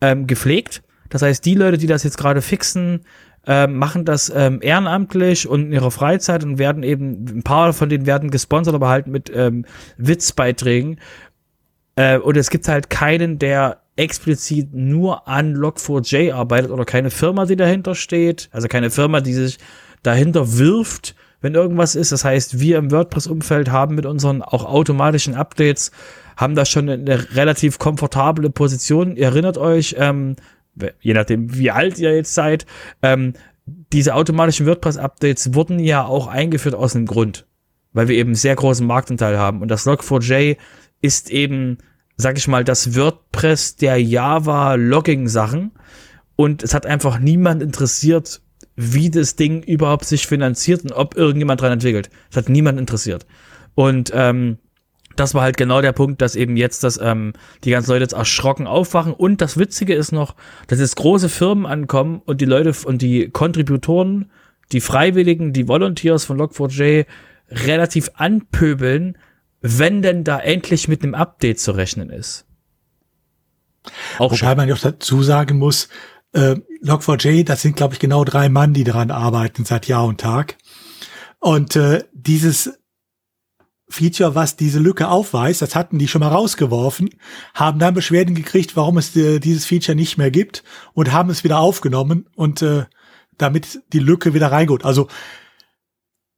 [0.00, 0.82] ähm, gepflegt.
[1.10, 3.04] Das heißt, die Leute, die das jetzt gerade fixen,
[3.46, 7.88] äh, machen das ähm, ehrenamtlich und in ihrer Freizeit und werden eben, ein paar von
[7.88, 9.64] denen werden gesponsert, aber halt mit ähm,
[9.96, 10.98] Witzbeiträgen.
[11.94, 17.46] Äh, und es gibt halt keinen, der explizit nur an Log4j arbeitet oder keine Firma,
[17.46, 19.58] die dahinter steht, also keine Firma, die sich
[20.02, 22.10] dahinter wirft, wenn irgendwas ist.
[22.10, 25.92] Das heißt, wir im WordPress-Umfeld haben mit unseren auch automatischen Updates,
[26.36, 29.16] haben da schon eine relativ komfortable Position.
[29.16, 30.36] Ihr erinnert euch, ähm,
[31.00, 32.66] je nachdem, wie alt ihr jetzt seid,
[33.02, 33.34] ähm,
[33.66, 37.46] diese automatischen WordPress-Updates wurden ja auch eingeführt aus einem Grund,
[37.92, 39.62] weil wir eben sehr großen Marktanteil haben.
[39.62, 40.56] Und das Log4j
[41.00, 41.78] ist eben
[42.16, 45.72] sag ich mal, das WordPress der Java-Logging-Sachen.
[46.36, 48.40] Und es hat einfach niemand interessiert,
[48.76, 52.10] wie das Ding überhaupt sich finanziert und ob irgendjemand dran entwickelt.
[52.30, 53.26] Es hat niemand interessiert.
[53.74, 54.58] Und ähm,
[55.16, 58.14] das war halt genau der Punkt, dass eben jetzt das, ähm, die ganzen Leute jetzt
[58.14, 59.12] erschrocken aufwachen.
[59.12, 60.34] Und das Witzige ist noch,
[60.66, 64.30] dass jetzt große Firmen ankommen und die Leute und die Kontributoren,
[64.72, 67.06] die Freiwilligen, die Volunteers von Log4j
[67.50, 69.16] relativ anpöbeln,
[69.66, 72.44] wenn denn da endlich mit einem Update zu rechnen ist.
[74.18, 74.56] Auch Wobei schon.
[74.58, 75.88] man auch dazu sagen muss,
[76.32, 80.20] äh, Log4j, das sind, glaube ich, genau drei Mann, die daran arbeiten seit Jahr und
[80.20, 80.58] Tag.
[81.38, 82.78] Und äh, dieses
[83.88, 87.08] Feature, was diese Lücke aufweist, das hatten die schon mal rausgeworfen,
[87.54, 90.62] haben dann Beschwerden gekriegt, warum es äh, dieses Feature nicht mehr gibt
[90.92, 92.84] und haben es wieder aufgenommen und äh,
[93.38, 94.84] damit die Lücke wieder reingeht.
[94.84, 95.08] Also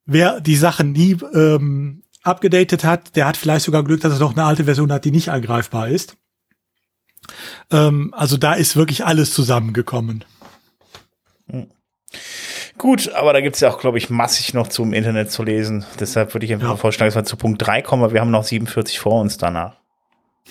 [0.05, 4.33] wer die Sachen nie ähm, abgedatet hat, der hat vielleicht sogar Glück, dass er noch
[4.33, 6.16] eine alte Version hat, die nicht angreifbar ist.
[7.70, 10.24] Ähm, also da ist wirklich alles zusammengekommen.
[11.51, 11.70] Hm.
[12.79, 15.87] Gut, aber da gibt es ja auch, glaube ich, massig noch zum Internet zu lesen.
[15.99, 16.77] Deshalb würde ich einfach ja.
[16.77, 19.77] vorschlagen, dass wir zu Punkt 3 kommen, aber wir haben noch 47 vor uns danach.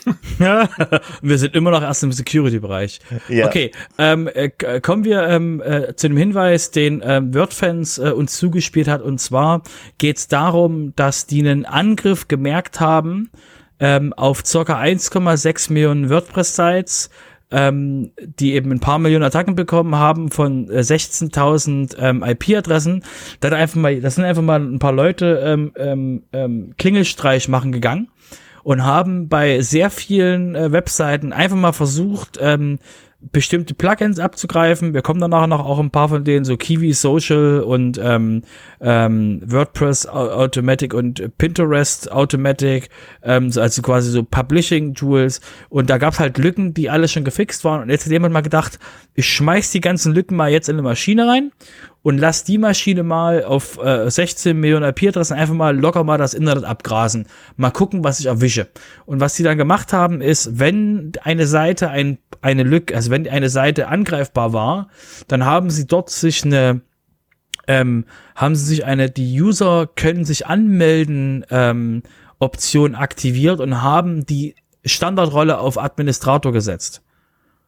[1.22, 3.00] wir sind immer noch erst im Security-Bereich.
[3.30, 3.48] Ja.
[3.48, 4.50] Okay, ähm, äh,
[4.82, 9.02] kommen wir ähm, äh, zu dem Hinweis, den ähm, WordFans äh, uns zugespielt hat.
[9.02, 9.64] Und zwar
[9.98, 13.30] geht es darum, dass die einen Angriff gemerkt haben
[13.80, 17.10] ähm, auf circa 1,6 Millionen WordPress-Sites,
[17.52, 23.04] ähm, die eben ein paar Millionen Attacken bekommen haben von äh, 16.000 ähm, IP-Adressen.
[23.40, 27.72] Da einfach mal, das sind einfach mal ein paar Leute ähm, ähm, ähm, Klingelstreich machen
[27.72, 28.10] gegangen
[28.66, 32.80] und haben bei sehr vielen äh, Webseiten einfach mal versucht, ähm,
[33.20, 34.94] bestimmte Plugins abzugreifen.
[34.94, 38.44] Wir kommen danach noch auch ein paar von denen, so Kiwi Social und ähm,
[38.82, 42.90] ähm, WordPress Automatic und Pinterest Automatic,
[43.24, 45.42] ähm, also quasi so Publishing Tools.
[45.70, 47.82] Und da gab's halt Lücken, die alle schon gefixt waren.
[47.82, 48.80] Und jetzt hat jemand mal gedacht,
[49.16, 51.52] ich schmeiß die ganzen Lücken mal jetzt in eine Maschine rein
[52.06, 56.36] und lass die Maschine mal auf äh, 16 Millionen IP-Adressen einfach mal locker mal das
[56.36, 57.26] Internet abgrasen.
[57.58, 58.68] Mal gucken, was ich erwische.
[59.08, 63.28] Und was sie dann gemacht haben, ist, wenn eine Seite ein, eine Lücke, also wenn
[63.28, 64.88] eine Seite angreifbar war,
[65.28, 66.82] dann haben sie dort sich eine
[67.68, 68.06] ähm,
[68.36, 72.04] haben sie sich eine, die User können sich anmelden, ähm,
[72.38, 74.54] Option aktiviert und haben die
[74.86, 77.02] Standardrolle auf Administrator gesetzt.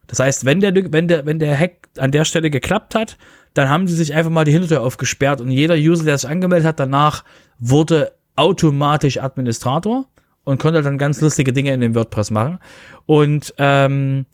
[0.06, 3.18] Das heißt, wenn der, wenn der, wenn der Hack an der Stelle geklappt hat,
[3.56, 6.68] dann haben sie sich einfach mal die Hintertür aufgesperrt und jeder User, der sich angemeldet
[6.68, 7.24] hat, danach
[7.58, 10.06] wurde automatisch Administrator
[10.44, 12.60] und konnte dann ganz lustige Dinge in dem WordPress machen.
[13.06, 14.28] Und ähm,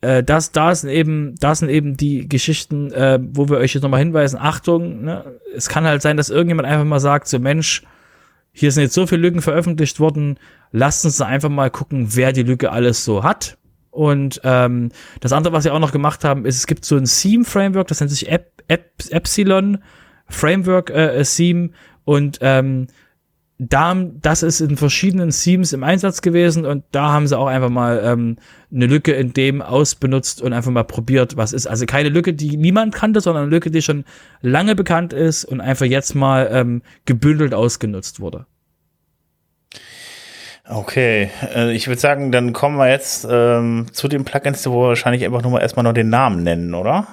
[0.00, 3.82] äh, das, da sind eben, da sind eben die Geschichten, äh, wo wir euch jetzt
[3.82, 7.82] nochmal hinweisen, Achtung, ne, es kann halt sein, dass irgendjemand einfach mal sagt, so Mensch,
[8.52, 10.38] hier sind jetzt so viele Lücken veröffentlicht worden,
[10.72, 13.58] lasst uns einfach mal gucken, wer die Lücke alles so hat.
[13.90, 17.04] Und ähm, das andere, was sie auch noch gemacht haben, ist, es gibt so ein
[17.04, 19.78] Theme-Framework, das nennt sich Ep Ep Epsilon
[20.28, 21.70] Framework äh, Theme.
[22.04, 22.86] Und ähm,
[23.58, 27.70] da, das ist in verschiedenen Themes im Einsatz gewesen und da haben sie auch einfach
[27.70, 28.36] mal ähm,
[28.72, 31.66] eine Lücke in dem ausbenutzt und einfach mal probiert, was ist.
[31.66, 34.04] Also keine Lücke, die niemand kannte, sondern eine Lücke, die schon
[34.42, 38.46] lange bekannt ist und einfach jetzt mal ähm, gebündelt ausgenutzt wurde.
[40.64, 44.88] Okay, äh, ich würde sagen, dann kommen wir jetzt ähm, zu den Plugins, wo wir
[44.88, 47.08] wahrscheinlich einfach nur mal erstmal noch den Namen nennen, oder?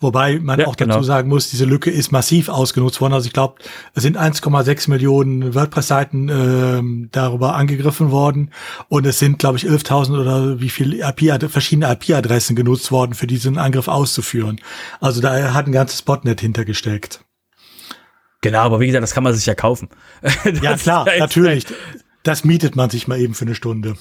[0.00, 1.02] Wobei man ja, auch dazu genau.
[1.02, 3.14] sagen muss, diese Lücke ist massiv ausgenutzt worden.
[3.14, 3.56] Also ich glaube,
[3.94, 8.52] es sind 1,6 Millionen WordPress-Seiten äh, darüber angegriffen worden
[8.88, 13.26] und es sind, glaube ich, 11.000 oder wie viel IP, verschiedene IP-Adressen genutzt worden, für
[13.26, 14.60] diesen Angriff auszuführen.
[15.00, 17.24] Also da hat ein ganzes Botnet hintergesteckt.
[18.40, 19.88] Genau, aber wie gesagt, das kann man sich ja kaufen.
[20.62, 21.66] ja klar, natürlich.
[22.22, 23.96] Das mietet man sich mal eben für eine Stunde.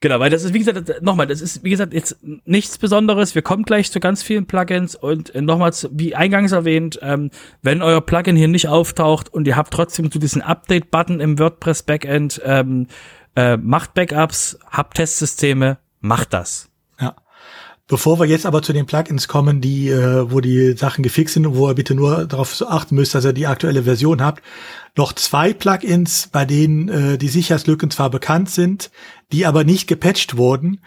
[0.00, 3.34] Genau, weil das ist, wie gesagt, nochmal, das ist, wie gesagt, jetzt nichts Besonderes.
[3.34, 7.30] Wir kommen gleich zu ganz vielen Plugins und äh, nochmals, wie eingangs erwähnt, ähm,
[7.62, 11.82] wenn euer Plugin hier nicht auftaucht und ihr habt trotzdem so diesen Update-Button im WordPress
[11.82, 12.86] Backend, ähm,
[13.34, 16.67] äh, macht Backups, habt Testsysteme, macht das.
[17.88, 21.46] Bevor wir jetzt aber zu den Plugins kommen, die, äh, wo die Sachen gefixt sind
[21.46, 24.42] und wo ihr bitte nur darauf achten müsst, dass ihr die aktuelle Version habt,
[24.94, 28.90] noch zwei Plugins, bei denen äh, die Sicherheitslücken zwar bekannt sind,
[29.32, 30.80] die aber nicht gepatcht wurden,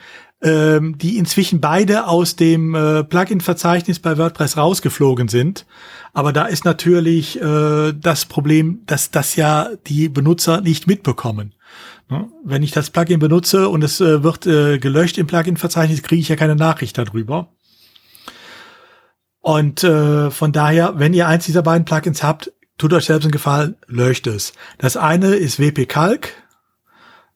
[0.43, 5.65] ähm, die inzwischen beide aus dem äh, Plugin-Verzeichnis bei WordPress rausgeflogen sind.
[6.13, 11.53] Aber da ist natürlich äh, das Problem, dass das ja die Benutzer nicht mitbekommen.
[12.11, 12.29] Ne?
[12.43, 16.27] Wenn ich das Plugin benutze und es äh, wird äh, gelöscht im Plugin-Verzeichnis, kriege ich
[16.27, 17.53] ja keine Nachricht darüber.
[19.39, 23.31] Und äh, von daher, wenn ihr eins dieser beiden Plugins habt, tut euch selbst einen
[23.31, 24.51] Gefallen, löscht es.
[24.77, 26.33] Das eine ist WP Calc.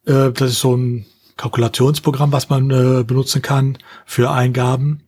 [0.05, 1.05] Äh, das ist so ein
[1.37, 5.03] Kalkulationsprogramm, was man äh, benutzen kann für Eingaben.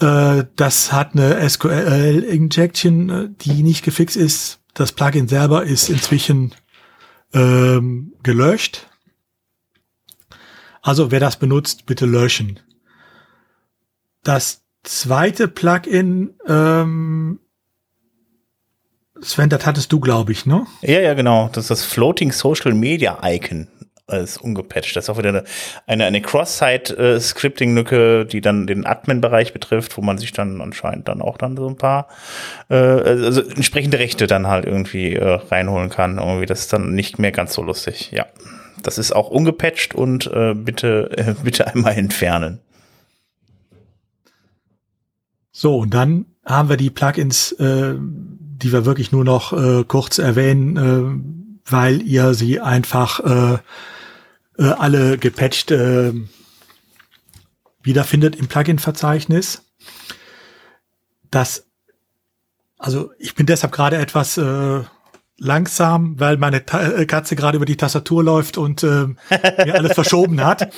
[0.00, 4.60] Äh, das hat eine SQL-Injection, äh, die nicht gefixt ist.
[4.74, 6.54] Das Plugin selber ist inzwischen
[7.32, 8.88] ähm, gelöscht.
[10.82, 12.60] Also wer das benutzt, bitte löschen.
[14.22, 17.38] Das zweite Plugin ähm,
[19.22, 20.66] Sven, das hattest du, glaube ich, ne?
[20.82, 21.48] Ja, ja, genau.
[21.52, 23.68] Das ist das Floating Social Media Icon.
[24.08, 24.96] Ist ungepatcht.
[24.96, 25.44] Das ist auch wieder eine,
[25.86, 31.38] eine, eine Cross-Site-Scripting-Lücke, die dann den Admin-Bereich betrifft, wo man sich dann anscheinend dann auch
[31.38, 32.08] dann so ein paar
[32.68, 36.18] äh, also entsprechende Rechte dann halt irgendwie äh, reinholen kann.
[36.18, 38.10] Irgendwie, das ist dann nicht mehr ganz so lustig.
[38.10, 38.26] Ja.
[38.82, 42.58] Das ist auch ungepatcht und äh, bitte, äh, bitte einmal entfernen.
[45.52, 50.18] So, und dann haben wir die Plugins, äh, die wir wirklich nur noch äh, kurz
[50.18, 53.58] erwähnen, äh, weil ihr sie einfach äh,
[54.58, 56.12] äh, alle gepatcht äh,
[57.82, 59.62] wiederfindet im Plugin-Verzeichnis.
[61.30, 61.66] Das,
[62.78, 64.82] also ich bin deshalb gerade etwas äh,
[65.38, 69.06] langsam, weil meine Ta äh, Katze gerade über die Tastatur läuft und äh,
[69.64, 70.72] mir alles verschoben hat.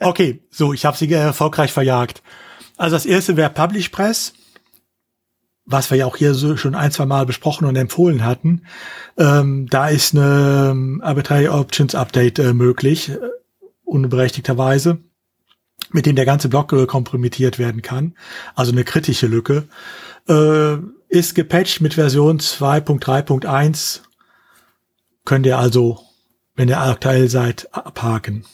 [0.00, 2.22] Okay, so, ich habe sie erfolgreich verjagt.
[2.76, 4.34] Also das erste wäre Publish Press
[5.66, 8.62] was wir ja auch hier so schon ein, zwei Mal besprochen und empfohlen hatten,
[9.18, 13.18] ähm, da ist eine ähm, Arbitrary Options Update äh, möglich, äh,
[13.84, 14.98] unberechtigterweise,
[15.90, 18.14] mit dem der ganze Block äh, kompromittiert werden kann.
[18.54, 19.68] Also eine kritische Lücke.
[20.28, 20.76] Äh,
[21.08, 24.00] ist gepatcht mit Version 2.3.1.
[25.24, 26.00] Könnt ihr also,
[26.54, 28.44] wenn ihr aktuell seid, abhaken.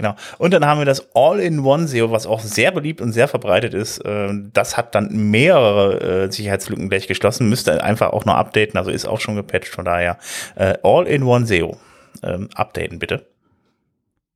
[0.00, 0.14] Genau.
[0.38, 4.00] Und dann haben wir das All-in-One SEO, was auch sehr beliebt und sehr verbreitet ist.
[4.06, 8.90] Ähm, das hat dann mehrere äh, Sicherheitslücken gleich geschlossen, müsste einfach auch noch updaten, also
[8.90, 10.16] ist auch schon gepatcht, von daher
[10.56, 11.76] äh, All-in-One SEO.
[12.22, 13.26] Ähm, updaten bitte.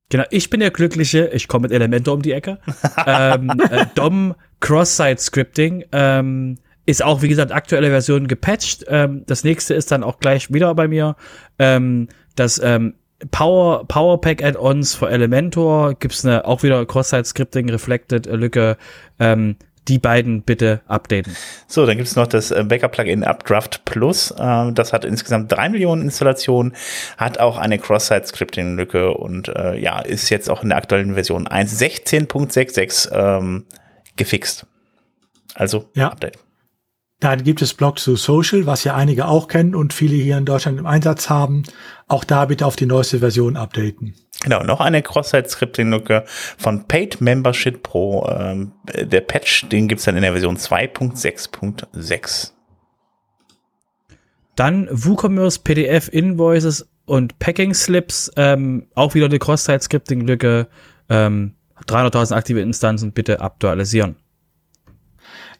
[0.09, 2.59] Genau, ich bin der Glückliche, ich komme mit Elementor um die Ecke.
[3.07, 8.85] ähm, äh, DOM Cross-Site Scripting ähm, ist auch, wie gesagt, aktuelle Version gepatcht.
[8.87, 11.15] Ähm, das nächste ist dann auch gleich wieder bei mir.
[11.57, 12.07] Ähm,
[13.21, 18.77] ähm, Power, Powerpack Add-ons für Elementor gibt's eine auch wieder Cross-Site-Scripting Reflected äh, Lücke.
[19.19, 21.35] Ähm, die beiden bitte updaten.
[21.67, 24.33] So, dann gibt's noch das äh, Backup-Plugin Updraft Plus.
[24.39, 26.73] Ähm, das hat insgesamt drei Millionen Installationen,
[27.17, 33.11] hat auch eine Cross-Site-Scripting-Lücke und äh, ja, ist jetzt auch in der aktuellen Version 1.16.66
[33.11, 33.65] ähm,
[34.15, 34.65] gefixt.
[35.53, 36.09] Also ja.
[36.09, 36.39] Update.
[37.19, 40.45] Dann gibt es Blog zu Social, was ja einige auch kennen und viele hier in
[40.45, 41.63] Deutschland im Einsatz haben.
[42.07, 44.13] Auch da bitte auf die neueste Version updaten.
[44.43, 46.25] Genau, noch eine Cross-Site-Scripting-Lücke
[46.57, 48.27] von Paid Membership Pro.
[48.29, 52.51] Ähm, der Patch, den gibt's dann in der Version 2.6.6.
[54.55, 60.67] Dann WooCommerce, PDF, Invoices und Packing Slips, ähm, auch wieder eine Cross-Site-Scripting-Lücke.
[61.09, 61.55] Ähm,
[61.87, 64.15] 300.000 aktive Instanzen bitte aktualisieren.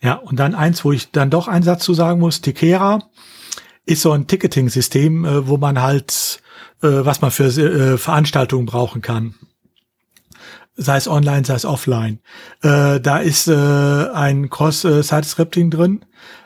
[0.05, 2.99] Ja, und dann eins, wo ich dann doch einen Satz zu sagen muss, Tikera
[3.87, 6.43] ist so ein Ticketing-System, äh, wo man halt,
[6.83, 9.33] äh, was man für äh, Veranstaltungen brauchen kann.
[10.75, 12.19] Sei es online, sei es offline.
[12.61, 16.05] Äh, da ist äh, ein Cross-Site-Scripting drin.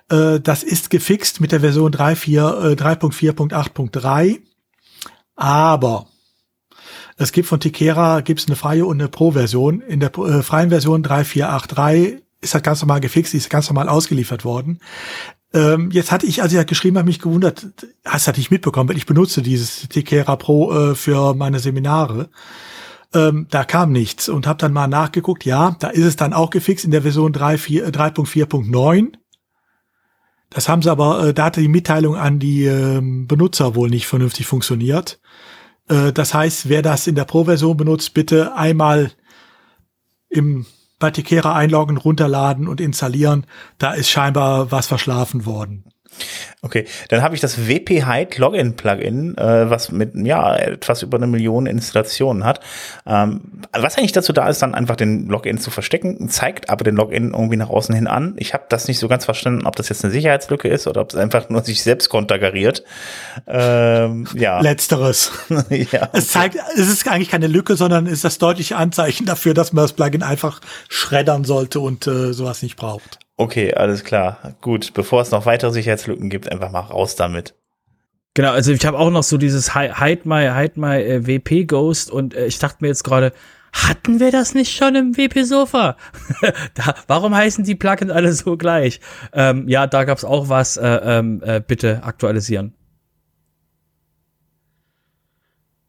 [0.10, 4.40] Äh, das ist gefixt mit der Version 3.4.8.3.
[5.36, 6.07] Aber
[7.18, 9.81] es gibt von Tikera gibt's eine freie und eine Pro-Version.
[9.81, 14.45] In der äh, freien Version 3.4.8.3 ist das ganz normal gefixt, ist ganz normal ausgeliefert
[14.45, 14.80] worden.
[15.53, 17.68] Ähm, jetzt hatte ich, als ich das geschrieben habe, mich gewundert,
[18.06, 22.30] hast du das nicht mitbekommen, weil ich benutze dieses Tikera Pro äh, für meine Seminare.
[23.14, 26.52] Ähm, da kam nichts und habe dann mal nachgeguckt, ja, da ist es dann auch
[26.52, 28.98] gefixt in der Version 3.4.9.
[28.98, 29.11] Äh,
[30.52, 34.06] das haben sie aber, äh, da hatte die Mitteilung an die äh, Benutzer wohl nicht
[34.06, 35.20] vernünftig funktioniert.
[35.88, 39.11] Äh, das heißt, wer das in der Pro-Version benutzt, bitte einmal
[40.30, 40.68] im
[40.99, 43.45] bei Tikera einloggen, runterladen und installieren.
[43.77, 45.85] Da ist scheinbar was verschlafen worden.
[46.61, 51.18] Okay, dann habe ich das WP Hide Login Plugin, äh, was mit ja etwas über
[51.18, 52.60] eine Million Installationen hat.
[53.07, 56.98] Ähm, was eigentlich dazu da ist, dann einfach den Login zu verstecken, zeigt aber den
[56.98, 58.36] Login irgendwie nach außen hin an.
[58.38, 61.11] Ich habe das nicht so ganz verstanden, ob das jetzt eine Sicherheitslücke ist oder ob
[61.11, 62.84] es einfach nur sich selbst konterkariert.
[63.48, 64.60] Ähm, ja.
[64.61, 65.31] Letzteres.
[65.69, 66.10] ja.
[66.11, 69.86] Es zeigt, es ist eigentlich keine Lücke, sondern ist das deutliche Anzeichen dafür, dass man
[69.86, 70.60] das Plugin einfach
[70.90, 73.19] schreddern sollte und äh, sowas nicht braucht.
[73.40, 74.57] Okay, alles klar.
[74.60, 77.56] Gut, bevor es noch weitere Sicherheitslücken gibt, einfach mal raus damit.
[78.34, 82.11] Genau, also ich habe auch noch so dieses Hide My, Hide My äh, WP Ghost
[82.11, 83.32] und äh, ich dachte mir jetzt gerade,
[83.72, 85.95] hatten wir das nicht schon im WP Sofa?
[86.74, 88.99] da, warum heißen die Plugins alle so gleich?
[89.32, 90.76] Ähm, ja, da gab's auch was.
[90.76, 92.74] Äh, ähm, äh, bitte aktualisieren.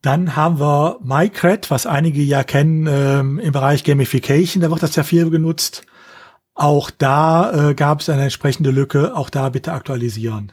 [0.03, 4.63] Dann haben wir MyCred, was einige ja kennen ähm, im Bereich Gamification.
[4.63, 5.85] Da wird das ja viel genutzt.
[6.61, 9.17] Auch da äh, gab es eine entsprechende Lücke.
[9.17, 10.53] Auch da bitte aktualisieren.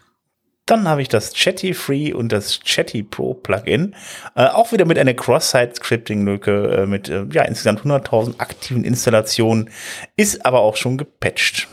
[0.65, 3.93] Dann habe ich das Chatty Free und das Chatty Pro Plugin.
[4.33, 9.69] Äh, auch wieder mit einer Cross-Site-Scripting-Lücke äh, mit äh, ja, insgesamt 100.000 aktiven Installationen.
[10.15, 11.67] Ist aber auch schon gepatcht.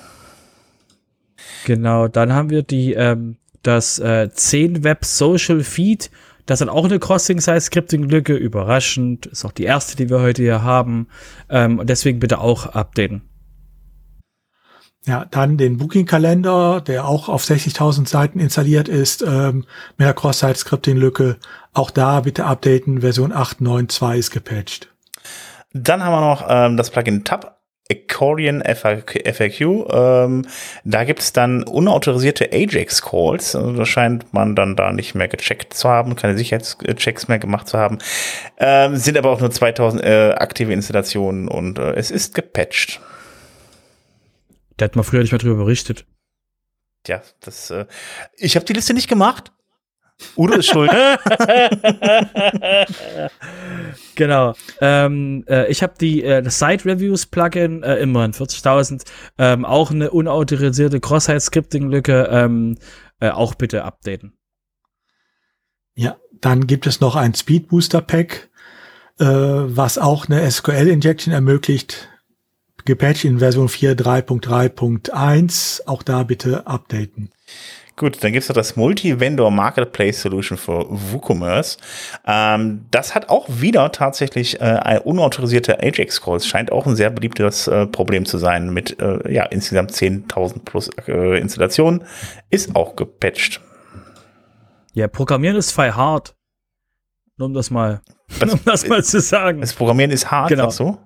[1.64, 6.10] Genau, dann haben wir die, ähm, das äh, 10 Web Social Feed.
[6.46, 8.34] Das hat auch eine Crossing-Site-Scripting-Lücke.
[8.34, 9.26] Überraschend.
[9.26, 11.06] Ist auch die erste, die wir heute hier haben.
[11.48, 13.22] Ähm, deswegen bitte auch updaten.
[15.06, 19.66] Ja, dann den Booking-Kalender, der auch auf 60.000 Seiten installiert ist, ähm,
[19.98, 21.36] mit der Cross-Site-Scripting-Lücke.
[21.74, 24.88] Auch da bitte updaten, Version 8.9.2 ist gepatcht.
[25.74, 27.54] Dann haben wir noch ähm, das Plugin Tab
[27.90, 29.60] Accordion FAQ.
[29.92, 30.46] Ähm,
[30.84, 33.54] da gibt es dann unautorisierte Ajax-Calls.
[33.56, 37.68] Also da scheint man dann da nicht mehr gecheckt zu haben, keine Sicherheitschecks mehr gemacht
[37.68, 37.98] zu haben.
[38.58, 43.00] Ähm, sind aber auch nur 2000 äh, aktive Installationen und äh, es ist gepatcht.
[44.78, 46.06] Der hat mal früher nicht mehr drüber berichtet.
[47.06, 47.70] Ja, das.
[47.70, 47.86] Äh,
[48.36, 49.52] ich habe die Liste nicht gemacht.
[50.36, 50.90] Udo ist schuld.
[54.14, 54.54] genau.
[54.80, 59.04] Ähm, äh, ich habe die äh, Site Reviews Plugin äh, immerhin 40.000.
[59.38, 62.28] Ähm, auch eine unautorisierte Cross-Site Scripting Lücke.
[62.30, 62.78] Ähm,
[63.20, 64.36] äh, auch bitte updaten.
[65.94, 68.50] Ja, dann gibt es noch ein Speed Booster Pack,
[69.18, 72.08] äh, was auch eine SQL Injection ermöglicht
[72.84, 75.86] gepatcht in Version 4.3.3.1.
[75.86, 77.30] Auch da bitte updaten.
[77.96, 81.78] Gut, dann gibt's noch das Multi-Vendor Marketplace Solution für WooCommerce.
[82.26, 86.44] Ähm, das hat auch wieder tatsächlich äh, unautorisierte Ajax-Calls.
[86.44, 90.90] Scheint auch ein sehr beliebtes äh, Problem zu sein mit äh, ja, insgesamt 10.000 plus
[91.06, 92.02] äh, Installationen.
[92.50, 93.60] Ist auch gepatcht.
[94.92, 96.34] Ja, Programmieren ist voll hart.
[97.36, 98.00] Nur um das mal,
[98.40, 99.60] Was, um das mal zu sagen.
[99.60, 100.64] Das Programmieren ist hart, genau.
[100.64, 100.98] sagst du?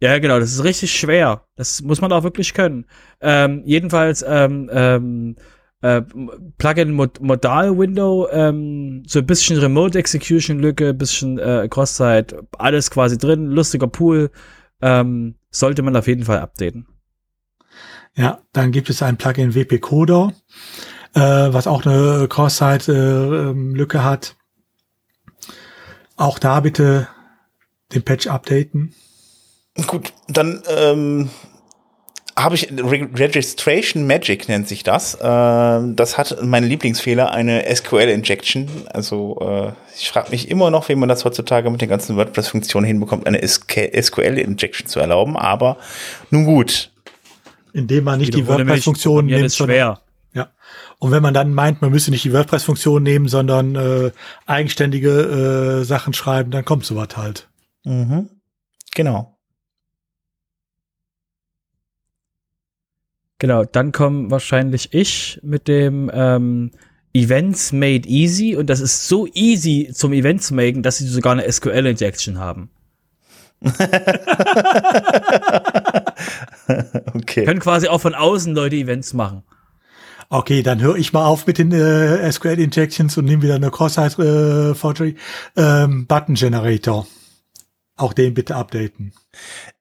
[0.00, 1.44] Ja, genau, das ist richtig schwer.
[1.56, 2.86] Das muss man auch wirklich können.
[3.20, 5.36] Ähm, jedenfalls, ähm, ähm,
[5.82, 6.02] äh,
[6.58, 12.90] Plugin -Mod Modal Window, ähm, so ein bisschen Remote Execution Lücke, bisschen äh, Cross-Site, alles
[12.90, 14.30] quasi drin, lustiger Pool,
[14.80, 16.86] ähm, sollte man auf jeden Fall updaten.
[18.14, 20.32] Ja, dann gibt es ein Plugin WP Coder,
[21.14, 24.36] äh, was auch eine Cross-Site-Lücke äh, hat.
[26.16, 27.08] Auch da bitte
[27.94, 28.94] den Patch updaten.
[29.86, 31.30] Gut, dann ähm,
[32.36, 35.18] habe ich Registration Magic nennt sich das.
[35.20, 38.68] Ähm, das hat meine Lieblingsfehler eine SQL Injection.
[38.92, 42.86] Also äh, ich frage mich immer noch, wie man das heutzutage mit den ganzen WordPress-Funktionen
[42.86, 45.36] hinbekommt, eine SQL Injection zu erlauben.
[45.36, 45.76] Aber
[46.30, 46.90] nun gut.
[47.72, 49.46] Indem man nicht die WordPress-Funktionen nimmt.
[49.46, 50.00] Ist schwer.
[50.32, 50.50] Ja.
[50.98, 54.12] Und wenn man dann meint, man müsse nicht die WordPress-Funktion nehmen, sondern äh,
[54.46, 57.48] eigenständige äh, Sachen schreiben, dann kommt sowas halt.
[57.84, 58.30] Mhm.
[58.94, 59.36] Genau.
[63.40, 66.70] Genau, dann kommen wahrscheinlich ich mit dem ähm,
[67.14, 71.32] Events Made Easy und das ist so easy zum Event zu machen, dass sie sogar
[71.32, 72.68] eine SQL-Injection haben.
[77.14, 77.46] okay.
[77.46, 79.42] Können quasi auch von außen Leute Events machen.
[80.28, 83.70] Okay, dann höre ich mal auf mit den äh, SQL Injections und nehme wieder eine
[83.70, 85.16] Cross-Site äh, Forgery
[85.56, 87.06] ähm, Button Generator.
[88.00, 89.12] Auch den bitte updaten.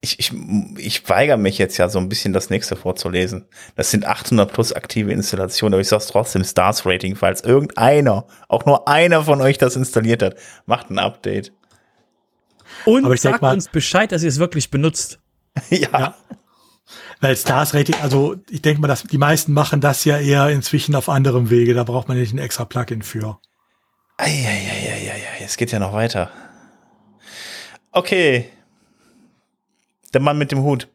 [0.01, 0.33] Ich, ich,
[0.75, 3.45] ich weigere mich jetzt ja so ein bisschen das nächste vorzulesen.
[3.77, 8.65] Das sind 800 plus aktive Installationen, aber ich sag's trotzdem Stars Rating, falls irgendeiner, auch
[8.65, 10.35] nur einer von euch das installiert hat,
[10.65, 11.53] macht ein Update.
[12.83, 15.19] Und aber ich sagt mal, uns Bescheid, dass ihr es wirklich benutzt.
[15.69, 15.87] ja.
[15.89, 16.15] ja.
[17.21, 20.93] Weil Stars Rating, also ich denke mal, dass die meisten machen das ja eher inzwischen
[20.93, 21.73] auf anderem Wege.
[21.73, 23.39] Da braucht man nicht ein extra Plugin für.
[24.17, 26.29] Eieieiei, es geht ja noch weiter.
[27.91, 28.49] Okay.
[30.13, 30.87] Der Mann mit dem Hut.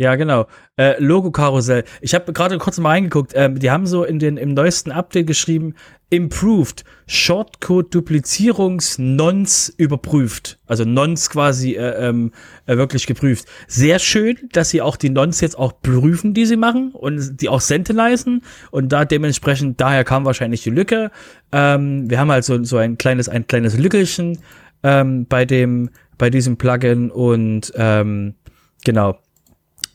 [0.00, 0.46] Ja, genau.
[0.78, 1.84] Äh, Logo-Karussell.
[2.00, 3.32] Ich habe gerade kurz mal reingeguckt.
[3.34, 5.74] Ähm, die haben so in den, im neuesten Update geschrieben,
[6.08, 10.58] improved, Shortcode-Duplizierungs-Nons überprüft.
[10.66, 12.32] Also Nons quasi äh, ähm,
[12.64, 13.44] äh, wirklich geprüft.
[13.68, 17.50] Sehr schön, dass sie auch die Nons jetzt auch prüfen, die sie machen und die
[17.50, 18.42] auch sentinisen.
[18.70, 21.10] Und da dementsprechend, daher kam wahrscheinlich die Lücke.
[21.52, 24.38] Ähm, wir haben halt so, so ein kleines, ein kleines Lückelchen
[24.82, 28.34] ähm, bei dem, bei diesem Plugin und ähm,
[28.84, 29.18] genau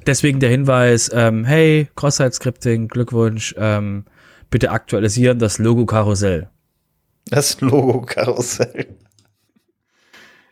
[0.06, 4.06] deswegen der Hinweis, ähm, hey, Cross-Site-Scripting, Glückwunsch, ähm,
[4.50, 6.50] bitte aktualisieren das Logo-Karussell.
[7.26, 8.88] Das Logo-Karussell.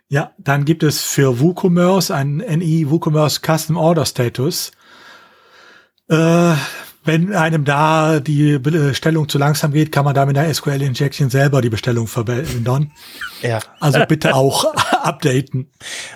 [0.10, 4.72] Ja, dann gibt es für WooCommerce einen NI WooCommerce Custom Order Status.
[6.10, 6.53] Äh,
[7.05, 11.30] wenn einem da die Bestellung zu langsam geht, kann man da mit der SQL Injection
[11.30, 12.91] selber die Bestellung verändern.
[13.41, 13.59] Ja.
[13.80, 14.73] Also bitte auch
[15.03, 15.69] updaten.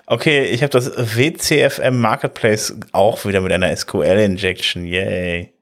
[0.05, 4.85] Okay, ich habe das WCFM Marketplace auch wieder mit einer SQL Injection.
[4.85, 5.53] Yay.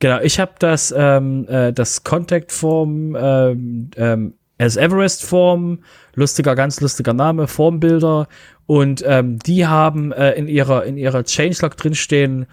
[0.00, 5.82] Genau, ich habe das ähm, äh, das Contact Form ähm, ähm, as Everest Form,
[6.14, 8.28] lustiger, ganz lustiger Name, Formbilder
[8.66, 12.46] und ähm, die haben äh, in ihrer in ihrer Changelog drinstehen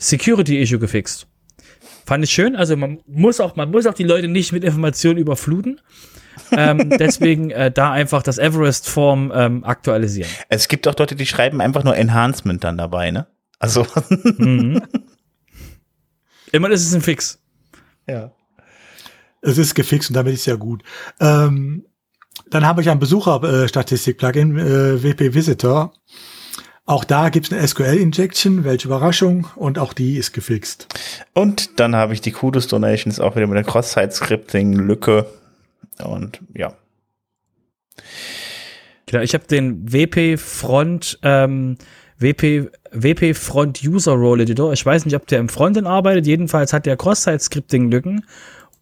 [0.00, 1.28] Security-Issue gefixt.
[2.06, 2.56] Fand ich schön.
[2.56, 5.80] Also man muss auch, man muss auch die Leute nicht mit Informationen überfluten.
[6.50, 10.28] ähm, deswegen äh, da einfach das Everest-Form ähm, aktualisieren.
[10.48, 13.26] Es gibt auch Leute, die schreiben einfach nur Enhancement dann dabei, ne?
[13.58, 13.86] Also.
[14.38, 14.82] mhm.
[16.52, 17.38] Immerhin ist es ein Fix.
[18.08, 18.32] Ja.
[19.42, 20.82] Es ist gefixt und damit ist ja gut.
[21.20, 21.86] Ähm,
[22.50, 25.92] dann habe ich ein Besucherstatistik-Plugin, äh, WP Visitor.
[26.90, 30.88] Auch da gibt es eine SQL-Injection, welche Überraschung, und auch die ist gefixt.
[31.34, 35.24] Und dann habe ich die Kudos Donations auch wieder mit der Cross-Site-Scripting-Lücke.
[36.02, 36.72] Und ja.
[39.06, 41.78] Genau, ich habe den WP Front, ähm,
[42.18, 44.72] WP, WP Front User Role Editor.
[44.72, 46.26] Ich weiß nicht, ob der im Frontend arbeitet.
[46.26, 48.24] Jedenfalls hat der Cross-Site-Scripting-Lücken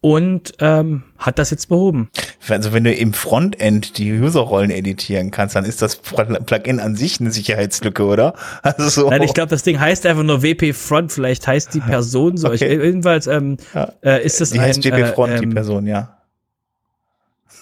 [0.00, 2.10] und ähm, hat das jetzt behoben.
[2.48, 7.20] Also wenn du im Frontend die Userrollen editieren kannst, dann ist das Plugin an sich
[7.20, 8.34] eine Sicherheitslücke, oder?
[8.62, 9.10] Also so.
[9.10, 12.48] Nein, ich glaube, das Ding heißt einfach nur WP Front, vielleicht heißt die Person so.
[12.48, 12.76] Okay.
[12.76, 13.92] Ich, jedenfalls ähm, ja.
[14.02, 16.18] äh, ist das die ein, heißt WP Front, äh, ähm, die Person, ja.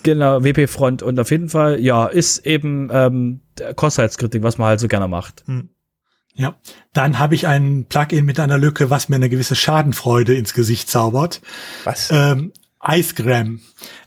[0.03, 3.41] Genau, WP Front und auf jeden Fall, ja, ist eben ähm,
[3.77, 5.43] Cross-Site-Scripting, was man halt so gerne macht.
[5.47, 5.71] Hm.
[6.37, 6.55] Ja,
[6.93, 10.91] dann habe ich ein Plugin mit einer Lücke, was mir eine gewisse Schadenfreude ins Gesicht
[10.91, 11.41] zaubert.
[11.85, 12.11] Was?
[12.13, 12.53] Ähm,
[12.87, 13.61] Icegram.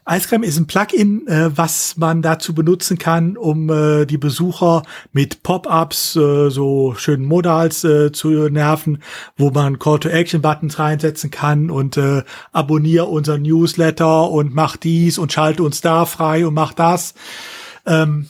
[0.07, 5.43] Icegram ist ein Plugin, äh, was man dazu benutzen kann, um äh, die Besucher mit
[5.43, 9.01] Pop-ups, äh, so schönen Modals äh, zu nerven,
[9.35, 15.63] wo man Call-to-Action-Buttons reinsetzen kann und äh, abonniere unser Newsletter und mach dies und schalte
[15.63, 17.15] uns da frei und mach das.
[17.85, 18.27] Ähm,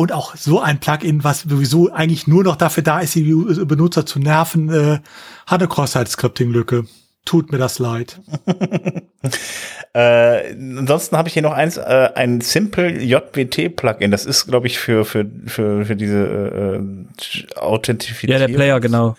[0.00, 4.06] und auch so ein Plugin, was sowieso eigentlich nur noch dafür da ist, die Benutzer
[4.06, 5.00] zu nerven, äh,
[5.46, 6.86] hat eine Cross-Site-Scripting-Lücke.
[7.26, 8.18] Tut mir das leid.
[9.92, 14.10] äh, ansonsten habe ich hier noch eins, äh, ein Simple JWT-Plugin.
[14.10, 18.40] Das ist, glaube ich, für, für, für, für diese äh, Authentifizierung.
[18.40, 19.16] Ja, der Player, genau.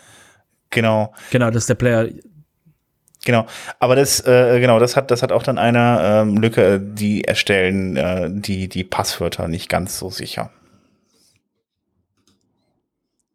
[0.71, 1.13] Genau.
[1.29, 2.07] Genau, das ist der Player.
[3.23, 3.45] Genau,
[3.77, 7.95] aber das äh, genau, das hat das hat auch dann eine ähm, Lücke, die erstellen
[7.95, 10.49] äh, die die Passwörter nicht ganz so sicher.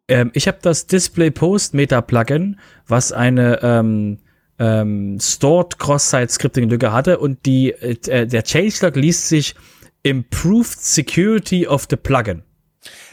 [0.09, 4.19] Ähm, ich habe das Display Post Meta Plugin, was eine ähm,
[4.59, 9.55] ähm, Stored Cross-Site Scripting Lücke hatte und die äh, der Changelog liest sich
[10.03, 12.43] Improved Security of the Plugin.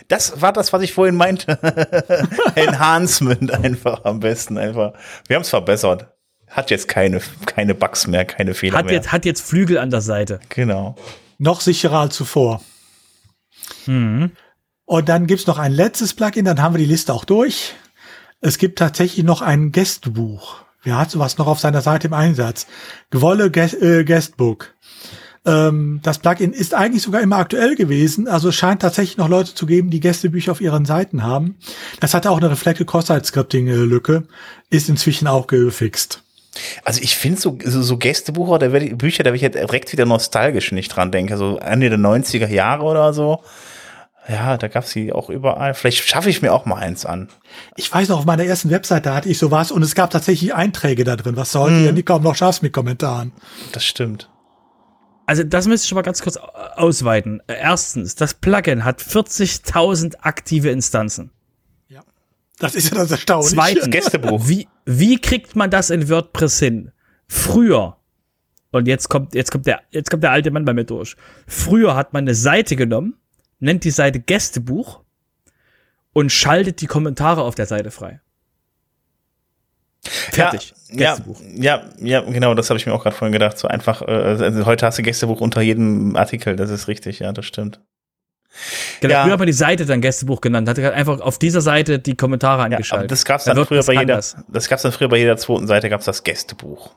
[0.08, 1.58] Das war das, was ich vorhin meinte.
[2.56, 4.94] Enhancement einfach am besten einfach.
[5.28, 6.08] Wir haben es verbessert.
[6.48, 8.94] Hat jetzt keine, keine Bugs mehr, keine Fehler hat mehr.
[8.94, 10.40] Jetzt, hat jetzt Flügel an der Seite.
[10.50, 10.96] Genau.
[11.40, 12.62] Noch sicherer als zuvor.
[13.88, 14.32] Mhm.
[14.86, 17.74] Und dann gibt's noch ein letztes Plugin, dann haben wir die Liste auch durch.
[18.42, 20.58] Es gibt tatsächlich noch ein Gästebuch.
[20.84, 22.68] Wer hat sowas noch auf seiner Seite im Einsatz?
[23.10, 24.74] Gewolle Guest, äh, Guestbook.
[25.46, 29.54] Ähm, das Plugin ist eigentlich sogar immer aktuell gewesen, also es scheint tatsächlich noch Leute
[29.54, 31.58] zu geben, die Gästebücher auf ihren Seiten haben.
[32.00, 34.24] Das hatte auch eine Reflected Cross-Site Scripting-Lücke,
[34.70, 36.22] ist inzwischen auch gefixt.
[36.84, 39.56] Also ich finde so, so, so Gästebucher, da werde ich, Bücher, da werde ich jetzt
[39.56, 41.36] direkt wieder nostalgisch, ich dran denke.
[41.38, 43.44] So Ende der 90er Jahre oder so.
[44.28, 45.74] Ja, da gab's sie auch überall.
[45.74, 47.28] Vielleicht schaffe ich mir auch mal eins an.
[47.76, 51.04] Ich weiß noch, auf meiner ersten Webseite hatte ich sowas und es gab tatsächlich Einträge
[51.04, 51.98] da drin, was du heute mhm.
[51.98, 53.34] ja kaum noch schaffst mit Kommentaren.
[53.74, 54.30] Das stimmt.
[55.26, 57.42] Also das müsste ich schon mal ganz kurz ausweiten.
[57.48, 61.32] Erstens, das Plugin hat 40.000 aktive Instanzen.
[61.88, 62.04] Ja,
[62.60, 63.56] das ist ja das Erstaunliche.
[63.56, 64.48] Zweitens, Gästebuch.
[64.48, 66.92] Wie, wie kriegt man das in WordPress hin?
[67.28, 67.98] Früher,
[68.72, 71.16] und jetzt kommt, jetzt kommt der, jetzt kommt der alte Mann bei mir durch.
[71.48, 73.16] Früher hat man eine Seite genommen,
[73.60, 75.02] nennt die Seite Gästebuch
[76.14, 78.22] und schaltet die Kommentare auf der Seite frei.
[80.06, 80.74] Fertig.
[80.90, 81.18] Ja,
[81.56, 83.58] ja, ja, genau, das habe ich mir auch gerade vorhin gedacht.
[83.58, 87.32] So einfach, äh, also heute hast du Gästebuch unter jedem Artikel, das ist richtig, ja,
[87.32, 87.80] das stimmt.
[89.00, 89.24] Genau, ja.
[89.24, 92.64] früher hat man die Seite dann Gästebuch genannt, hat einfach auf dieser Seite die Kommentare
[92.64, 93.10] angeschaltet.
[93.10, 94.36] Ja, das gab's dann, dann früher bei jeder, das.
[94.48, 96.94] das gab's dann früher bei jeder zweiten Seite gab's das Gästebuch.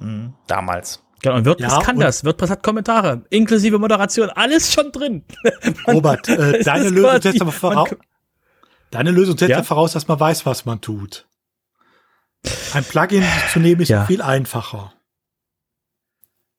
[0.00, 1.02] Mhm, damals.
[1.22, 2.24] Genau, und WordPress ja, kann das.
[2.24, 5.24] WordPress hat Kommentare, inklusive Moderation, alles schon drin.
[5.86, 7.88] Robert, äh, deine Lösung setzt aber voraus,
[8.90, 9.62] deine Lösung setzt ja?
[9.62, 11.26] voraus, dass man weiß, was man tut.
[12.74, 14.04] Ein Plugin zu nehmen ist ja.
[14.04, 14.92] viel einfacher.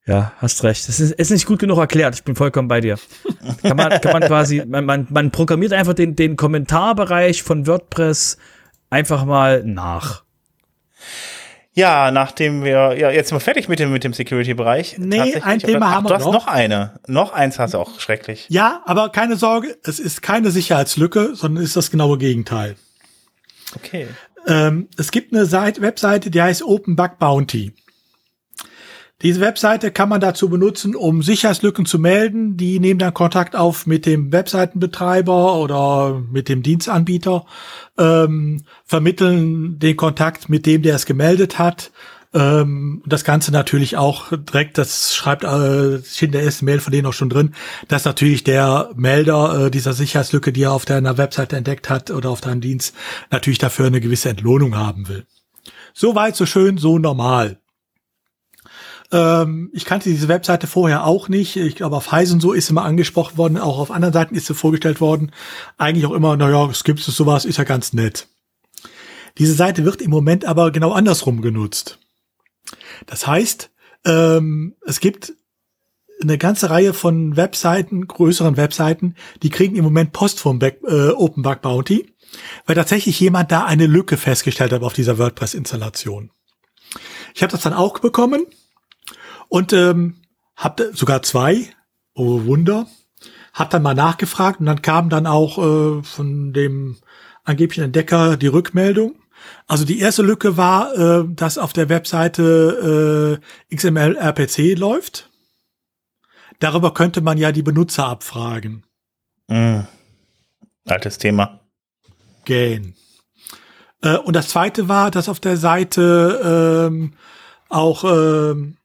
[0.08, 0.88] Ja, hast recht.
[0.88, 2.16] Das ist, ist nicht gut genug erklärt.
[2.16, 2.98] Ich bin vollkommen bei dir.
[3.62, 8.38] Kann man, kann man quasi, man, man, man programmiert einfach den, den Kommentarbereich von WordPress
[8.90, 10.24] einfach mal nach.
[11.78, 14.96] Ja, nachdem wir, ja, jetzt sind wir fertig mit dem, mit dem Security-Bereich.
[14.98, 16.18] Nee, ein Thema haben wir noch.
[16.18, 17.00] Du hast noch eine.
[17.06, 18.48] Noch eins hast du auch schrecklich.
[18.50, 22.78] Ja, aber keine Sorge, es ist keine Sicherheitslücke, sondern ist das genaue Gegenteil.
[23.76, 24.08] Okay.
[24.48, 27.74] Ähm, es gibt eine Seite, Webseite, die heißt Open Bug Bounty.
[29.24, 32.56] Diese Webseite kann man dazu benutzen, um Sicherheitslücken zu melden.
[32.56, 37.46] Die nehmen dann Kontakt auf mit dem Webseitenbetreiber oder mit dem Dienstanbieter,
[37.98, 41.92] ähm, vermitteln den Kontakt mit dem, der es gemeldet hat
[42.34, 47.08] ähm, das Ganze natürlich auch direkt, das schreibt äh, in der ersten Mail von denen
[47.08, 47.54] auch schon drin,
[47.88, 52.30] dass natürlich der Melder äh, dieser Sicherheitslücke, die er auf deiner Webseite entdeckt hat oder
[52.30, 52.96] auf deinem Dienst,
[53.32, 55.26] natürlich dafür eine gewisse Entlohnung haben will.
[55.94, 57.60] So weit, so schön, so normal.
[59.12, 61.56] Ähm, ich kannte diese Webseite vorher auch nicht.
[61.56, 64.48] Ich glaube, auf Heisen so ist sie mal angesprochen worden, auch auf anderen Seiten ist
[64.48, 65.32] sie vorgestellt worden.
[65.78, 68.28] Eigentlich auch immer, naja, es gibt sowas, ist ja ganz nett.
[69.38, 72.00] Diese Seite wird im Moment aber genau andersrum genutzt.
[73.06, 73.70] Das heißt,
[74.06, 75.34] ähm, es gibt
[76.22, 81.10] eine ganze Reihe von Webseiten, größeren Webseiten, die kriegen im Moment Post vom Back, äh,
[81.10, 82.12] Open Bug Bounty,
[82.66, 86.32] weil tatsächlich jemand da eine Lücke festgestellt hat auf dieser WordPress-Installation.
[87.36, 88.48] Ich habe das dann auch bekommen
[89.50, 90.16] und ähm,
[90.56, 91.68] habe sogar zwei,
[92.14, 92.88] oh Wunder,
[93.54, 96.98] hab dann mal nachgefragt und dann kam dann auch äh, von dem
[97.44, 99.16] angeblichen Entdecker die Rückmeldung.
[99.68, 105.30] Also die erste Lücke war, äh, dass auf der Webseite äh, XML RPC läuft.
[106.60, 108.84] Darüber könnte man ja die Benutzer abfragen.
[109.48, 109.82] Mm.
[110.86, 111.60] Altes Thema.
[112.46, 112.96] Gähn.
[114.02, 117.14] Äh, und das zweite war, dass auf der Seite ähm,
[117.70, 118.77] auch ähm,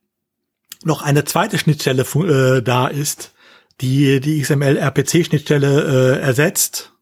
[0.84, 3.32] noch eine zweite Schnittstelle äh, da ist,
[3.80, 6.92] die die XML RPC Schnittstelle äh, ersetzt,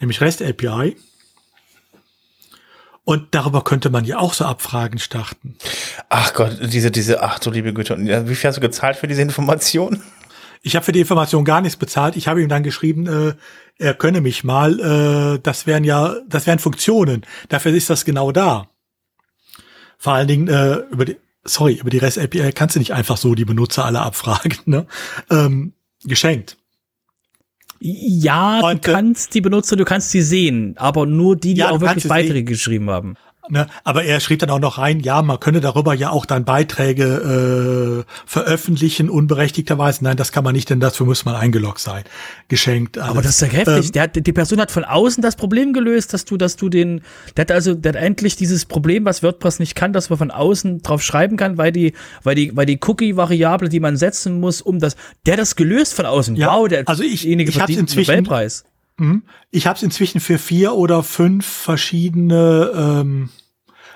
[0.00, 0.96] nämlich REST API.
[3.04, 5.56] Und darüber könnte man ja auch so Abfragen starten.
[6.08, 7.98] Ach Gott, diese, diese, ach du liebe Güte.
[7.98, 10.00] Wie viel hast du gezahlt für diese Information?
[10.62, 12.16] Ich habe für die Information gar nichts bezahlt.
[12.16, 13.34] Ich habe ihm dann geschrieben, äh,
[13.78, 14.78] er könne mich mal.
[14.78, 17.26] Äh, das wären ja, das wären Funktionen.
[17.48, 18.68] Dafür ist das genau da.
[19.98, 23.16] Vor allen Dingen äh, über die, sorry, über die REST API kannst du nicht einfach
[23.16, 24.58] so die Benutzer alle abfragen.
[24.64, 24.86] Ne?
[25.30, 25.72] Ähm,
[26.04, 26.56] geschenkt.
[27.80, 31.70] Ja, und, du kannst die Benutzer, du kannst sie sehen, aber nur die, die ja,
[31.70, 33.16] auch wirklich Beiträge geschrieben haben.
[33.48, 33.66] Ne?
[33.82, 38.04] Aber er schrieb dann auch noch rein, ja, man könne darüber ja auch dann Beiträge
[38.06, 40.04] äh, veröffentlichen, unberechtigterweise.
[40.04, 42.04] Nein, das kann man nicht, denn dafür muss man eingeloggt sein.
[42.46, 42.98] Geschenkt.
[42.98, 43.10] Alles.
[43.10, 43.86] Aber das ist ja heftig.
[43.86, 46.68] Ähm, der hat, die Person hat von außen das Problem gelöst, dass du, dass du
[46.68, 47.02] den,
[47.36, 50.30] der hat also, der hat endlich dieses Problem, was WordPress nicht kann, dass man von
[50.30, 54.62] außen drauf schreiben kann, weil die, weil die, weil die Cookie-Variable, die man setzen muss,
[54.62, 54.94] um das,
[55.26, 56.36] der hat das gelöst von außen.
[56.36, 58.64] Ja, wow, der also ich, ich verdient inzwischen, Nobelpreis.
[59.50, 63.30] Ich habe es inzwischen für vier oder fünf verschiedene ähm,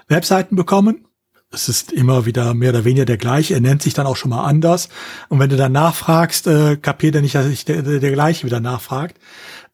[0.08, 1.06] Webseiten bekommen.
[1.52, 3.54] Es ist immer wieder mehr oder weniger der gleiche.
[3.54, 4.88] Er nennt sich dann auch schon mal anders.
[5.28, 8.44] Und wenn du dann nachfragst, äh, kapiert er nicht, dass sich der, der, der gleiche
[8.44, 9.18] wieder nachfragt.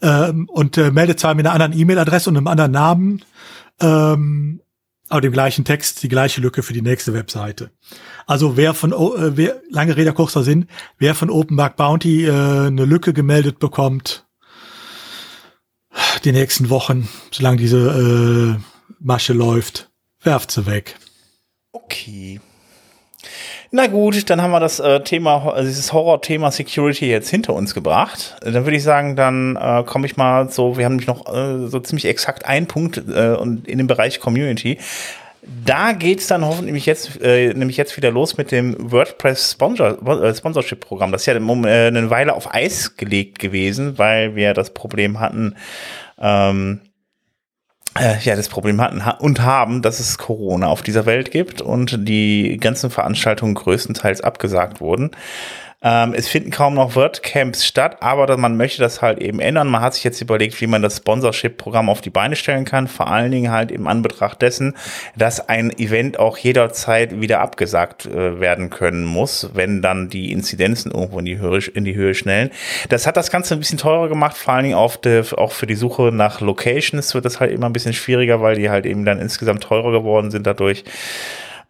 [0.03, 3.25] Ähm, und äh, meldet zwar mit einer anderen E-Mail-Adresse und einem anderen Namen,
[3.81, 4.61] ähm,
[5.09, 7.71] aber dem gleichen Text die gleiche Lücke für die nächste Webseite.
[8.27, 10.67] Also wer von äh, wer lange Rede kurzer Sinn,
[10.99, 14.27] wer von Open Bug Bounty äh, eine Lücke gemeldet bekommt,
[16.25, 18.63] die nächsten Wochen, solange diese äh,
[19.01, 19.91] Masche läuft,
[20.23, 20.97] werft sie weg.
[21.73, 22.41] Okay.
[23.71, 27.73] Na gut, dann haben wir das äh, Thema, also dieses Horror-Thema Security jetzt hinter uns
[27.73, 28.37] gebracht.
[28.43, 31.69] Dann würde ich sagen, dann äh, komme ich mal so, wir haben nämlich noch äh,
[31.69, 34.79] so ziemlich exakt einen Punkt äh, in dem Bereich Community.
[35.45, 39.99] Da geht's dann hoffentlich jetzt, äh, nämlich jetzt wieder los mit dem WordPress Sponsor,
[40.37, 41.11] äh.
[41.11, 45.57] Das ist ja äh, eine Weile auf Eis gelegt gewesen, weil wir das Problem hatten,
[46.21, 46.81] ähm,
[47.99, 52.09] äh, ja, das Problem hatten und haben, dass es Corona auf dieser Welt gibt und
[52.09, 55.11] die ganzen Veranstaltungen größtenteils abgesagt wurden.
[55.83, 59.69] Ähm, es finden kaum noch WordCamps statt, aber man möchte das halt eben ändern.
[59.69, 62.87] Man hat sich jetzt überlegt, wie man das Sponsorship-Programm auf die Beine stellen kann.
[62.87, 64.75] Vor allen Dingen halt im Anbetracht dessen,
[65.17, 70.93] dass ein Event auch jederzeit wieder abgesagt äh, werden können muss, wenn dann die Inzidenzen
[70.93, 72.51] irgendwo in die Höhe, in die Höhe schnellen.
[72.89, 75.67] Das hat das Ganze ein bisschen teurer gemacht, vor allen Dingen auf de, auch für
[75.67, 79.05] die Suche nach Locations wird das halt immer ein bisschen schwieriger, weil die halt eben
[79.05, 80.85] dann insgesamt teurer geworden sind dadurch.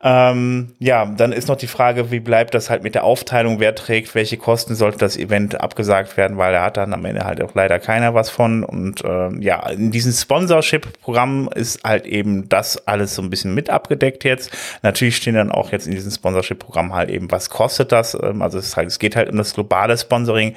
[0.04, 3.76] Ähm, ja, dann ist noch die Frage, wie bleibt das halt mit der Aufteilung, wer
[3.76, 7.40] trägt, welche Kosten sollte das Event abgesagt werden, weil da hat dann am Ende halt
[7.40, 8.64] auch leider keiner was von.
[8.64, 13.70] Und ähm, ja, in diesem Sponsorship-Programm ist halt eben das alles so ein bisschen mit
[13.70, 14.50] abgedeckt jetzt.
[14.82, 18.18] Natürlich stehen dann auch jetzt in diesem Sponsorship-Programm halt eben, was kostet das?
[18.20, 20.56] Ähm, also es, halt, es geht halt um das globale Sponsoring,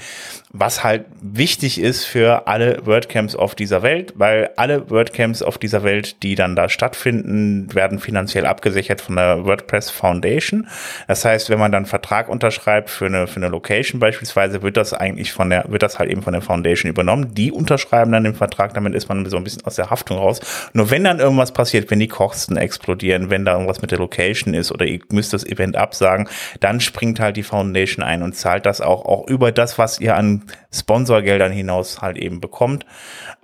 [0.57, 5.84] was halt wichtig ist für alle WordCamps auf dieser Welt, weil alle WordCamps auf dieser
[5.84, 10.68] Welt, die dann da stattfinden, werden finanziell abgesichert von der WordPress Foundation.
[11.10, 14.77] Das heißt, wenn man dann einen Vertrag unterschreibt für eine, für eine Location beispielsweise, wird
[14.77, 17.34] das eigentlich von der, wird das halt eben von der Foundation übernommen.
[17.36, 20.40] Die unterschreiben dann den Vertrag, damit ist man so ein bisschen aus der Haftung raus.
[20.72, 24.53] Nur wenn dann irgendwas passiert, wenn die Kosten explodieren, wenn da irgendwas mit der Location
[24.53, 26.30] ist oder ihr müsst das Event absagen,
[26.61, 30.15] dann springt halt die Foundation ein und zahlt das auch, auch über das, was ihr
[30.15, 32.85] an Sponsorgeldern hinaus halt eben bekommt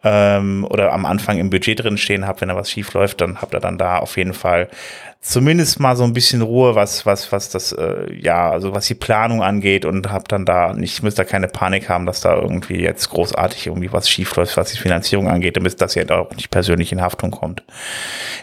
[0.03, 3.41] ähm, oder am Anfang im Budget drin stehen habt, wenn da was schief läuft, dann
[3.41, 4.69] habt ihr dann da auf jeden Fall
[5.23, 8.95] zumindest mal so ein bisschen Ruhe, was, was, was das, äh, ja, also was die
[8.95, 12.82] Planung angeht und hab dann da nicht, müsst da keine Panik haben, dass da irgendwie
[12.82, 16.49] jetzt großartig irgendwie was schief läuft, was die Finanzierung angeht, damit das ja auch nicht
[16.49, 17.64] persönlich in Haftung kommt.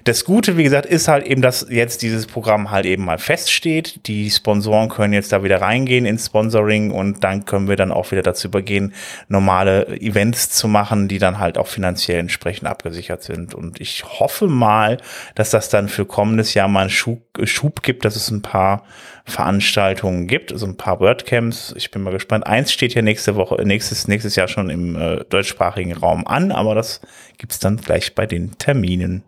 [0.04, 4.06] Das Gute, wie gesagt, ist halt eben, dass jetzt dieses Programm halt eben mal feststeht.
[4.06, 8.12] Die Sponsoren können jetzt da wieder reingehen ins Sponsoring und dann können wir dann auch
[8.12, 8.94] wieder dazu übergehen,
[9.26, 13.54] normale Events zu machen, die dann halt auch finanziell entsprechend abgesichert sind.
[13.54, 14.98] Und ich hoffe mal,
[15.34, 18.84] dass das dann für kommendes Jahr mal einen Schub, Schub gibt, dass es ein paar
[19.24, 21.74] Veranstaltungen gibt, also ein paar WordCamps.
[21.76, 22.46] Ich bin mal gespannt.
[22.46, 26.74] Eins steht ja nächste Woche, nächstes, nächstes Jahr schon im äh, deutschsprachigen Raum an, aber
[26.74, 27.00] das
[27.38, 29.22] gibt's dann gleich bei den Terminen.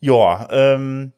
[0.00, 1.14] Ja, ähm,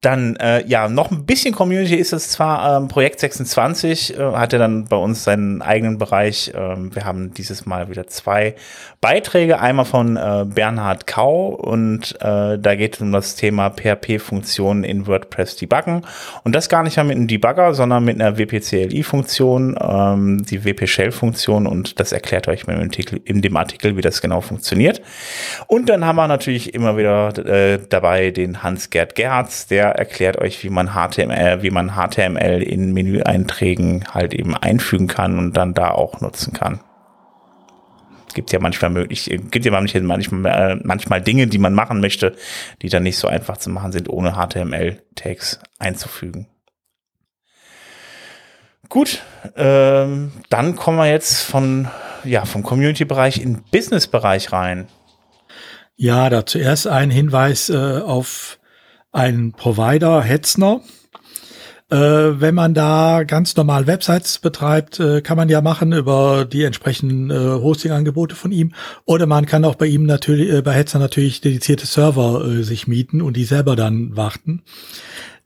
[0.00, 2.78] dann, äh, ja, noch ein bisschen Community ist es zwar.
[2.78, 6.52] Ähm, Projekt 26 äh, hatte dann bei uns seinen eigenen Bereich.
[6.54, 8.54] Ähm, wir haben dieses Mal wieder zwei
[9.02, 9.60] Beiträge.
[9.60, 15.06] Einmal von äh, Bernhard Kau und äh, da geht es um das Thema PHP-Funktionen in
[15.06, 16.06] WordPress debuggen.
[16.44, 21.66] Und das gar nicht mal mit einem Debugger, sondern mit einer WP-CLI-Funktion, ähm, die WP-Shell-Funktion.
[21.66, 25.02] Und das erklärt euch in dem, Artikel, in dem Artikel, wie das genau funktioniert.
[25.66, 30.62] Und dann haben wir natürlich immer wieder äh, dabei den Hans-Gerd Gerz, der erklärt euch,
[30.64, 35.90] wie man HTML, wie man HTML in Menüeinträgen halt eben einfügen kann und dann da
[35.90, 36.80] auch nutzen kann.
[38.30, 42.00] Es gibt ja manchmal möglich, gibt ja manchmal, manchmal, äh, manchmal Dinge, die man machen
[42.00, 42.36] möchte,
[42.80, 46.46] die dann nicht so einfach zu machen sind, ohne HTML-Tags einzufügen.
[48.88, 49.22] Gut,
[49.56, 51.88] ähm, dann kommen wir jetzt von,
[52.22, 54.86] ja, vom Community-Bereich in Business-Bereich rein.
[55.96, 58.59] Ja, da zuerst ein Hinweis äh, auf
[59.12, 60.80] ein Provider, Hetzner.
[61.90, 61.96] Äh,
[62.40, 67.30] wenn man da ganz normal Websites betreibt, äh, kann man ja machen über die entsprechenden
[67.30, 68.72] äh, Hosting-Angebote von ihm.
[69.06, 72.86] Oder man kann auch bei ihm natürlich, äh, bei Hetzner natürlich dedizierte Server äh, sich
[72.86, 74.62] mieten und die selber dann warten.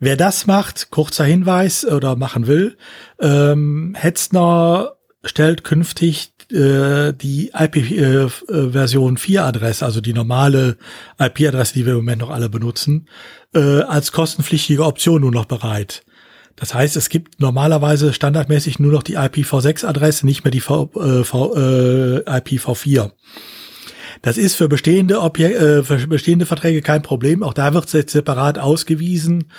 [0.01, 2.77] Wer das macht, kurzer Hinweis oder machen will,
[3.21, 10.77] ähm, Hetzner stellt künftig äh, die IP-Version äh, 4-Adresse, also die normale
[11.19, 13.09] IP-Adresse, die wir im Moment noch alle benutzen,
[13.55, 16.05] äh, als kostenpflichtige Option nur noch bereit.
[16.57, 21.25] Das heißt, es gibt normalerweise standardmäßig nur noch die IPv6-Adresse, nicht mehr die v, äh,
[21.25, 23.11] v, äh, IPv4.
[24.23, 27.43] Das ist für bestehende, Objek äh, für bestehende Verträge kein Problem.
[27.43, 29.51] Auch da wird es jetzt separat ausgewiesen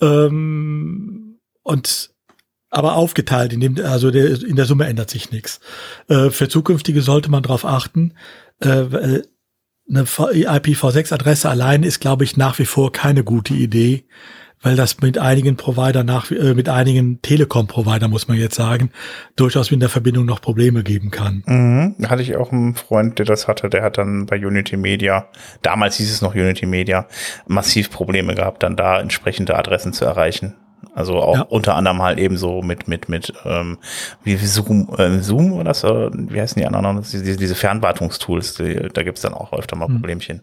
[0.00, 2.10] ähm, und
[2.70, 3.52] aber aufgeteilt.
[3.52, 5.60] In dem, also der, in der Summe ändert sich nichts.
[6.08, 8.14] Äh, für zukünftige sollte man darauf achten.
[8.60, 9.22] Äh,
[9.88, 14.04] eine IPv6-Adresse allein ist, glaube ich, nach wie vor keine gute Idee
[14.62, 18.90] weil das mit einigen Provider nach, äh, mit einigen Telekom-Provider, muss man jetzt sagen,
[19.36, 21.42] durchaus mit der Verbindung noch Probleme geben kann.
[21.46, 22.08] Mhm.
[22.08, 25.28] Hatte ich auch einen Freund, der das hatte, der hat dann bei Unity Media,
[25.62, 27.06] damals hieß es noch Unity Media,
[27.46, 30.54] massiv Probleme gehabt, dann da entsprechende Adressen zu erreichen.
[31.00, 31.42] Also auch ja.
[31.42, 33.78] unter anderem halt eben so mit, mit, mit, ähm,
[34.22, 38.88] wie Zoom, äh, Zoom oder das, oder wie heißen die anderen, diese, diese Fernwartungstools, die,
[38.92, 39.94] da gibt's dann auch öfter mal mhm.
[39.94, 40.42] Problemchen.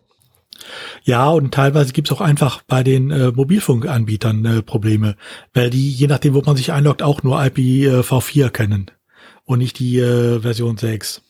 [1.03, 5.15] Ja, und teilweise gibt's auch einfach bei den äh, Mobilfunkanbietern äh, Probleme,
[5.53, 8.91] weil die, je nachdem, wo man sich einloggt, auch nur IPv4 kennen
[9.45, 11.21] und nicht die äh, Version 6.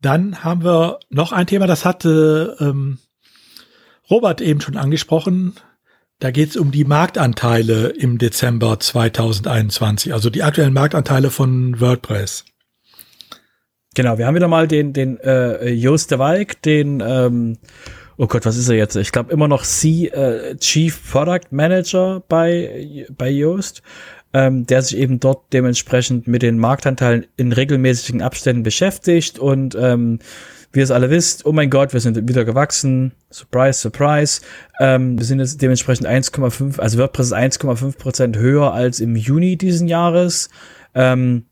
[0.00, 2.98] Dann haben wir noch ein Thema, das hatte ähm,
[4.10, 5.54] Robert eben schon angesprochen.
[6.22, 12.44] Da geht's um die Marktanteile im Dezember 2021, also die aktuellen Marktanteile von WordPress.
[13.96, 17.58] Genau, wir haben wieder mal den, den äh, Joost de Walk, den, ähm,
[18.18, 18.94] oh Gott, was ist er jetzt?
[18.94, 23.82] Ich glaube immer noch C, äh, Chief Product Manager bei, bei Joost,
[24.32, 30.20] ähm, der sich eben dort dementsprechend mit den Marktanteilen in regelmäßigen Abständen beschäftigt und ähm,
[30.72, 33.12] wie ihr es alle wisst, oh mein Gott, wir sind wieder gewachsen.
[33.30, 34.40] Surprise, surprise.
[34.80, 39.56] Ähm, wir sind jetzt dementsprechend 1,5, also WordPress ist 1,5 Prozent höher als im Juni
[39.56, 40.48] diesen Jahres.
[40.94, 41.44] Ähm,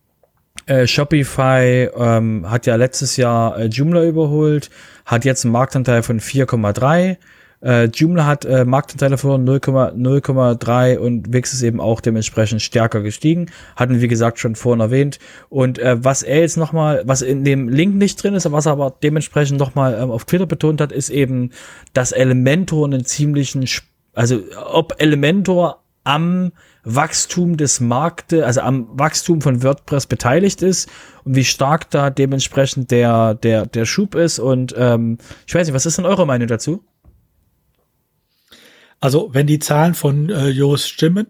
[0.66, 4.70] äh, Shopify ähm, hat ja letztes Jahr äh, Joomla überholt,
[5.05, 7.16] hat jetzt einen Marktanteil von 4,3.
[7.62, 13.51] Äh, Joomla hat äh, Marktanteile von 0,3 und Wix ist eben auch dementsprechend stärker gestiegen.
[13.77, 15.19] Hatten wir, wie gesagt, schon vorhin erwähnt.
[15.49, 18.73] Und äh, was er jetzt nochmal, was in dem Link nicht drin ist, was er
[18.73, 21.51] aber dementsprechend nochmal ähm, auf Twitter betont hat, ist eben,
[21.93, 23.66] dass Elementor einen ziemlichen,
[24.15, 24.41] also
[24.73, 30.89] ob Elementor am Wachstum des Marktes, also am Wachstum von WordPress beteiligt ist
[31.24, 34.39] und wie stark da dementsprechend der, der, der Schub ist.
[34.39, 36.82] Und ähm, ich weiß nicht, was ist denn eure Meinung dazu?
[39.01, 41.27] Also, wenn die Zahlen von äh, Jost stimmen,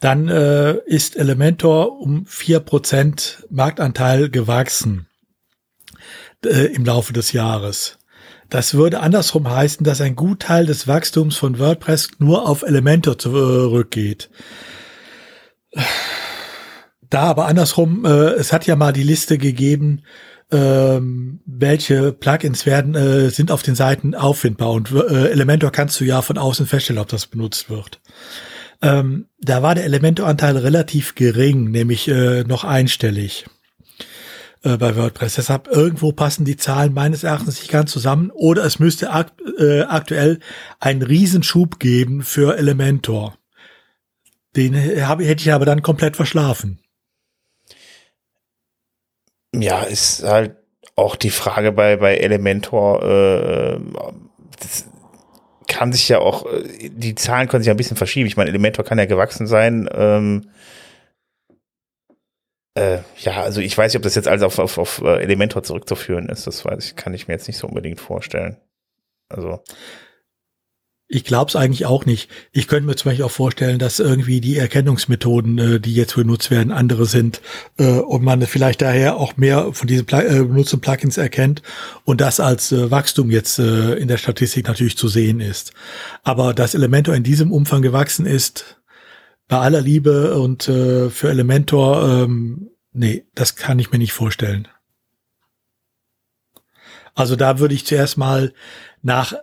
[0.00, 5.06] dann äh, ist Elementor um vier Prozent Marktanteil gewachsen
[6.44, 7.98] äh, im Laufe des Jahres.
[8.48, 14.30] Das würde andersrum heißen, dass ein Gutteil des Wachstums von WordPress nur auf Elementor zurückgeht.
[17.08, 20.02] Da aber andersrum, äh, es hat ja mal die Liste gegeben,
[20.52, 26.04] ähm, welche Plugins werden äh, sind auf den Seiten auffindbar und äh, Elementor kannst du
[26.04, 28.00] ja von außen feststellen, ob das benutzt wird.
[28.82, 33.44] Ähm, da war der Elementor-Anteil relativ gering, nämlich äh, noch einstellig
[34.62, 35.34] äh, bei WordPress.
[35.34, 39.82] Deshalb irgendwo passen die Zahlen meines Erachtens nicht ganz zusammen oder es müsste akt äh,
[39.82, 40.40] aktuell
[40.80, 43.36] einen Riesenschub geben für Elementor.
[44.56, 44.74] Den
[45.06, 46.80] habe, hätte ich aber dann komplett verschlafen.
[49.54, 50.56] Ja, ist halt
[50.96, 53.80] auch die Frage bei, bei Elementor, äh,
[54.58, 54.84] das
[55.66, 58.26] kann sich ja auch, äh, die Zahlen können sich ja ein bisschen verschieben.
[58.26, 59.88] Ich meine, Elementor kann ja gewachsen sein.
[59.92, 60.50] Ähm,
[62.74, 65.62] äh, ja, also ich weiß nicht, ob das jetzt alles auf, auf, auf äh, Elementor
[65.62, 66.46] zurückzuführen ist.
[66.46, 68.56] Das weiß ich, kann ich mir jetzt nicht so unbedingt vorstellen.
[69.28, 69.62] Also.
[71.12, 72.30] Ich glaube es eigentlich auch nicht.
[72.52, 76.52] Ich könnte mir zum Beispiel auch vorstellen, dass irgendwie die Erkennungsmethoden, äh, die jetzt benutzt
[76.52, 77.42] werden, andere sind
[77.78, 81.62] äh, und man vielleicht daher auch mehr von diesen Pla äh, benutzten Plugins erkennt
[82.04, 85.72] und das als äh, Wachstum jetzt äh, in der Statistik natürlich zu sehen ist.
[86.22, 88.80] Aber dass Elementor in diesem Umfang gewachsen ist,
[89.48, 94.68] bei aller Liebe und äh, für Elementor, ähm, nee, das kann ich mir nicht vorstellen.
[97.16, 98.52] Also da würde ich zuerst mal
[99.02, 99.34] nach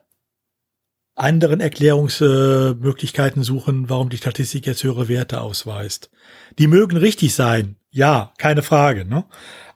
[1.17, 6.11] anderen Erklärungsmöglichkeiten suchen, warum die Statistik jetzt höhere Werte ausweist.
[6.59, 9.03] Die mögen richtig sein, ja, keine Frage.
[9.05, 9.25] Ne?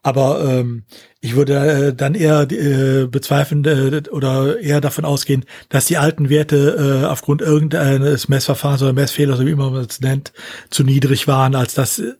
[0.03, 0.83] Aber ähm,
[1.19, 6.29] ich würde äh, dann eher äh, bezweifeln äh, oder eher davon ausgehen, dass die alten
[6.29, 10.33] Werte äh, aufgrund irgendeines Messverfahrens oder Messfehlers, wie immer man es nennt,
[10.69, 11.99] zu niedrig waren, als das.
[11.99, 12.13] Äh,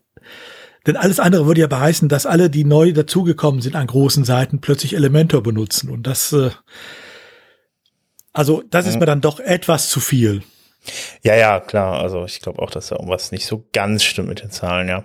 [0.88, 4.62] denn alles andere würde ja beheißen, dass alle, die neu dazugekommen sind an großen Seiten,
[4.62, 5.92] plötzlich Elementor benutzen.
[5.92, 6.50] Und das, äh,
[8.34, 10.44] also das ist mir dann doch etwas zu viel.
[11.22, 12.00] Ja, ja, klar.
[12.00, 15.04] Also ich glaube auch, dass da irgendwas nicht so ganz stimmt mit den Zahlen, ja.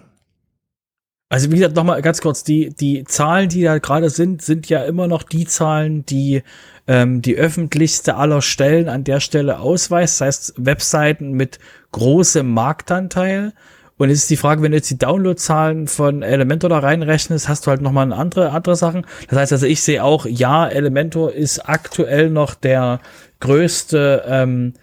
[1.28, 4.85] Also wie gesagt, nochmal ganz kurz, die, die Zahlen, die da gerade sind, sind ja
[4.85, 6.43] immer noch die Zahlen, die
[6.86, 10.20] ähm, die öffentlichste aller Stellen an der Stelle ausweist.
[10.20, 11.59] Das heißt, Webseiten mit
[11.90, 13.55] großem Marktanteil.
[13.98, 17.66] Und es ist die Frage, wenn du jetzt die Downloadzahlen von Elementor da reinrechnest, hast
[17.66, 19.06] du halt nochmal andere, andere Sachen.
[19.28, 23.01] Das heißt also, ich sehe auch, ja, Elementor ist aktuell noch der
[23.40, 24.74] größte ähm,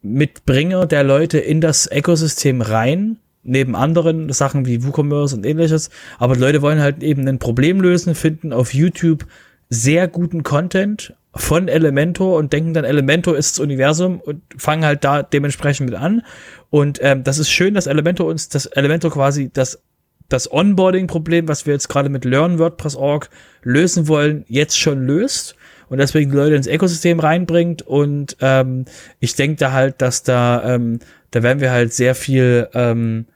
[0.00, 5.90] Mitbringer der Leute in das Ökosystem rein neben anderen Sachen wie WooCommerce und ähnliches.
[6.18, 9.26] Aber Leute wollen halt eben ein Problem lösen, finden auf YouTube
[9.68, 15.02] sehr guten Content von Elementor und denken dann, Elementor ist das Universum und fangen halt
[15.04, 16.22] da dementsprechend mit an.
[16.70, 19.82] Und ähm, das ist schön, dass Elementor uns, das Elementor quasi das,
[20.28, 23.30] das Onboarding-Problem, was wir jetzt gerade mit LearnWordPress.org
[23.62, 25.56] lösen wollen, jetzt schon löst
[25.88, 27.82] und deswegen die Leute ins Ökosystem reinbringt.
[27.82, 28.84] Und ähm,
[29.18, 30.98] ich denke da halt, dass da, ähm,
[31.30, 33.26] da werden wir halt sehr viel ähm,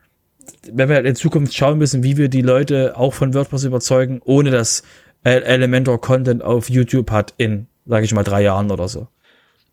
[0.72, 4.20] wenn wir halt in Zukunft schauen müssen, wie wir die Leute auch von WordPress überzeugen,
[4.24, 4.82] ohne dass
[5.24, 9.08] Elementor Content auf YouTube hat in, sage ich mal, drei Jahren oder so.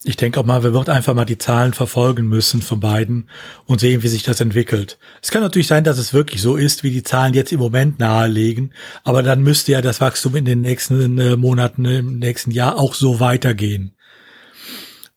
[0.06, 3.30] Ich denke auch mal, wir wird einfach mal die Zahlen verfolgen müssen von beiden
[3.66, 5.00] und sehen, wie sich das entwickelt.
[5.22, 8.00] Es kann natürlich sein, dass es wirklich so ist, wie die Zahlen jetzt im Moment
[8.00, 8.74] nahelegen,
[9.06, 12.96] aber dann müsste ja das Wachstum in den nächsten äh, Monaten, im nächsten Jahr auch
[12.96, 13.96] so weitergehen.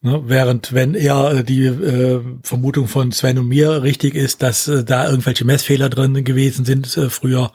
[0.03, 0.23] Ne?
[0.27, 4.85] Während wenn eher äh, die äh, Vermutung von Sven und mir richtig ist, dass äh,
[4.85, 7.51] da irgendwelche Messfehler drin gewesen sind äh, früher,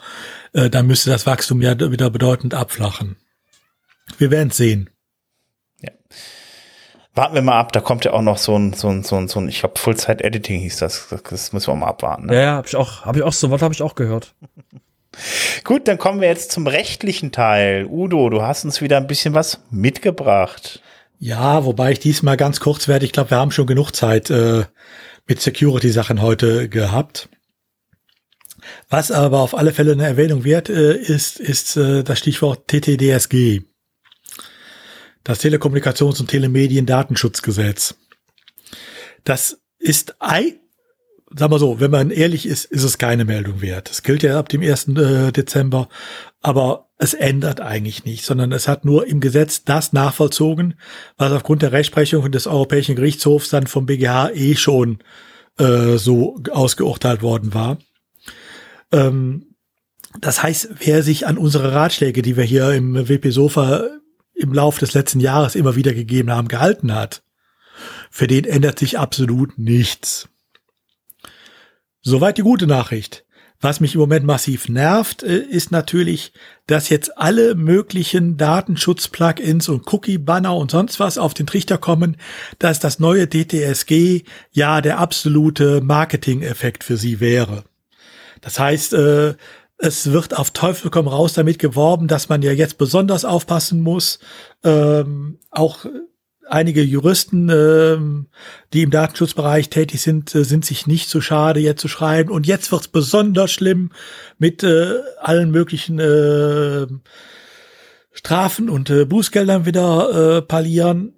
[0.52, 3.16] äh, dann müsste das Wachstum ja wieder bedeutend abflachen.
[4.18, 4.90] Wir werden sehen.
[7.14, 9.28] Warten wir mal ab, da kommt ja auch noch so ein, so ein, so ein,
[9.28, 11.08] so ein ich glaube, Fullzeit-Editing hieß das.
[11.08, 11.52] das.
[11.52, 12.26] müssen wir mal abwarten.
[12.26, 12.34] Ne?
[12.34, 14.34] Ja, ja, habe ich auch, habe ich auch, so was habe ich auch gehört.
[15.64, 17.86] Gut, dann kommen wir jetzt zum rechtlichen Teil.
[17.86, 20.80] Udo, du hast uns wieder ein bisschen was mitgebracht.
[21.18, 23.04] Ja, wobei ich diesmal ganz kurz werde.
[23.04, 24.64] Ich glaube, wir haben schon genug Zeit äh,
[25.26, 27.28] mit Security-Sachen heute gehabt.
[28.88, 33.62] Was aber auf alle Fälle eine Erwähnung wert äh, ist, ist äh, das Stichwort TTDSG.
[35.24, 37.94] Das Telekommunikations- und Telemedien-Datenschutzgesetz.
[39.24, 40.14] Das ist
[41.34, 43.90] sag mal so, wenn man ehrlich ist, ist es keine Meldung wert.
[43.90, 44.88] Es gilt ja ab dem 1.
[44.88, 45.88] Äh, Dezember,
[46.40, 50.74] aber es ändert eigentlich nicht, sondern es hat nur im Gesetz das nachvollzogen,
[51.16, 54.98] was aufgrund der Rechtsprechung des Europäischen Gerichtshofs dann vom BGH eh schon
[55.58, 57.78] äh, so ausgeurteilt worden war.
[58.92, 59.46] Ähm,
[60.20, 63.84] das heißt, wer sich an unsere Ratschläge, die wir hier im WP Sofa
[64.42, 67.22] im Lauf des letzten Jahres immer wieder gegeben haben, gehalten hat,
[68.10, 70.28] für den ändert sich absolut nichts.
[72.02, 73.24] Soweit die gute Nachricht.
[73.60, 76.32] Was mich im Moment massiv nervt, äh, ist natürlich,
[76.66, 82.16] dass jetzt alle möglichen Datenschutz-Plugins und Cookie-Banner und sonst was auf den Trichter kommen,
[82.58, 87.62] dass das neue DTSG ja der absolute Marketing-Effekt für sie wäre.
[88.40, 89.34] Das heißt, äh,
[89.82, 94.20] es wird auf Teufel komm raus damit geworben, dass man ja jetzt besonders aufpassen muss,
[94.62, 95.84] ähm, auch
[96.48, 98.28] einige Juristen, ähm,
[98.72, 102.30] die im Datenschutzbereich tätig sind, äh, sind sich nicht so schade, jetzt zu schreiben.
[102.30, 103.90] Und jetzt wird's besonders schlimm
[104.38, 106.86] mit äh, allen möglichen äh,
[108.12, 111.14] Strafen und äh, Bußgeldern wieder äh, parlieren.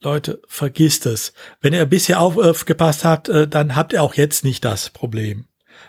[0.00, 1.34] Leute, vergisst es.
[1.60, 5.46] Wenn ihr bisher aufgepasst habt, äh, dann habt ihr auch jetzt nicht das Problem.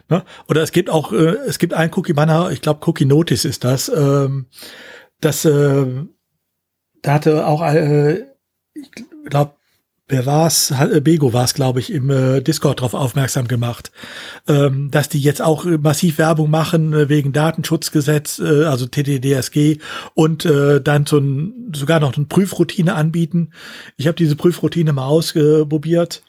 [0.10, 0.24] Ne?
[0.48, 3.90] Oder es gibt auch, äh, es gibt einen Cookie-Banner, ich glaube Cookie Notice ist das,
[3.90, 4.48] ähm,
[5.20, 5.86] das äh,
[7.02, 8.26] da hatte auch, äh,
[8.74, 8.92] ich
[9.30, 9.54] glaube,
[10.08, 10.74] wer war's?
[11.02, 13.92] Bego war es, glaube ich, im äh, Discord darauf aufmerksam gemacht,
[14.48, 19.78] ähm, dass die jetzt auch massiv Werbung machen äh, wegen Datenschutzgesetz, äh, also TTDSG
[20.14, 23.52] und äh, dann so ein, sogar noch eine Prüfroutine anbieten.
[23.98, 26.24] Ich habe diese Prüfroutine mal ausprobiert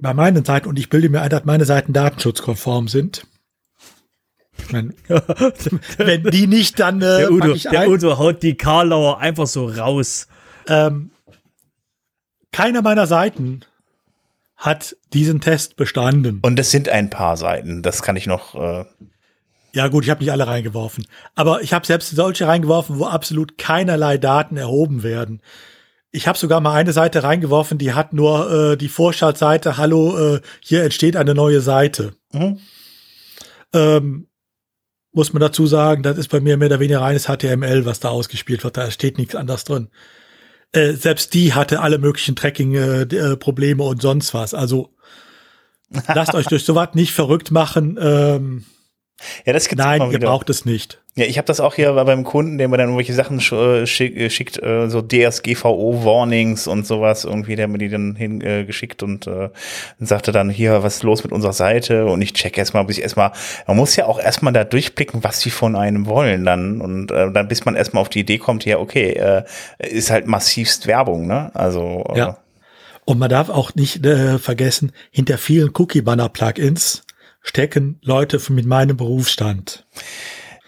[0.00, 3.26] bei meinen Seiten und ich bilde mir ein, dass meine Seiten datenschutzkonform sind.
[4.70, 4.94] Wenn,
[5.98, 10.26] wenn die nicht, dann äh, der, Udo, der Udo haut die Karlauer einfach so raus.
[10.66, 11.10] Ähm,
[12.52, 13.60] keiner meiner Seiten
[14.56, 16.40] hat diesen Test bestanden.
[16.42, 18.54] Und es sind ein paar Seiten, das kann ich noch.
[18.54, 18.84] Äh
[19.72, 23.56] ja gut, ich habe nicht alle reingeworfen, aber ich habe selbst solche reingeworfen, wo absolut
[23.56, 25.40] keinerlei Daten erhoben werden.
[26.12, 30.40] Ich habe sogar mal eine Seite reingeworfen, die hat nur äh, die Vorschaltseite, hallo, äh,
[30.60, 32.14] hier entsteht eine neue Seite.
[32.32, 32.58] Mhm.
[33.72, 34.26] Ähm,
[35.12, 38.08] muss man dazu sagen, das ist bei mir mehr oder weniger reines HTML, was da
[38.10, 38.76] ausgespielt wird.
[38.76, 39.88] Da steht nichts anderes drin.
[40.72, 44.54] Äh, selbst die hatte alle möglichen Tracking-Probleme äh, und sonst was.
[44.54, 44.94] Also
[46.06, 47.98] lasst euch durch sowas nicht verrückt machen.
[48.00, 48.64] Ähm,
[49.44, 51.00] Ja, das gibt's Nein, ihr braucht es nicht.
[51.16, 54.16] Ja, ich habe das auch hier beim Kunden, der mir dann irgendwelche Sachen äh, schick,
[54.16, 59.50] äh, schickt, äh, so DSGVO-Warnings und sowas irgendwie, der mir die dann hingeschickt und äh,
[59.98, 62.06] sagte dann hier, was ist los mit unserer Seite?
[62.06, 63.32] Und ich check erstmal, bis ich erstmal,
[63.66, 66.80] man muss ja auch erstmal da durchblicken, was sie von einem wollen dann.
[66.80, 69.42] Und äh, dann, bis man erstmal auf die Idee kommt, ja, okay, äh,
[69.78, 71.50] ist halt massivst Werbung, ne?
[71.54, 72.04] Also.
[72.14, 72.38] Ja.
[73.04, 77.02] Und man darf auch nicht äh, vergessen, hinter vielen Cookie-Banner-Plugins
[77.40, 79.86] stecken Leute mit meinem Berufsstand.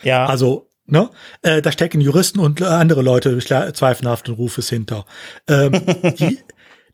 [0.02, 0.26] Ja.
[0.26, 1.10] Also, ne?
[1.42, 5.04] Äh, da stecken Juristen und andere Leute zweifelhaften Rufes hinter.
[5.48, 5.72] Ähm,
[6.18, 6.38] die,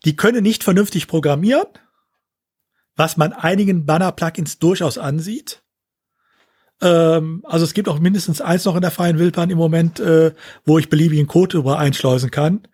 [0.05, 1.67] die können nicht vernünftig programmieren,
[2.97, 5.63] was man einigen Banner-Plugins durchaus ansieht.
[6.81, 10.33] Ähm, also es gibt auch mindestens eins noch in der freien Wildbahn im Moment, äh,
[10.65, 12.67] wo ich beliebigen Code über einschleusen kann.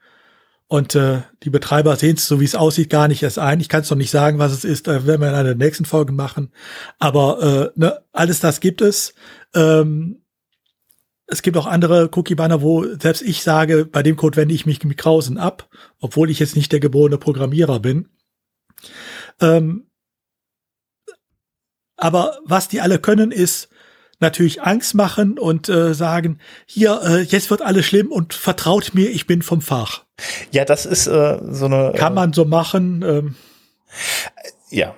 [0.75, 3.61] Und äh, die Betreiber sehen es, so wie es aussieht, gar nicht erst ein.
[3.61, 5.85] Ich kann es noch nicht sagen, was es ist, äh, werden wir in einer nächsten
[5.85, 6.51] Folgen machen.
[6.99, 9.15] Aber äh, ne, alles das gibt es.
[9.55, 10.25] Ähm,
[11.29, 14.83] es gibt auch andere Cookie-Banner, wo selbst ich sage, bei dem Code wende ich mich
[14.83, 15.71] mit Krausen ab,
[16.01, 18.09] obwohl ich jetzt nicht der geborene Programmierer bin.
[19.41, 19.87] Ähm,
[21.97, 23.69] aber was die alle können, ist
[24.21, 29.11] natürlich Angst machen und äh, sagen, hier, äh, jetzt wird alles schlimm und vertraut mir,
[29.11, 30.05] ich bin vom Fach.
[30.51, 31.93] Ja, das ist äh, so eine.
[31.97, 33.03] Kann äh, man so machen.
[33.03, 33.35] Ähm,
[34.71, 34.95] ja.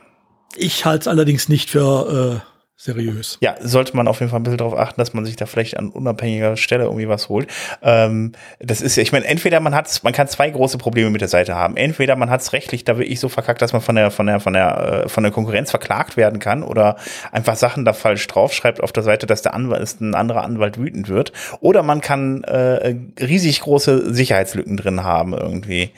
[0.57, 3.39] Ich halte es allerdings nicht für äh, seriös.
[3.41, 5.79] Ja, sollte man auf jeden Fall ein bisschen darauf achten, dass man sich da vielleicht
[5.79, 7.49] an unabhängiger Stelle irgendwie was holt.
[7.83, 11.23] Ähm, das ist ja, ich meine, entweder man hat, man kann zwei große Probleme mit
[11.23, 11.79] der Seite haben.
[11.79, 14.41] Entweder man hat es rechtlich da wirklich so verkackt, dass man von der, von der,
[14.41, 16.97] von der, äh, von der Konkurrenz verklagt werden kann oder
[17.33, 21.09] einfach Sachen da falsch draufschreibt auf der Seite, dass der Anwalt, ein anderer Anwalt wütend
[21.09, 21.33] wird.
[21.61, 25.93] Oder man kann äh, riesig große Sicherheitslücken drin haben irgendwie.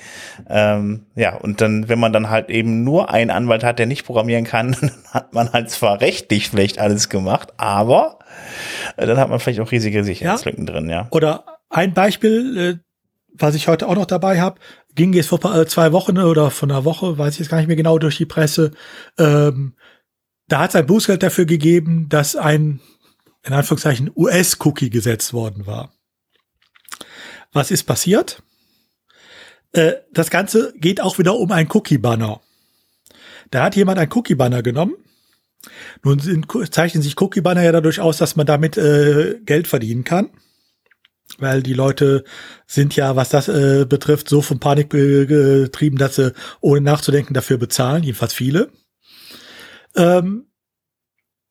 [0.48, 4.06] Ähm, ja, und dann, wenn man dann halt eben nur einen Anwalt hat, der nicht
[4.06, 8.18] programmieren kann, dann hat man halt zwar rechtlich vielleicht schlecht alles gemacht, aber
[8.96, 10.72] äh, dann hat man vielleicht auch riesige Sicherheitslücken ja.
[10.72, 11.08] drin, ja.
[11.10, 12.76] Oder ein Beispiel, äh,
[13.32, 14.60] was ich heute auch noch dabei habe,
[14.94, 17.68] ging jetzt vor äh, zwei Wochen oder von einer Woche, weiß ich jetzt gar nicht
[17.68, 18.72] mehr genau, durch die Presse.
[19.16, 19.74] Ähm,
[20.48, 22.80] da hat es ein Bußgeld dafür gegeben, dass ein,
[23.44, 25.92] in Anführungszeichen, US-Cookie gesetzt worden war.
[27.52, 28.42] Was ist passiert?
[29.72, 32.40] Äh, das Ganze geht auch wieder um ein Cookie-Banner.
[33.50, 34.96] Da hat jemand ein Cookie-Banner genommen
[36.04, 40.30] nun sind, zeichnen sich Cookie-Banner ja dadurch aus, dass man damit äh, Geld verdienen kann.
[41.38, 42.24] Weil die Leute
[42.66, 47.58] sind ja, was das äh, betrifft, so von Panik getrieben, dass sie ohne nachzudenken dafür
[47.58, 48.70] bezahlen, jedenfalls viele.
[49.94, 50.46] Ähm,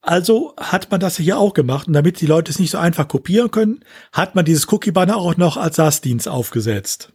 [0.00, 1.86] also hat man das hier auch gemacht.
[1.86, 5.36] Und damit die Leute es nicht so einfach kopieren können, hat man dieses Cookie-Banner auch
[5.36, 7.12] noch als SAS-Dienst aufgesetzt.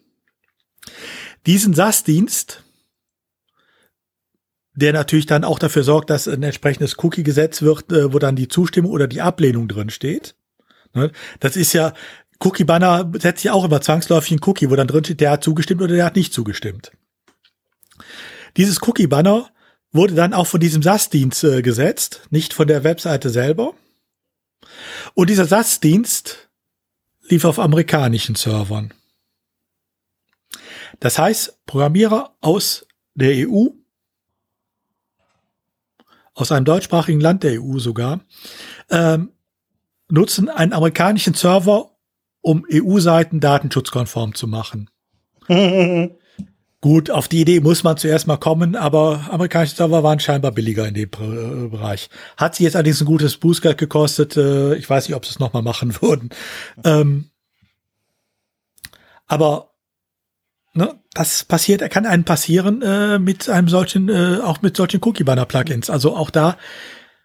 [1.46, 2.64] Diesen SAS-Dienst
[4.76, 8.48] der natürlich dann auch dafür sorgt, dass ein entsprechendes Cookie-Gesetz wird, äh, wo dann die
[8.48, 10.36] Zustimmung oder die Ablehnung drin steht.
[10.94, 11.12] Ne?
[11.40, 11.94] Das ist ja,
[12.40, 15.82] Cookie-Banner setzt ja auch immer zwangsläufig einen Cookie, wo dann drin steht, der hat zugestimmt
[15.82, 16.92] oder der hat nicht zugestimmt.
[18.58, 19.50] Dieses Cookie-Banner
[19.92, 23.74] wurde dann auch von diesem SAS-Dienst äh, gesetzt, nicht von der Webseite selber.
[25.14, 26.50] Und dieser SAS-Dienst
[27.30, 28.94] lief auf amerikanischen Servern.
[31.00, 33.68] Das heißt, Programmierer aus der EU
[36.34, 38.22] aus einem deutschsprachigen Land der EU sogar,
[38.90, 39.32] ähm,
[40.10, 41.92] nutzen einen amerikanischen Server,
[42.42, 44.90] um EU-Seiten datenschutzkonform zu machen.
[46.84, 50.86] Gut, auf die Idee muss man zuerst mal kommen, aber amerikanische Server waren scheinbar billiger
[50.86, 52.10] in dem äh, Bereich.
[52.36, 54.36] Hat sie jetzt allerdings ein gutes Bußgeld gekostet.
[54.36, 56.30] Äh, ich weiß nicht, ob sie es nochmal machen würden.
[56.84, 57.30] Ähm,
[59.28, 59.73] aber
[60.74, 65.02] ne, das passiert, er kann einem passieren äh, mit einem solchen, äh, auch mit solchen
[65.04, 65.90] Cookie-Banner-Plugins.
[65.90, 66.58] Also auch da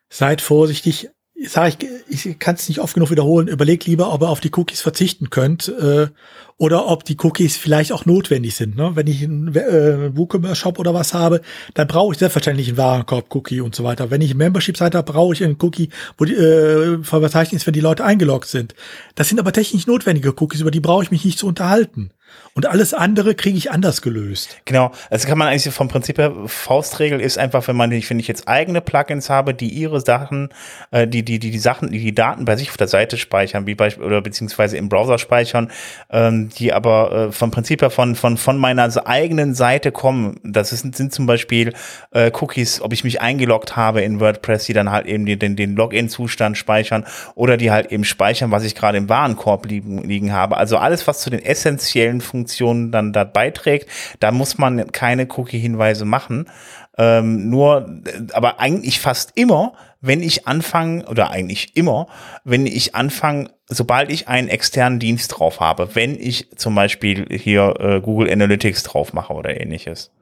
[0.08, 1.10] seid vorsichtig.
[1.46, 3.46] Sag ich, ich kann es nicht oft genug wiederholen.
[3.46, 6.08] Überlegt lieber, ob ihr auf die Cookies verzichten könnt äh,
[6.56, 8.74] oder ob die Cookies vielleicht auch notwendig sind.
[8.74, 8.96] Ne?
[8.96, 11.40] Wenn ich einen äh, WooCommerce-Shop oder was habe,
[11.74, 14.10] dann brauche ich selbstverständlich einen Warenkorb-Cookie und so weiter.
[14.10, 17.74] Wenn ich eine Membership-Seite habe, brauche ich einen Cookie, wo die äh, verzeichnet ist, wenn
[17.74, 18.74] die Leute eingeloggt sind.
[19.14, 22.10] Das sind aber technisch notwendige Cookies, über die brauche ich mich nicht zu unterhalten.
[22.54, 24.58] Und alles andere kriege ich anders gelöst.
[24.64, 24.90] Genau.
[25.10, 28.48] Also kann man eigentlich vom Prinzip her, Faustregel ist einfach, wenn man, wenn ich jetzt
[28.48, 30.48] eigene Plugins habe, die ihre Sachen,
[30.90, 33.66] äh, die, die, die, die Sachen, die, die Daten bei sich auf der Seite speichern,
[33.66, 35.70] wie beispielsweise, oder beziehungsweise im Browser speichern,
[36.10, 40.40] ähm, die aber äh, vom Prinzip her von, von, von meiner eigenen Seite kommen.
[40.42, 41.74] Das ist, sind zum Beispiel
[42.10, 45.76] äh, Cookies, ob ich mich eingeloggt habe in WordPress, die dann halt eben den, den
[45.76, 47.04] Login-Zustand speichern
[47.36, 50.56] oder die halt eben speichern, was ich gerade im Warenkorb liegen, liegen habe.
[50.56, 53.88] Also alles, was zu den essentiellen Funktionen dann da beiträgt,
[54.20, 56.48] da muss man keine Cookie-Hinweise machen.
[56.96, 62.06] Ähm, nur, aber eigentlich fast immer wenn ich anfange, oder eigentlich immer,
[62.44, 67.74] wenn ich anfange, sobald ich einen externen Dienst drauf habe, wenn ich zum Beispiel hier
[67.80, 70.12] äh, Google Analytics drauf mache oder ähnliches.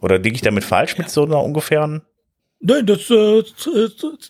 [0.00, 2.02] Oder liege ich damit falsch mit so einer ungefähren
[2.58, 3.42] Nein, das äh,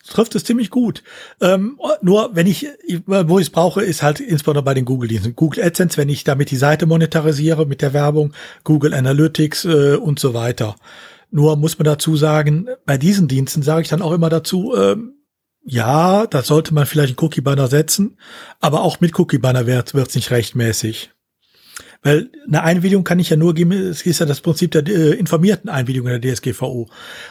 [0.05, 1.01] trifft es ziemlich gut.
[1.39, 2.67] Ähm, nur wenn ich,
[3.05, 5.35] wo ich es brauche, ist halt insbesondere bei den Google-Diensten.
[5.35, 8.33] Google AdSense, wenn ich damit die Seite monetarisiere mit der Werbung,
[8.65, 10.75] Google Analytics äh, und so weiter.
[11.31, 15.13] Nur muss man dazu sagen, bei diesen Diensten sage ich dann auch immer dazu, ähm,
[15.63, 18.17] ja, da sollte man vielleicht einen Cookie-Banner setzen,
[18.59, 21.11] aber auch mit Cookie-Banner wird es nicht rechtmäßig.
[22.07, 25.11] Weil eine Einwilligung kann ich ja nur geben, es ist ja das Prinzip der äh,
[25.15, 26.87] informierten Einwilligung in der DSGVO.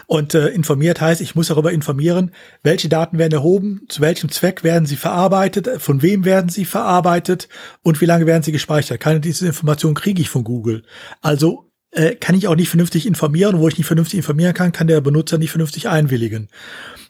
[0.07, 2.31] Und äh, informiert heißt, ich muss darüber informieren,
[2.62, 7.48] welche Daten werden erhoben, zu welchem Zweck werden sie verarbeitet, von wem werden sie verarbeitet
[7.82, 9.01] und wie lange werden sie gespeichert.
[9.01, 10.82] Keine dieser Informationen kriege ich von Google.
[11.23, 13.59] Also äh, kann ich auch nicht vernünftig informieren.
[13.59, 16.51] Wo ich nicht vernünftig informieren kann, kann der Benutzer nicht vernünftig einwilligen.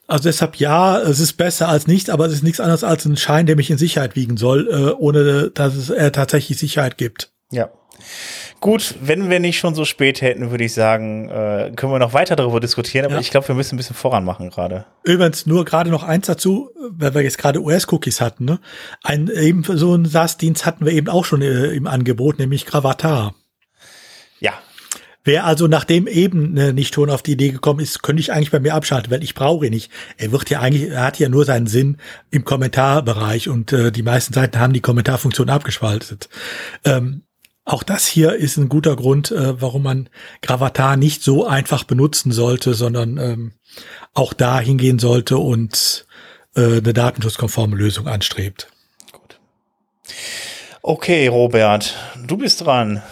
[0.07, 3.17] Also deshalb ja, es ist besser als nichts, aber es ist nichts anderes als ein
[3.17, 7.33] Schein, der mich in Sicherheit wiegen soll, äh, ohne dass es äh, tatsächlich Sicherheit gibt.
[7.51, 7.71] Ja.
[8.61, 12.15] Gut, wenn wir nicht schon so spät hätten, würde ich sagen, äh, können wir noch
[12.15, 13.21] weiter darüber diskutieren, aber ja.
[13.21, 14.87] ich glaube, wir müssen ein bisschen voran machen gerade.
[15.05, 18.59] Übrigens nur gerade noch eins dazu, weil wir jetzt gerade US-Cookies hatten, ne?
[19.03, 23.35] Ein eben so ein SaaS-Dienst hatten wir eben auch schon äh, im Angebot, nämlich Gravatar.
[24.41, 24.55] Ja.
[25.23, 28.53] Wer also nachdem eben äh, nicht schon auf die Idee gekommen ist, könnte ich eigentlich
[28.53, 29.91] bei mir abschalten, weil ich brauche ihn nicht.
[30.17, 31.99] Er wird ja eigentlich, er hat ja nur seinen Sinn
[32.31, 36.29] im Kommentarbereich und äh, die meisten Seiten haben die Kommentarfunktion abgeschaltet.
[36.85, 37.26] Ähm,
[37.67, 40.09] auch das hier ist ein guter Grund, äh, warum man
[40.41, 43.53] Gravatar nicht so einfach benutzen sollte, sondern ähm,
[44.15, 46.07] auch da hingehen sollte und
[46.55, 48.69] äh, eine datenschutzkonforme Lösung anstrebt.
[49.11, 49.41] Gut.
[50.81, 53.03] Okay, Robert, du bist dran.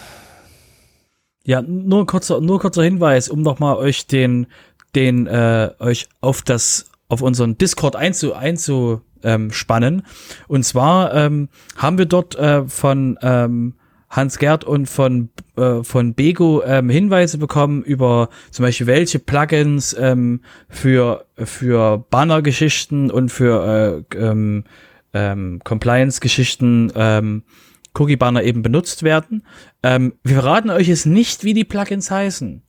[1.43, 4.47] Ja, nur kurzer, nur kurzer Hinweis, um nochmal euch den,
[4.95, 9.93] den, äh, euch auf das, auf unseren Discord einzu, einzuspannen.
[9.99, 10.03] Ähm,
[10.47, 13.75] und zwar ähm, haben wir dort äh, von ähm,
[14.15, 19.95] Hans Gerd und von, äh, von Bego ähm, Hinweise bekommen über zum Beispiel welche Plugins
[19.99, 24.63] ähm, für, für Banner-Geschichten und für äh, ähm,
[25.13, 27.43] ähm, Compliance-Geschichten ähm,
[27.93, 29.43] Cookie-Banner eben benutzt werden.
[29.83, 32.61] Ähm, wir verraten euch jetzt nicht, wie die Plugins heißen.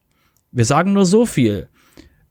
[0.53, 1.69] Wir sagen nur so viel.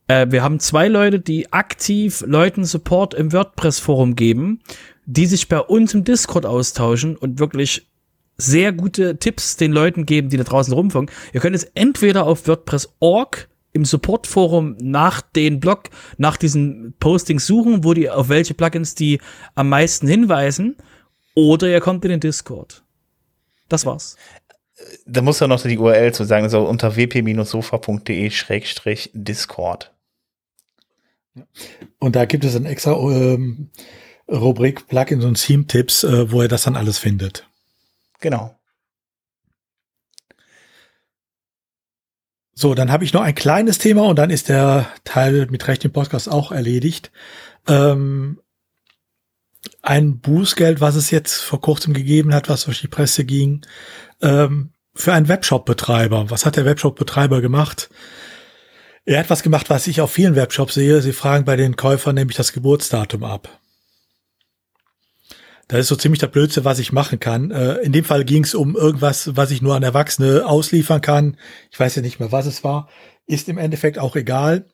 [0.08, 4.62] Äh, wir haben zwei Leute, die aktiv Leuten Support im WordPress-Forum geben,
[5.06, 7.88] die sich bei uns im Discord austauschen und wirklich
[8.38, 11.16] sehr gute Tipps den Leuten geben, die da draußen rumfunken.
[11.34, 17.84] Ihr könnt es entweder auf WordPress.org im Supportforum nach den Blog, nach diesen Postings suchen,
[17.84, 19.20] wo die, auf welche Plugins die
[19.54, 20.78] am meisten hinweisen,
[21.36, 22.84] oder ihr kommt in den Discord.
[23.68, 24.16] Das war's.
[25.06, 29.92] Da muss ja noch die URL zu sagen, so unter wp-sofa.de-discord.
[32.00, 33.70] Und da gibt es ein extra ähm,
[34.30, 37.46] Rubrik Plugins und Theme-Tipps, äh, wo ihr das dann alles findet.
[38.26, 38.60] Genau.
[42.56, 45.86] So, dann habe ich noch ein kleines Thema und dann ist der Teil mit Recht
[45.86, 47.12] im Podcast auch erledigt.
[47.68, 48.42] Ähm,
[49.84, 53.64] ein Bußgeld, was es jetzt vor kurzem gegeben hat, was durch die Presse ging,
[54.24, 56.32] ähm, für einen Webshop-Betreiber.
[56.32, 57.92] Was hat der Webshop-Betreiber gemacht?
[59.06, 61.00] Er hat was gemacht, was ich auf vielen Webshops sehe.
[61.04, 63.62] Sie fragen bei den Käufern nämlich das Geburtsdatum ab.
[65.68, 67.52] Das ist so ziemlich der Blödste, was ich machen kann.
[67.52, 71.38] Äh, in dem Fall ging es um irgendwas, was ich nur an Erwachsene ausliefern kann.
[71.72, 72.90] Ich weiß ja nicht mehr, was es war.
[73.26, 74.66] Ist im Endeffekt auch egal.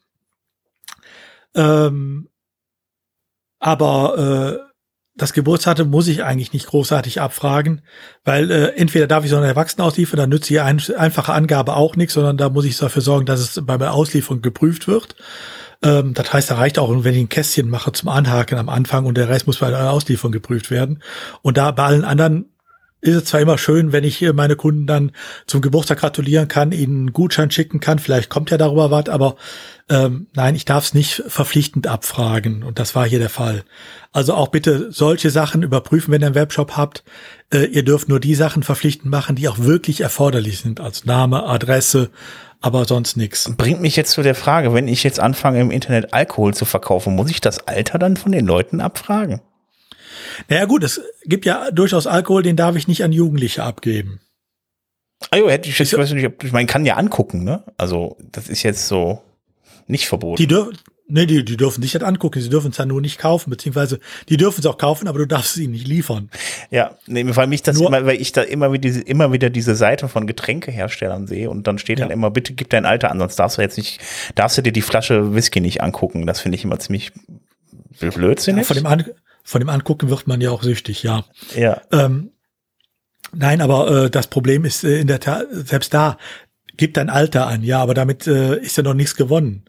[1.56, 2.28] Ähm,
[3.60, 4.72] aber äh,
[5.16, 7.82] das Geburtsdatum muss ich eigentlich nicht großartig abfragen,
[8.24, 11.76] weil äh, entweder darf ich so einen Erwachsenen ausliefern, dann nützt die ein, einfache Angabe
[11.76, 15.16] auch nichts, sondern da muss ich dafür sorgen, dass es bei der Auslieferung geprüft wird.
[15.84, 19.06] Ähm, das heißt, da reicht auch, wenn ich ein Kästchen mache zum Anhaken am Anfang
[19.06, 21.02] und der Rest muss bei der Auslieferung geprüft werden.
[21.42, 22.46] Und da bei allen anderen
[23.02, 25.12] ist es zwar immer schön, wenn ich meine Kunden dann
[25.48, 29.38] zum Geburtstag gratulieren kann, ihnen einen Gutschein schicken kann, vielleicht kommt ja darüber was, aber
[29.92, 33.66] ähm, nein, ich darf es nicht verpflichtend abfragen und das war hier der Fall.
[34.14, 37.04] Also auch bitte solche Sachen überprüfen, wenn ihr einen Webshop habt.
[37.54, 41.46] Äh, ihr dürft nur die Sachen verpflichtend machen, die auch wirklich erforderlich sind, als Name,
[41.46, 42.10] Adresse,
[42.62, 43.52] aber sonst nichts.
[43.58, 47.14] Bringt mich jetzt zu der Frage, wenn ich jetzt anfange im Internet Alkohol zu verkaufen,
[47.14, 49.42] muss ich das Alter dann von den Leuten abfragen?
[50.48, 54.22] Naja gut, es gibt ja durchaus Alkohol, den darf ich nicht an Jugendliche abgeben.
[55.32, 57.66] Ah jo, hätte ich jetzt, ich weiß nicht, ich meine, kann ja angucken, ne?
[57.78, 59.22] Also, das ist jetzt so
[59.88, 60.38] nicht verboten.
[60.38, 60.72] Die, dür
[61.08, 64.00] nee, die, die dürfen sich das angucken, sie dürfen es ja nur nicht kaufen, beziehungsweise
[64.30, 66.30] die dürfen es auch kaufen, aber du darfst es ihnen nicht liefern.
[66.70, 69.50] Ja, nee, weil mich das nur, immer, weil ich da immer wieder, diese, immer wieder
[69.50, 72.06] diese Seite von Getränkeherstellern sehe und dann steht ja.
[72.06, 74.00] dann immer, bitte gib dein Alter an, sonst darfst du jetzt nicht,
[74.36, 76.26] darfst du dir die Flasche Whisky nicht angucken.
[76.26, 77.12] Das finde ich immer ziemlich
[78.00, 78.64] blödsinnig?
[78.64, 79.06] Ja, von dem An
[79.44, 81.26] von dem Angucken wird man ja auch süchtig, ja.
[81.56, 81.82] Ja.
[81.92, 82.32] Ähm,
[83.34, 86.18] nein, aber äh, das Problem ist äh, in der Tat, selbst da
[86.78, 89.66] gibt ein Alter an, ja, aber damit äh, ist ja noch nichts gewonnen.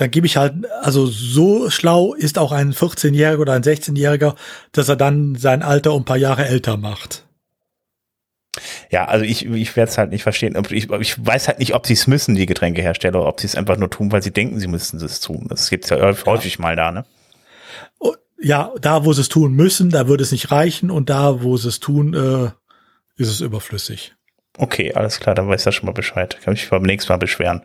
[0.00, 4.34] Dann gebe ich halt, also so schlau ist auch ein 14-Jähriger oder ein 16-Jähriger,
[4.72, 7.26] dass er dann sein Alter um ein paar Jahre älter macht.
[8.90, 10.56] Ja, also ich, ich werde es halt nicht verstehen.
[10.70, 13.56] Ich, ich weiß halt nicht, ob sie es müssen, die Getränkehersteller, oder ob sie es
[13.56, 15.44] einfach nur tun, weil sie denken, sie müssten es tun.
[15.50, 16.62] Das gibt's ja häufig ja.
[16.62, 17.04] mal da, ne?
[18.42, 21.58] Ja, da, wo sie es tun müssen, da würde es nicht reichen und da, wo
[21.58, 22.50] sie es tun, äh,
[23.20, 24.14] ist es überflüssig.
[24.56, 26.38] Okay, alles klar, dann weiß er schon mal Bescheid.
[26.42, 27.62] Kann mich beim nächsten Mal beschweren.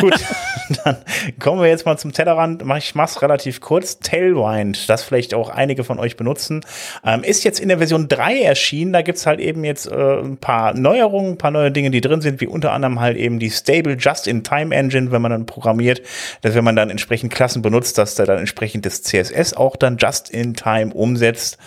[0.00, 0.14] Gut,
[0.84, 0.96] dann
[1.38, 2.62] kommen wir jetzt mal zum Tellerrand.
[2.78, 3.98] Ich mach's relativ kurz.
[3.98, 6.60] Tailwind, das vielleicht auch einige von euch benutzen,
[7.04, 8.92] ähm, ist jetzt in der Version 3 erschienen.
[8.92, 12.20] Da gibt's halt eben jetzt äh, ein paar Neuerungen, ein paar neue Dinge, die drin
[12.20, 16.02] sind, wie unter anderem halt eben die Stable Just-in-Time Engine, wenn man dann programmiert,
[16.42, 19.96] dass wenn man dann entsprechend Klassen benutzt, dass der dann entsprechend das CSS auch dann
[19.96, 21.58] Just-in-Time umsetzt.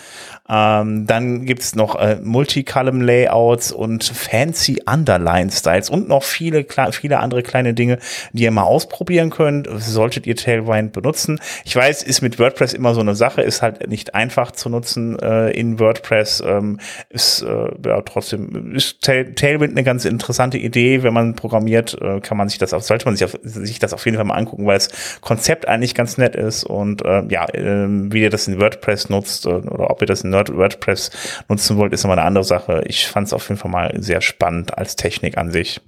[0.48, 7.72] Ähm, dann gibt's noch äh, Multicolumn-Layouts und fancy Underline-Styles und noch viele, viele andere kleine
[7.72, 7.98] Dinge,
[8.32, 9.68] die ihr mal ausprobieren könnt.
[9.78, 11.40] Solltet ihr Tailwind benutzen.
[11.64, 15.18] Ich weiß, ist mit WordPress immer so eine Sache, ist halt nicht einfach zu nutzen
[15.18, 16.42] äh, in WordPress.
[16.46, 21.02] Ähm, ist äh, ja trotzdem ist Tail Tailwind eine ganz interessante Idee.
[21.02, 23.94] Wenn man programmiert, äh, kann man sich das auf, sollte man sich, auf, sich das
[23.94, 24.90] auf jeden Fall mal angucken, weil das
[25.22, 29.46] Konzept eigentlich ganz nett ist und äh, ja, äh, wie ihr das in WordPress nutzt
[29.46, 31.10] äh, oder ob ihr das in WordPress
[31.48, 32.82] nutzen wollt, ist nochmal eine andere Sache.
[32.86, 35.80] Ich fand es auf jeden Fall mal sehr spannend als Technik an sich.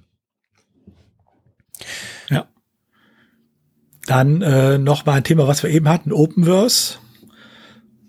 [2.28, 2.46] Ja.
[4.06, 6.98] Dann äh, noch mal ein Thema, was wir eben hatten, Openverse.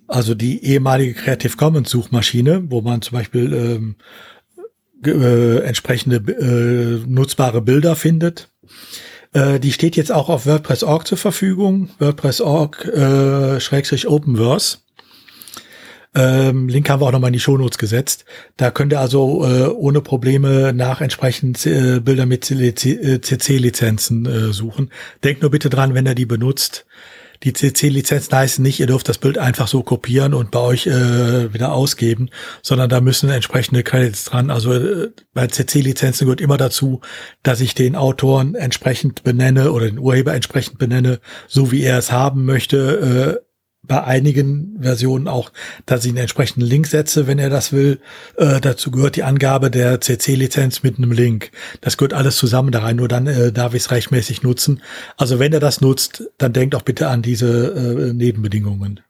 [0.07, 3.95] Also die ehemalige Creative Commons Suchmaschine, wo man zum Beispiel ähm,
[5.05, 8.49] äh, entsprechende äh, nutzbare Bilder findet.
[9.33, 11.89] Äh, die steht jetzt auch auf WordPress.org zur Verfügung.
[11.99, 14.79] WordPress.org äh, Schrägstrich Openverse.
[16.17, 18.25] Ähm, Link haben wir auch nochmal in die Shownotes gesetzt.
[18.57, 24.89] Da könnt ihr also äh, ohne Probleme nach entsprechend äh, Bilder mit CC-Lizenzen äh, suchen.
[25.23, 26.87] Denkt nur bitte dran, wenn ihr die benutzt.
[27.43, 31.53] Die CC-Lizenzen heißen nicht, ihr dürft das Bild einfach so kopieren und bei euch äh,
[31.53, 32.29] wieder ausgeben,
[32.63, 34.49] sondern da müssen entsprechende Credits dran.
[34.49, 37.01] Also äh, bei CC-Lizenzen gehört immer dazu,
[37.43, 42.11] dass ich den Autoren entsprechend benenne oder den Urheber entsprechend benenne, so wie er es
[42.11, 43.39] haben möchte.
[43.43, 43.46] Äh,
[43.87, 45.51] bei einigen Versionen auch,
[45.85, 47.99] dass ich einen entsprechenden Link setze, wenn er das will.
[48.35, 51.51] Äh, dazu gehört die Angabe der CC-Lizenz mit einem Link.
[51.81, 54.81] Das gehört alles zusammen da rein, nur dann äh, darf ich es rechtmäßig nutzen.
[55.15, 59.01] Also wenn er das nutzt, dann denkt auch bitte an diese äh, Nebenbedingungen.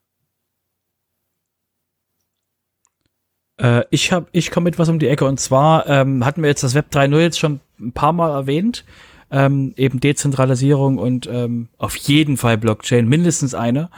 [3.57, 6.49] Äh, ich hab, ich komme mit was um die Ecke und zwar ähm, hatten wir
[6.49, 8.85] jetzt das Web 3.0 jetzt schon ein paar Mal erwähnt.
[9.29, 13.89] Ähm, eben Dezentralisierung und ähm, auf jeden Fall Blockchain, mindestens eine.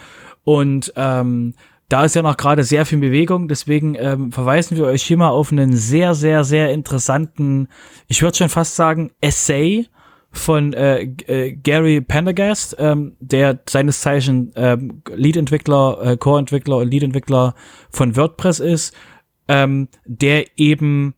[0.43, 1.53] Und ähm,
[1.89, 5.29] da ist ja noch gerade sehr viel Bewegung, deswegen ähm, verweisen wir euch hier mal
[5.29, 7.67] auf einen sehr, sehr, sehr interessanten,
[8.07, 9.87] ich würde schon fast sagen, Essay
[10.31, 17.55] von äh, äh, Gary Pendergast, ähm, der seines Zeichen ähm, Lead-Entwickler, äh, Core-Entwickler und Lead-Entwickler
[17.89, 18.95] von WordPress ist,
[19.47, 21.15] ähm, der eben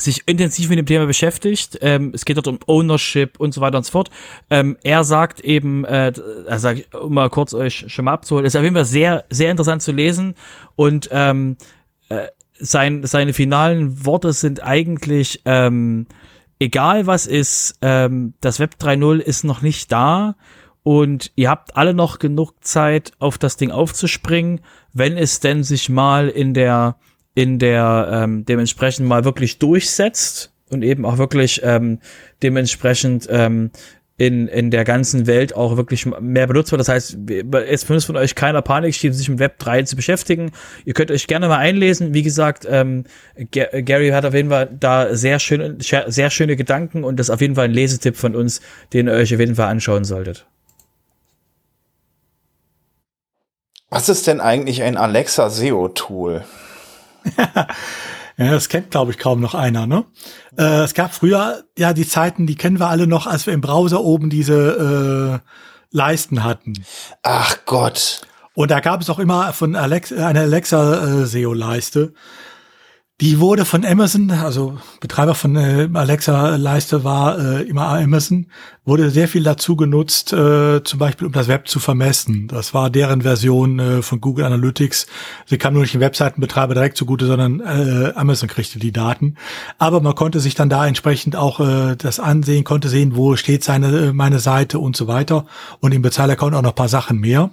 [0.00, 1.78] sich intensiv mit dem Thema beschäftigt.
[1.80, 4.10] Ähm, es geht dort um Ownership und so weiter und so fort.
[4.50, 6.12] Ähm, er sagt eben, äh,
[6.48, 6.70] also
[7.00, 9.92] um mal kurz euch schon mal abzuholen, ist auf jeden Fall sehr, sehr interessant zu
[9.92, 10.34] lesen
[10.76, 11.56] und ähm,
[12.08, 12.26] äh,
[12.58, 16.06] sein, seine finalen Worte sind eigentlich, ähm,
[16.58, 20.36] egal was ist, ähm, das Web 3.0 ist noch nicht da
[20.82, 24.60] und ihr habt alle noch genug Zeit, auf das Ding aufzuspringen,
[24.92, 26.96] wenn es denn sich mal in der
[27.34, 31.98] in der ähm, dementsprechend mal wirklich durchsetzt und eben auch wirklich ähm,
[32.42, 33.70] dementsprechend ähm,
[34.20, 36.80] in, in der ganzen Welt auch wirklich mehr benutzt wird.
[36.80, 37.16] Das heißt,
[37.66, 40.52] jetzt muss von euch keiner Panik stehen, sich mit Web 3 zu beschäftigen.
[40.84, 42.12] Ihr könnt euch gerne mal einlesen.
[42.12, 43.04] Wie gesagt, ähm,
[43.50, 47.40] Gary hat auf jeden Fall da sehr schöne, sehr schöne Gedanken und das ist auf
[47.40, 48.60] jeden Fall ein Lesetipp von uns,
[48.92, 50.46] den ihr euch auf jeden Fall anschauen solltet.
[53.88, 56.44] Was ist denn eigentlich ein Alexa SEO-Tool?
[58.36, 59.86] ja, das kennt, glaube ich, kaum noch einer.
[59.86, 60.04] Ne?
[60.56, 63.60] Äh, es gab früher ja die Zeiten, die kennen wir alle noch, als wir im
[63.60, 65.48] Browser oben diese äh,
[65.90, 66.74] Leisten hatten.
[67.22, 68.22] Ach Gott.
[68.54, 72.12] Und da gab es auch immer von Alexa, eine Alexa äh.
[73.20, 78.46] Die wurde von Amazon, also Betreiber von äh, Alexa-Leiste war äh, immer Amazon,
[78.86, 82.48] wurde sehr viel dazu genutzt, äh, zum Beispiel um das Web zu vermessen.
[82.48, 85.06] Das war deren Version äh, von Google Analytics.
[85.44, 89.34] Sie kam nur nicht den Webseitenbetreiber direkt zugute, sondern äh, Amazon kriegte die Daten.
[89.76, 93.62] Aber man konnte sich dann da entsprechend auch äh, das ansehen, konnte sehen, wo steht
[93.62, 95.44] seine meine Seite und so weiter.
[95.80, 97.50] Und im Bezahlercount auch noch paar Sachen mehr.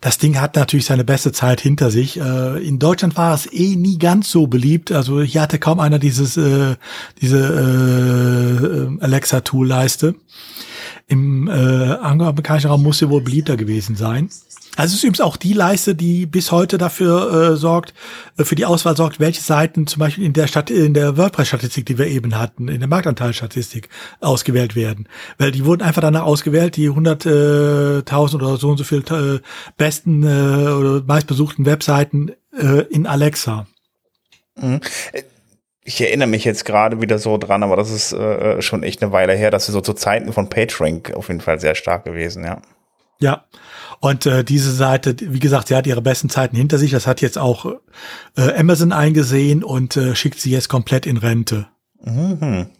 [0.00, 2.18] Das Ding hat natürlich seine beste Zeit hinter sich.
[2.18, 4.92] Äh, in Deutschland war es eh nie ganz so beliebt.
[4.92, 6.76] Also hier hatte kaum einer dieses äh,
[7.20, 10.14] diese äh, Alexa-Tool-Leiste.
[11.06, 14.30] Im äh, amerikanischen Raum muss sie wohl beliebter gewesen sein.
[14.76, 17.92] Also es ist übrigens auch die Leiste, die bis heute dafür äh, sorgt,
[18.38, 21.86] äh, für die Auswahl sorgt, welche Seiten zum Beispiel in der Stadt, in der WordPress-Statistik,
[21.86, 23.88] die wir eben hatten, in der Marktanteilstatistik
[24.20, 25.08] ausgewählt werden.
[25.38, 29.40] Weil die wurden einfach danach ausgewählt, die 100.000 oder so und so viel äh,
[29.76, 33.66] besten äh, oder meistbesuchten Webseiten äh, in Alexa.
[34.56, 34.80] Mhm.
[35.82, 39.12] Ich erinnere mich jetzt gerade wieder so dran, aber das ist äh, schon echt eine
[39.12, 42.44] Weile her, dass wir so zu Zeiten von PageRank auf jeden Fall sehr stark gewesen,
[42.44, 42.60] ja.
[43.18, 43.44] Ja,
[44.00, 46.90] und äh, diese Seite, wie gesagt, sie hat ihre besten Zeiten hinter sich.
[46.90, 47.66] Das hat jetzt auch
[48.34, 51.68] äh, Amazon eingesehen und äh, schickt sie jetzt komplett in Rente.
[52.02, 52.70] Mhm.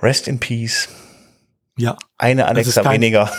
[0.00, 0.88] Rest in Peace.
[1.76, 1.96] Ja.
[2.16, 3.30] Eine Alexa kein, weniger.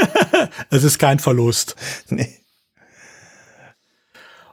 [0.70, 1.74] es ist kein Verlust.
[2.08, 2.34] Nee.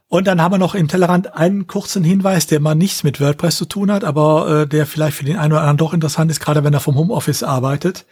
[0.08, 3.58] Und dann haben wir noch im Tellerrand einen kurzen Hinweis, der mal nichts mit WordPress
[3.58, 6.40] zu tun hat, aber äh, der vielleicht für den einen oder anderen doch interessant ist,
[6.40, 8.06] gerade wenn er vom Homeoffice arbeitet.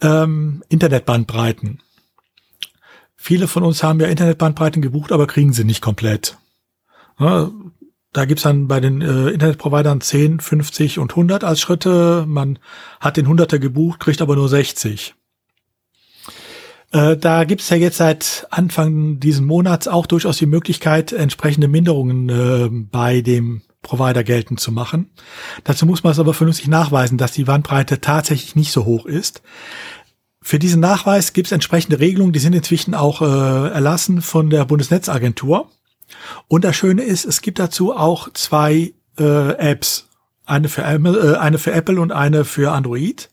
[0.00, 1.82] Ähm, Internetbandbreiten.
[3.26, 6.36] Viele von uns haben ja Internetbandbreiten gebucht, aber kriegen sie nicht komplett.
[7.18, 7.50] Ja,
[8.12, 12.26] da gibt's dann bei den äh, Internetprovidern 10, 50 und 100 als Schritte.
[12.28, 12.58] Man
[13.00, 15.14] hat den 100er gebucht, kriegt aber nur 60.
[16.92, 22.28] Äh, da gibt's ja jetzt seit Anfang diesen Monats auch durchaus die Möglichkeit, entsprechende Minderungen
[22.28, 25.08] äh, bei dem Provider geltend zu machen.
[25.62, 29.40] Dazu muss man es aber vernünftig nachweisen, dass die Bandbreite tatsächlich nicht so hoch ist.
[30.46, 34.66] Für diesen Nachweis gibt es entsprechende Regelungen, die sind inzwischen auch äh, erlassen von der
[34.66, 35.70] Bundesnetzagentur.
[36.48, 40.10] Und das Schöne ist, es gibt dazu auch zwei äh, Apps,
[40.44, 43.30] eine für, äh, eine für Apple und eine für Android.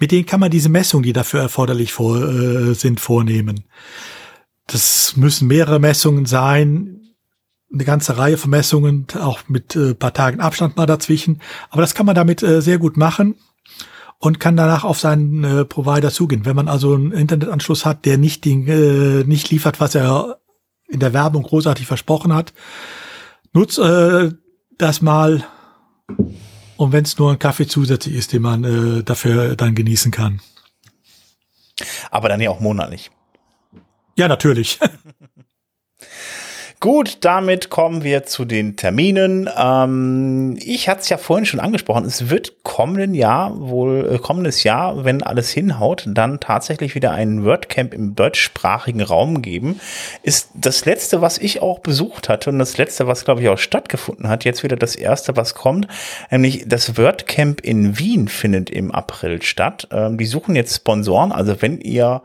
[0.00, 3.62] Mit denen kann man diese Messungen, die dafür erforderlich vor, äh, sind, vornehmen.
[4.66, 7.14] Das müssen mehrere Messungen sein,
[7.72, 11.40] eine ganze Reihe von Messungen, auch mit äh, paar Tagen Abstand mal dazwischen.
[11.70, 13.36] Aber das kann man damit äh, sehr gut machen
[14.24, 16.46] und kann danach auf seinen äh, Provider zugehen.
[16.46, 20.40] Wenn man also einen Internetanschluss hat, der nicht, den, äh, nicht liefert, was er
[20.88, 22.54] in der Werbung großartig versprochen hat,
[23.52, 24.30] nutzt äh,
[24.78, 25.44] das mal.
[26.78, 30.40] Und wenn es nur ein Kaffee zusätzlich ist, den man äh, dafür dann genießen kann.
[32.10, 33.10] Aber dann ja auch monatlich.
[34.16, 34.80] Ja, natürlich.
[36.84, 39.48] Gut, damit kommen wir zu den Terminen.
[39.56, 42.04] Ähm, ich hatte es ja vorhin schon angesprochen.
[42.04, 47.42] Es wird kommenden Jahr, wohl äh, kommendes Jahr, wenn alles hinhaut, dann tatsächlich wieder ein
[47.42, 49.80] WordCamp im deutschsprachigen Raum geben.
[50.22, 53.56] Ist das letzte, was ich auch besucht hatte und das letzte, was glaube ich auch
[53.56, 55.88] stattgefunden hat, jetzt wieder das erste, was kommt,
[56.30, 59.88] nämlich das WordCamp in Wien findet im April statt.
[59.90, 62.20] Ähm, die suchen jetzt Sponsoren, also wenn ihr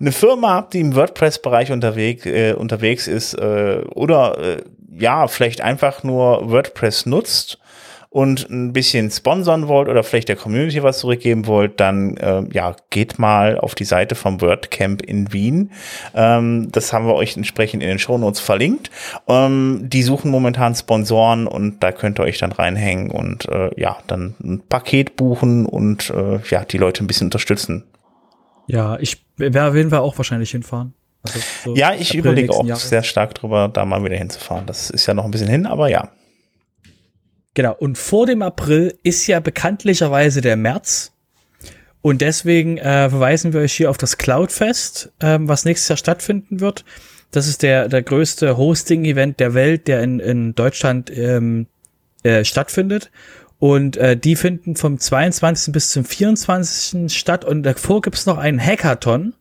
[0.00, 4.62] eine Firma habt, die im WordPress-Bereich unterwegs, äh, unterwegs ist äh, oder äh,
[4.96, 7.58] ja, vielleicht einfach nur WordPress nutzt
[8.10, 12.74] und ein bisschen sponsern wollt oder vielleicht der Community was zurückgeben wollt, dann äh, ja,
[12.90, 15.72] geht mal auf die Seite vom WordCamp in Wien.
[16.14, 18.90] Ähm, das haben wir euch entsprechend in den Shownotes verlinkt.
[19.28, 23.98] Ähm, die suchen momentan Sponsoren und da könnt ihr euch dann reinhängen und äh, ja,
[24.06, 27.84] dann ein Paket buchen und äh, ja, die Leute ein bisschen unterstützen.
[28.68, 30.94] Ja, ich werde jeden Fall auch wahrscheinlich hinfahren.
[31.22, 32.88] Also so ja, ich überlege auch Jahres.
[32.88, 34.66] sehr stark drüber, da mal wieder hinzufahren.
[34.66, 36.12] Das ist ja noch ein bisschen hin, aber ja.
[37.54, 41.12] Genau, und vor dem April ist ja bekanntlicherweise der März.
[42.00, 46.60] Und deswegen äh, verweisen wir euch hier auf das Cloudfest, ähm, was nächstes Jahr stattfinden
[46.60, 46.84] wird.
[47.32, 51.66] Das ist der, der größte Hosting-Event der Welt, der in, in Deutschland ähm,
[52.22, 53.10] äh, stattfindet.
[53.58, 55.72] Und äh, die finden vom 22.
[55.72, 57.12] bis zum 24.
[57.12, 59.34] statt und davor gibt's noch einen Hackathon,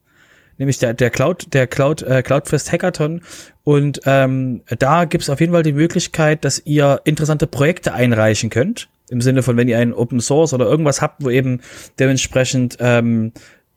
[0.58, 3.22] nämlich der, der Cloud, der Cloud, äh, Cloudfest Hackathon.
[3.64, 8.90] Und ähm, da gibt's auf jeden Fall die Möglichkeit, dass ihr interessante Projekte einreichen könnt.
[9.10, 11.62] Im Sinne von, wenn ihr einen Open Source oder irgendwas habt, wo eben
[12.00, 13.32] dementsprechend ähm,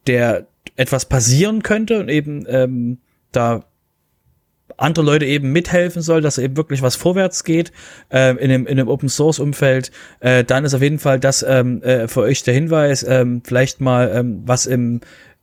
[0.06, 0.46] der
[0.76, 2.98] etwas passieren könnte und eben ähm,
[3.32, 3.64] da
[4.80, 7.72] andere Leute eben mithelfen soll, dass eben wirklich was vorwärts geht
[8.12, 9.90] äh, in, dem, in dem Open Source Umfeld,
[10.20, 13.80] äh, dann ist auf jeden Fall das ähm, äh, für euch der Hinweis, ähm, vielleicht
[13.80, 15.00] mal ähm, was im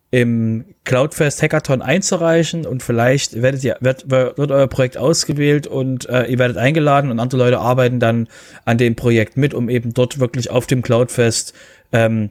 [0.09, 6.27] im Cloudfest Hackathon einzureichen und vielleicht werdet ihr, wird, wird euer Projekt ausgewählt und äh,
[6.27, 8.29] ihr werdet eingeladen und andere Leute arbeiten dann
[8.63, 11.53] an dem Projekt mit, um eben dort wirklich auf dem Cloudfest
[11.91, 12.29] ähm,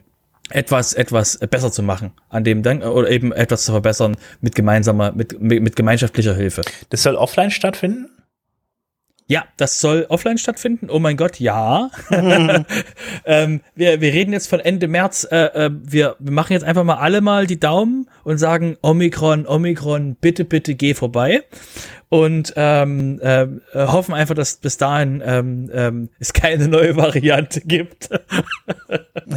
[0.50, 5.12] etwas etwas besser zu machen an dem dann oder eben etwas zu verbessern mit gemeinsamer
[5.12, 6.62] mit mit, mit gemeinschaftlicher Hilfe.
[6.90, 8.10] Das soll offline stattfinden?
[9.28, 10.88] Ja, das soll offline stattfinden.
[10.88, 11.90] Oh mein Gott, ja.
[13.24, 15.26] ähm, wir, wir reden jetzt von Ende März.
[15.28, 19.44] Äh, äh, wir, wir machen jetzt einfach mal alle mal die Daumen und sagen Omikron,
[19.48, 21.42] Omikron, bitte, bitte geh vorbei.
[22.08, 28.08] Und ähm, äh, hoffen einfach, dass bis dahin ähm, ähm, es keine neue Variante gibt.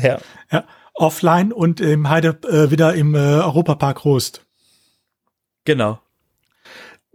[0.03, 0.19] ja.
[0.51, 0.65] ja.
[0.99, 4.45] Offline und im Heide äh, wieder im äh, Europapark Rost.
[5.63, 5.99] Genau.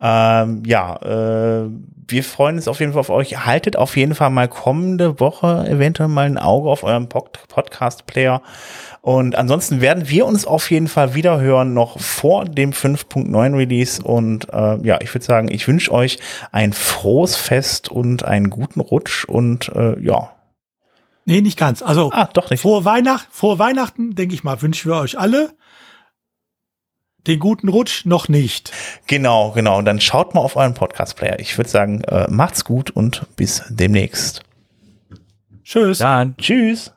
[0.00, 1.68] Ähm, ja, äh,
[2.08, 3.44] wir freuen uns auf jeden Fall auf euch.
[3.44, 8.42] Haltet auf jeden Fall mal kommende Woche eventuell mal ein Auge auf eurem Pod Podcast-Player.
[9.02, 14.02] Und ansonsten werden wir uns auf jeden Fall wieder hören, noch vor dem 5.9 Release.
[14.02, 16.18] Und äh, ja, ich würde sagen, ich wünsche euch
[16.52, 20.32] ein frohes Fest und einen guten Rutsch und äh, ja.
[21.24, 21.82] Nee, nicht ganz.
[21.82, 22.60] Also ah, doch nicht.
[22.60, 25.50] Frohe, Weihnacht, frohe Weihnachten, denke ich mal, wünschen wir euch alle
[27.30, 28.72] den guten Rutsch noch nicht.
[29.06, 29.78] Genau, genau.
[29.78, 31.38] Und dann schaut mal auf euren Podcast-Player.
[31.38, 34.42] Ich würde sagen, äh, macht's gut und bis demnächst.
[35.64, 35.98] Tschüss.
[35.98, 36.36] Dann.
[36.36, 36.92] Tschüss.